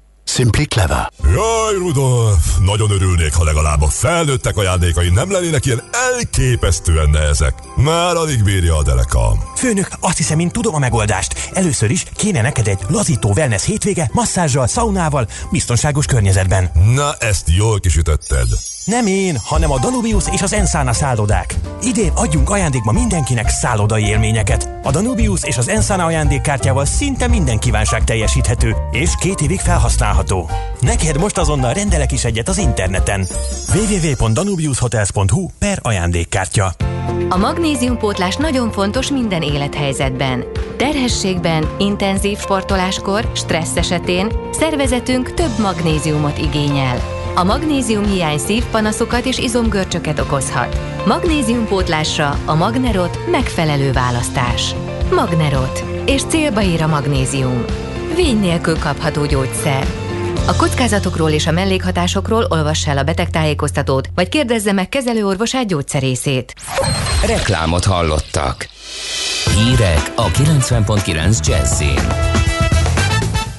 Simply 0.23 0.63
Clever. 0.63 1.11
Jaj, 1.23 1.75
Rudolf! 1.77 2.57
Nagyon 2.59 2.91
örülnék, 2.91 3.33
ha 3.33 3.43
legalább 3.43 3.81
a 3.81 3.87
felnőttek 3.87 4.57
ajándékai 4.57 5.09
nem 5.09 5.31
lennének 5.31 5.65
ilyen 5.65 5.83
elképesztően 5.91 7.09
nehezek. 7.09 7.53
Már 7.75 8.15
alig 8.15 8.43
bírja 8.43 8.75
a 8.75 8.83
derekam. 8.83 9.43
Főnök, 9.55 9.89
azt 9.99 10.17
hiszem, 10.17 10.39
én 10.39 10.49
tudom 10.49 10.75
a 10.75 10.79
megoldást. 10.79 11.49
Először 11.53 11.91
is 11.91 12.03
kéne 12.15 12.41
neked 12.41 12.67
egy 12.67 12.79
lazító 12.87 13.33
wellness 13.35 13.65
hétvége, 13.65 14.09
masszázsal, 14.13 14.67
szaunával, 14.67 15.27
biztonságos 15.51 16.05
környezetben. 16.05 16.71
Na, 16.93 17.13
ezt 17.19 17.47
jól 17.55 17.79
kisütötted. 17.79 18.47
Nem 18.85 19.05
én, 19.05 19.37
hanem 19.43 19.71
a 19.71 19.79
Danubius 19.79 20.23
és 20.31 20.41
az 20.41 20.53
Ensana 20.53 20.93
szállodák. 20.93 21.55
Idén 21.81 22.11
adjunk 22.15 22.49
ajándékba 22.49 22.91
mindenkinek 22.91 23.49
szállodai 23.49 24.03
élményeket. 24.03 24.69
A 24.83 24.91
Danubius 24.91 25.43
és 25.43 25.57
az 25.57 25.69
Ensana 25.69 26.05
ajándékkártyával 26.05 26.85
szinte 26.85 27.27
minden 27.27 27.59
kívánság 27.59 28.03
teljesíthető, 28.03 28.75
és 28.91 29.11
két 29.19 29.41
évig 29.41 29.59
felhasználható. 29.59 30.49
Neked 30.79 31.19
most 31.19 31.37
azonnal 31.37 31.73
rendelek 31.73 32.11
is 32.11 32.23
egyet 32.23 32.49
az 32.49 32.57
interneten. 32.57 33.27
www.danubiushotels.hu 33.73 35.47
per 35.59 35.79
ajándékkártya. 35.81 36.73
A 37.29 37.37
magnéziumpótlás 37.37 38.35
nagyon 38.35 38.71
fontos 38.71 39.11
minden 39.11 39.41
élethelyzetben. 39.41 40.45
Terhességben, 40.77 41.75
intenzív 41.79 42.37
sportoláskor, 42.37 43.31
stressz 43.35 43.75
esetén 43.75 44.31
szervezetünk 44.51 45.33
több 45.33 45.59
magnéziumot 45.59 46.37
igényel. 46.37 47.20
A 47.35 47.43
magnézium 47.43 48.05
hiány 48.05 48.37
szívpanaszokat 48.37 49.25
és 49.25 49.37
izomgörcsöket 49.37 50.19
okozhat. 50.19 50.77
Magnéziumpótlásra 51.05 52.39
a 52.45 52.55
Magnerot 52.55 53.29
megfelelő 53.31 53.91
választás. 53.91 54.75
Magnerot. 55.11 55.83
És 56.05 56.21
célba 56.23 56.61
ír 56.61 56.81
a 56.81 56.87
magnézium. 56.87 57.65
Vény 58.15 58.39
nélkül 58.39 58.79
kapható 58.79 59.25
gyógyszer. 59.25 59.87
A 60.47 60.55
kockázatokról 60.55 61.29
és 61.29 61.47
a 61.47 61.51
mellékhatásokról 61.51 62.45
olvass 62.49 62.87
el 62.87 62.97
a 62.97 63.03
betegtájékoztatót, 63.03 64.09
vagy 64.15 64.29
kérdezze 64.29 64.71
meg 64.71 64.89
kezelőorvosát 64.89 65.67
gyógyszerészét. 65.67 66.53
Reklámot 67.25 67.85
hallottak. 67.85 68.67
Hírek 69.55 70.11
a 70.15 70.27
90.9 70.27 71.47
Jazzin. 71.47 72.49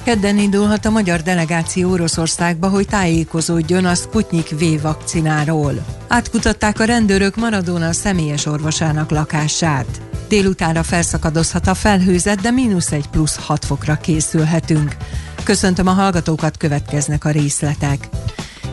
Kedden 0.03 0.37
indulhat 0.37 0.85
a 0.85 0.89
magyar 0.89 1.21
delegáció 1.21 1.91
Oroszországba, 1.91 2.69
hogy 2.69 2.87
tájékozódjon 2.87 3.85
a 3.85 3.95
Sputnik 3.95 4.49
V 4.49 4.81
vakcináról. 4.81 5.85
Átkutatták 6.07 6.79
a 6.79 6.83
rendőrök 6.83 7.35
Maradona 7.35 7.91
személyes 7.91 8.45
orvosának 8.45 9.09
lakását. 9.09 10.01
Délutánra 10.27 10.83
felszakadozhat 10.83 11.67
a 11.67 11.73
felhőzet, 11.73 12.41
de 12.41 12.51
mínusz 12.51 12.91
egy 12.91 13.07
plusz 13.07 13.45
6 13.45 13.65
fokra 13.65 13.95
készülhetünk. 13.95 14.95
Köszöntöm 15.43 15.87
a 15.87 15.91
hallgatókat, 15.91 16.57
következnek 16.57 17.25
a 17.25 17.29
részletek. 17.29 18.09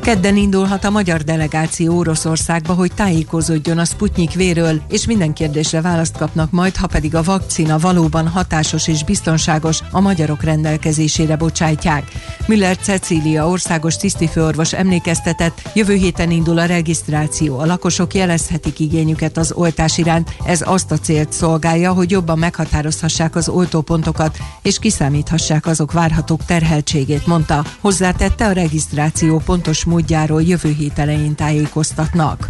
Kedden 0.03 0.36
indulhat 0.36 0.84
a 0.84 0.90
magyar 0.90 1.20
delegáció 1.20 1.98
Oroszországba, 1.98 2.72
hogy 2.72 2.92
tájékozódjon 2.94 3.78
a 3.78 3.84
Sputnik 3.84 4.32
véről, 4.32 4.80
és 4.88 5.07
minden 5.07 5.32
kérdésre 5.32 5.80
választ 5.80 6.16
kapnak 6.16 6.51
majd, 6.51 6.76
ha 6.76 6.86
pedig 6.86 7.14
a 7.14 7.22
vakcina 7.22 7.78
valóban 7.78 8.28
hatásos 8.28 8.88
és 8.88 9.05
biztonságos, 9.05 9.78
a 9.90 10.01
magyarok 10.01 10.42
rendelkezésére 10.42 11.36
bocsájtják. 11.36 12.12
Müller 12.46 12.76
Cecília 12.76 13.48
országos 13.48 13.96
tisztifőorvos 13.96 14.72
emlékeztetett, 14.72 15.70
jövő 15.74 15.94
héten 15.94 16.30
indul 16.30 16.59
a 16.59 16.64
regisztráció. 16.64 17.59
A 17.59 17.66
lakosok 17.66 18.14
jelezhetik 18.14 18.78
igényüket 18.78 19.36
az 19.36 19.53
oltás 19.53 19.98
iránt. 19.98 20.34
Ez 20.44 20.62
azt 20.64 20.90
a 20.90 20.98
célt 20.98 21.32
szolgálja, 21.32 21.92
hogy 21.92 22.11
jobban 22.11 22.38
meghatározhassák 22.38 23.36
az 23.36 23.48
oltópontokat, 23.48 24.38
és 24.62 24.78
kiszámíthassák 24.78 25.66
azok 25.66 25.92
várhatók 25.92 26.44
terheltségét, 26.44 27.26
mondta. 27.26 27.64
Hozzátette 27.80 28.46
a 28.46 28.53
regisztráció 28.53 29.38
pontos 29.44 29.84
módjáról 29.91 30.43
jövő 30.43 30.70
hét 30.70 30.99
elején 30.99 31.34
tájékoztatnak. 31.34 32.49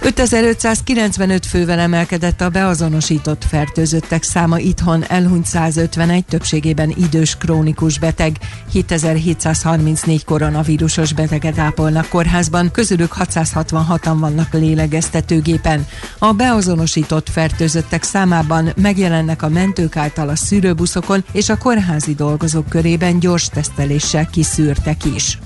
5595 0.00 1.46
fővel 1.46 1.78
emelkedett 1.78 2.40
a 2.40 2.48
beazonosított 2.48 3.44
fertőzöttek 3.44 4.22
száma 4.22 4.58
itthon, 4.58 5.04
elhunyt 5.04 5.46
151, 5.46 6.24
többségében 6.24 6.94
idős 6.96 7.36
krónikus 7.36 7.98
beteg. 7.98 8.36
7734 8.72 10.24
koronavírusos 10.24 11.12
beteget 11.12 11.58
ápolnak 11.58 12.08
kórházban, 12.08 12.70
közülük 12.70 13.14
666-an 13.18 14.16
vannak 14.18 14.52
lélegeztetőgépen. 14.52 15.86
A 16.18 16.32
beazonosított 16.32 17.28
fertőzöttek 17.28 18.02
számában 18.02 18.72
megjelennek 18.76 19.42
a 19.42 19.48
mentők 19.48 19.96
által 19.96 20.28
a 20.28 20.36
szűrőbuszokon 20.36 21.24
és 21.32 21.48
a 21.48 21.58
kórházi 21.58 22.14
dolgozók 22.14 22.68
körében 22.68 23.18
gyors 23.18 23.48
teszteléssel 23.48 24.26
kiszűrtek 24.26 25.04
is. 25.04 25.38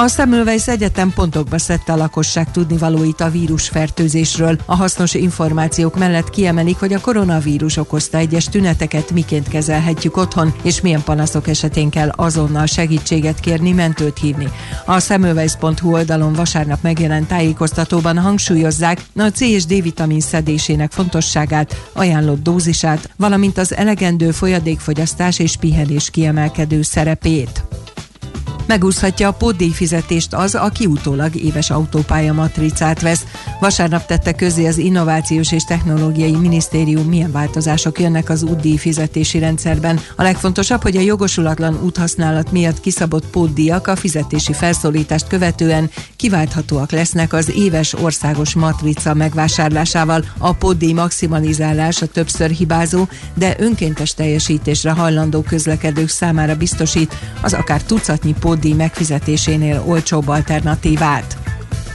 A 0.00 0.08
Semmelweis 0.08 0.68
Egyetem 0.68 1.12
pontokba 1.12 1.58
szedte 1.58 1.92
a 1.92 1.96
lakosság 1.96 2.50
tudnivalóit 2.50 3.20
a 3.20 3.30
vírusfertőzésről. 3.30 4.58
A 4.66 4.74
hasznos 4.76 5.14
információk 5.14 5.98
mellett 5.98 6.30
kiemelik, 6.30 6.78
hogy 6.78 6.92
a 6.92 7.00
koronavírus 7.00 7.76
okozta 7.76 8.18
egyes 8.18 8.44
tüneteket 8.44 9.10
miként 9.10 9.48
kezelhetjük 9.48 10.16
otthon, 10.16 10.54
és 10.62 10.80
milyen 10.80 11.02
panaszok 11.02 11.48
esetén 11.48 11.90
kell 11.90 12.08
azonnal 12.08 12.66
segítséget 12.66 13.40
kérni, 13.40 13.72
mentőt 13.72 14.18
hívni. 14.18 14.48
A 14.86 15.00
Semmelweis.hu 15.00 15.92
oldalon 15.92 16.32
vasárnap 16.32 16.82
megjelent 16.82 17.28
tájékoztatóban 17.28 18.18
hangsúlyozzák 18.18 19.02
a 19.16 19.28
C 19.28 19.40
és 19.40 19.64
D-vitamin 19.64 20.20
szedésének 20.20 20.90
fontosságát, 20.90 21.88
ajánlott 21.92 22.42
dózisát, 22.42 23.10
valamint 23.16 23.58
az 23.58 23.74
elegendő 23.74 24.30
folyadékfogyasztás 24.30 25.38
és 25.38 25.56
pihenés 25.56 26.10
kiemelkedő 26.10 26.82
szerepét. 26.82 27.64
Megúszhatja 28.70 29.28
a 29.28 29.32
pótdíj 29.32 29.70
fizetést 29.70 30.34
az, 30.34 30.54
aki 30.54 30.86
utólag 30.86 31.36
éves 31.36 31.70
autópálya 31.70 32.32
matricát 32.32 33.00
vesz. 33.00 33.24
Vasárnap 33.60 34.06
tette 34.06 34.32
közé 34.32 34.66
az 34.66 34.78
Innovációs 34.78 35.52
és 35.52 35.64
Technológiai 35.64 36.36
Minisztérium 36.36 37.06
milyen 37.06 37.32
változások 37.32 38.00
jönnek 38.00 38.28
az 38.28 38.42
útdíj 38.42 38.76
fizetési 38.76 39.38
rendszerben. 39.38 40.00
A 40.16 40.22
legfontosabb, 40.22 40.82
hogy 40.82 40.96
a 40.96 41.00
jogosulatlan 41.00 41.80
úthasználat 41.82 42.52
miatt 42.52 42.80
kiszabott 42.80 43.26
pótdíjak 43.26 43.86
a 43.86 43.96
fizetési 43.96 44.52
felszólítást 44.52 45.26
követően 45.26 45.90
kiválthatóak 46.16 46.90
lesznek 46.90 47.32
az 47.32 47.52
éves 47.56 47.94
országos 47.94 48.54
matrica 48.54 49.14
megvásárlásával. 49.14 50.24
A 50.38 50.52
pótdíj 50.52 50.92
maximalizálása 50.92 52.06
többször 52.06 52.50
hibázó, 52.50 53.08
de 53.34 53.56
önkéntes 53.58 54.14
teljesítésre 54.14 54.90
hajlandó 54.90 55.42
közlekedők 55.42 56.08
számára 56.08 56.54
biztosít 56.54 57.14
az 57.42 57.52
akár 57.52 57.82
tucatnyi 57.82 58.34
pótdíj 58.40 58.72
megfizetésénél 58.72 59.82
olcsóbb 59.86 60.28
alternatívát. 60.28 61.49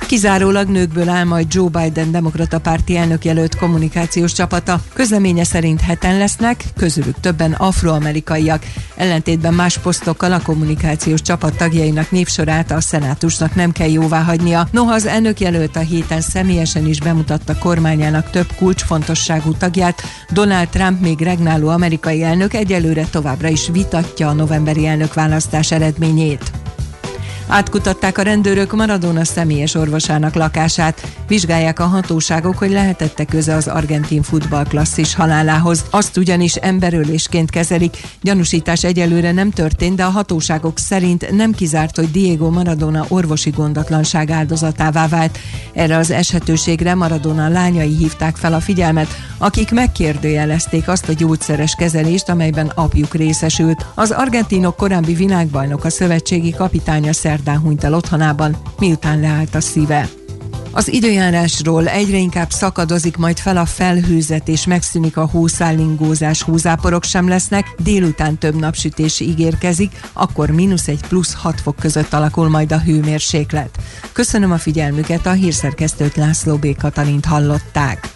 Kizárólag 0.05 0.67
nőkből 0.67 1.09
áll 1.09 1.23
majd 1.23 1.53
Joe 1.53 1.69
Biden 1.69 2.11
demokrata 2.11 2.59
párti 2.59 2.97
elnökjelölt 2.97 3.55
kommunikációs 3.55 4.33
csapata. 4.33 4.81
Közleménye 4.93 5.43
szerint 5.43 5.81
heten 5.81 6.17
lesznek, 6.17 6.63
közülük 6.75 7.19
többen 7.19 7.51
afroamerikaiak. 7.51 8.63
Ellentétben 8.95 9.53
más 9.53 9.77
posztokkal 9.77 10.31
a 10.31 10.41
kommunikációs 10.41 11.21
csapat 11.21 11.57
tagjainak 11.57 12.11
névsorát 12.11 12.71
a 12.71 12.81
szenátusnak 12.81 13.55
nem 13.55 13.71
kell 13.71 13.89
jóvá 13.89 14.23
hagynia. 14.23 14.67
Noha 14.71 14.93
az 14.93 15.05
elnökjelölt 15.05 15.75
a 15.75 15.79
héten 15.79 16.21
személyesen 16.21 16.87
is 16.87 16.99
bemutatta 16.99 17.57
kormányának 17.57 18.29
több 18.29 18.51
kulcsfontosságú 18.55 19.53
tagját, 19.53 20.01
Donald 20.31 20.69
Trump 20.69 21.01
még 21.01 21.19
regnáló 21.19 21.67
amerikai 21.67 22.23
elnök 22.23 22.53
egyelőre 22.53 23.05
továbbra 23.11 23.47
is 23.47 23.67
vitatja 23.67 24.27
a 24.27 24.33
novemberi 24.33 24.85
elnökválasztás 24.85 25.71
eredményét. 25.71 26.51
Átkutatták 27.47 28.17
a 28.17 28.21
rendőrök 28.21 28.73
Maradona 28.73 29.23
személyes 29.23 29.75
orvosának 29.75 30.33
lakását. 30.33 31.07
Vizsgálják 31.27 31.79
a 31.79 31.85
hatóságok, 31.85 32.57
hogy 32.57 32.71
lehetette 32.71 33.25
köze 33.25 33.55
az 33.55 33.67
argentin 33.67 34.21
futballklasszis 34.21 35.15
halálához. 35.15 35.85
Azt 35.89 36.17
ugyanis 36.17 36.55
emberölésként 36.55 37.49
kezelik. 37.49 37.97
Gyanúsítás 38.21 38.83
egyelőre 38.83 39.31
nem 39.31 39.51
történt, 39.51 39.95
de 39.95 40.03
a 40.03 40.09
hatóságok 40.09 40.77
szerint 40.77 41.31
nem 41.31 41.51
kizárt, 41.51 41.95
hogy 41.95 42.11
Diego 42.11 42.49
Maradona 42.49 43.05
orvosi 43.07 43.49
gondatlanság 43.49 44.29
áldozatává 44.29 45.07
vált. 45.07 45.37
Erre 45.73 45.97
az 45.97 46.11
eshetőségre 46.11 46.95
Maradona 46.95 47.49
lányai 47.49 47.95
hívták 47.95 48.35
fel 48.35 48.53
a 48.53 48.59
figyelmet, 48.59 49.07
akik 49.37 49.71
megkérdőjelezték 49.71 50.87
azt 50.87 51.09
a 51.09 51.13
gyógyszeres 51.13 51.75
kezelést, 51.75 52.29
amelyben 52.29 52.71
apjuk 52.75 53.13
részesült. 53.13 53.85
Az 53.93 54.11
argentinok 54.11 54.75
korábbi 54.75 55.13
világbajnok 55.13 55.83
a 55.83 55.89
szövetségi 55.89 56.51
kapitánya 56.51 57.13
szerdán 57.35 57.59
hunyt 57.59 57.83
el 57.83 57.93
otthonában, 57.93 58.57
miután 58.79 59.19
leállt 59.19 59.55
a 59.55 59.61
szíve. 59.61 60.09
Az 60.71 60.93
időjárásról 60.93 61.87
egyre 61.87 62.17
inkább 62.17 62.49
szakadozik 62.49 63.17
majd 63.17 63.37
fel 63.39 63.57
a 63.57 63.65
felhőzet, 63.65 64.47
és 64.47 64.65
megszűnik 64.65 65.17
a 65.17 65.25
hószállingózás, 65.25 66.41
húzáporok 66.41 67.03
sem 67.03 67.27
lesznek, 67.27 67.75
délután 67.83 68.37
több 68.37 68.55
napsütés 68.55 69.19
ígérkezik, 69.19 69.99
akkor 70.13 70.49
mínusz 70.49 70.87
egy 70.87 71.07
plusz 71.07 71.33
6 71.33 71.61
fok 71.61 71.75
között 71.75 72.13
alakul 72.13 72.49
majd 72.49 72.71
a 72.71 72.79
hőmérséklet. 72.79 73.77
Köszönöm 74.11 74.51
a 74.51 74.57
figyelmüket, 74.57 75.25
a 75.25 75.31
hírszerkesztőt 75.31 76.15
László 76.15 76.55
B. 76.55 76.77
Katalint 76.77 77.25
hallották. 77.25 78.13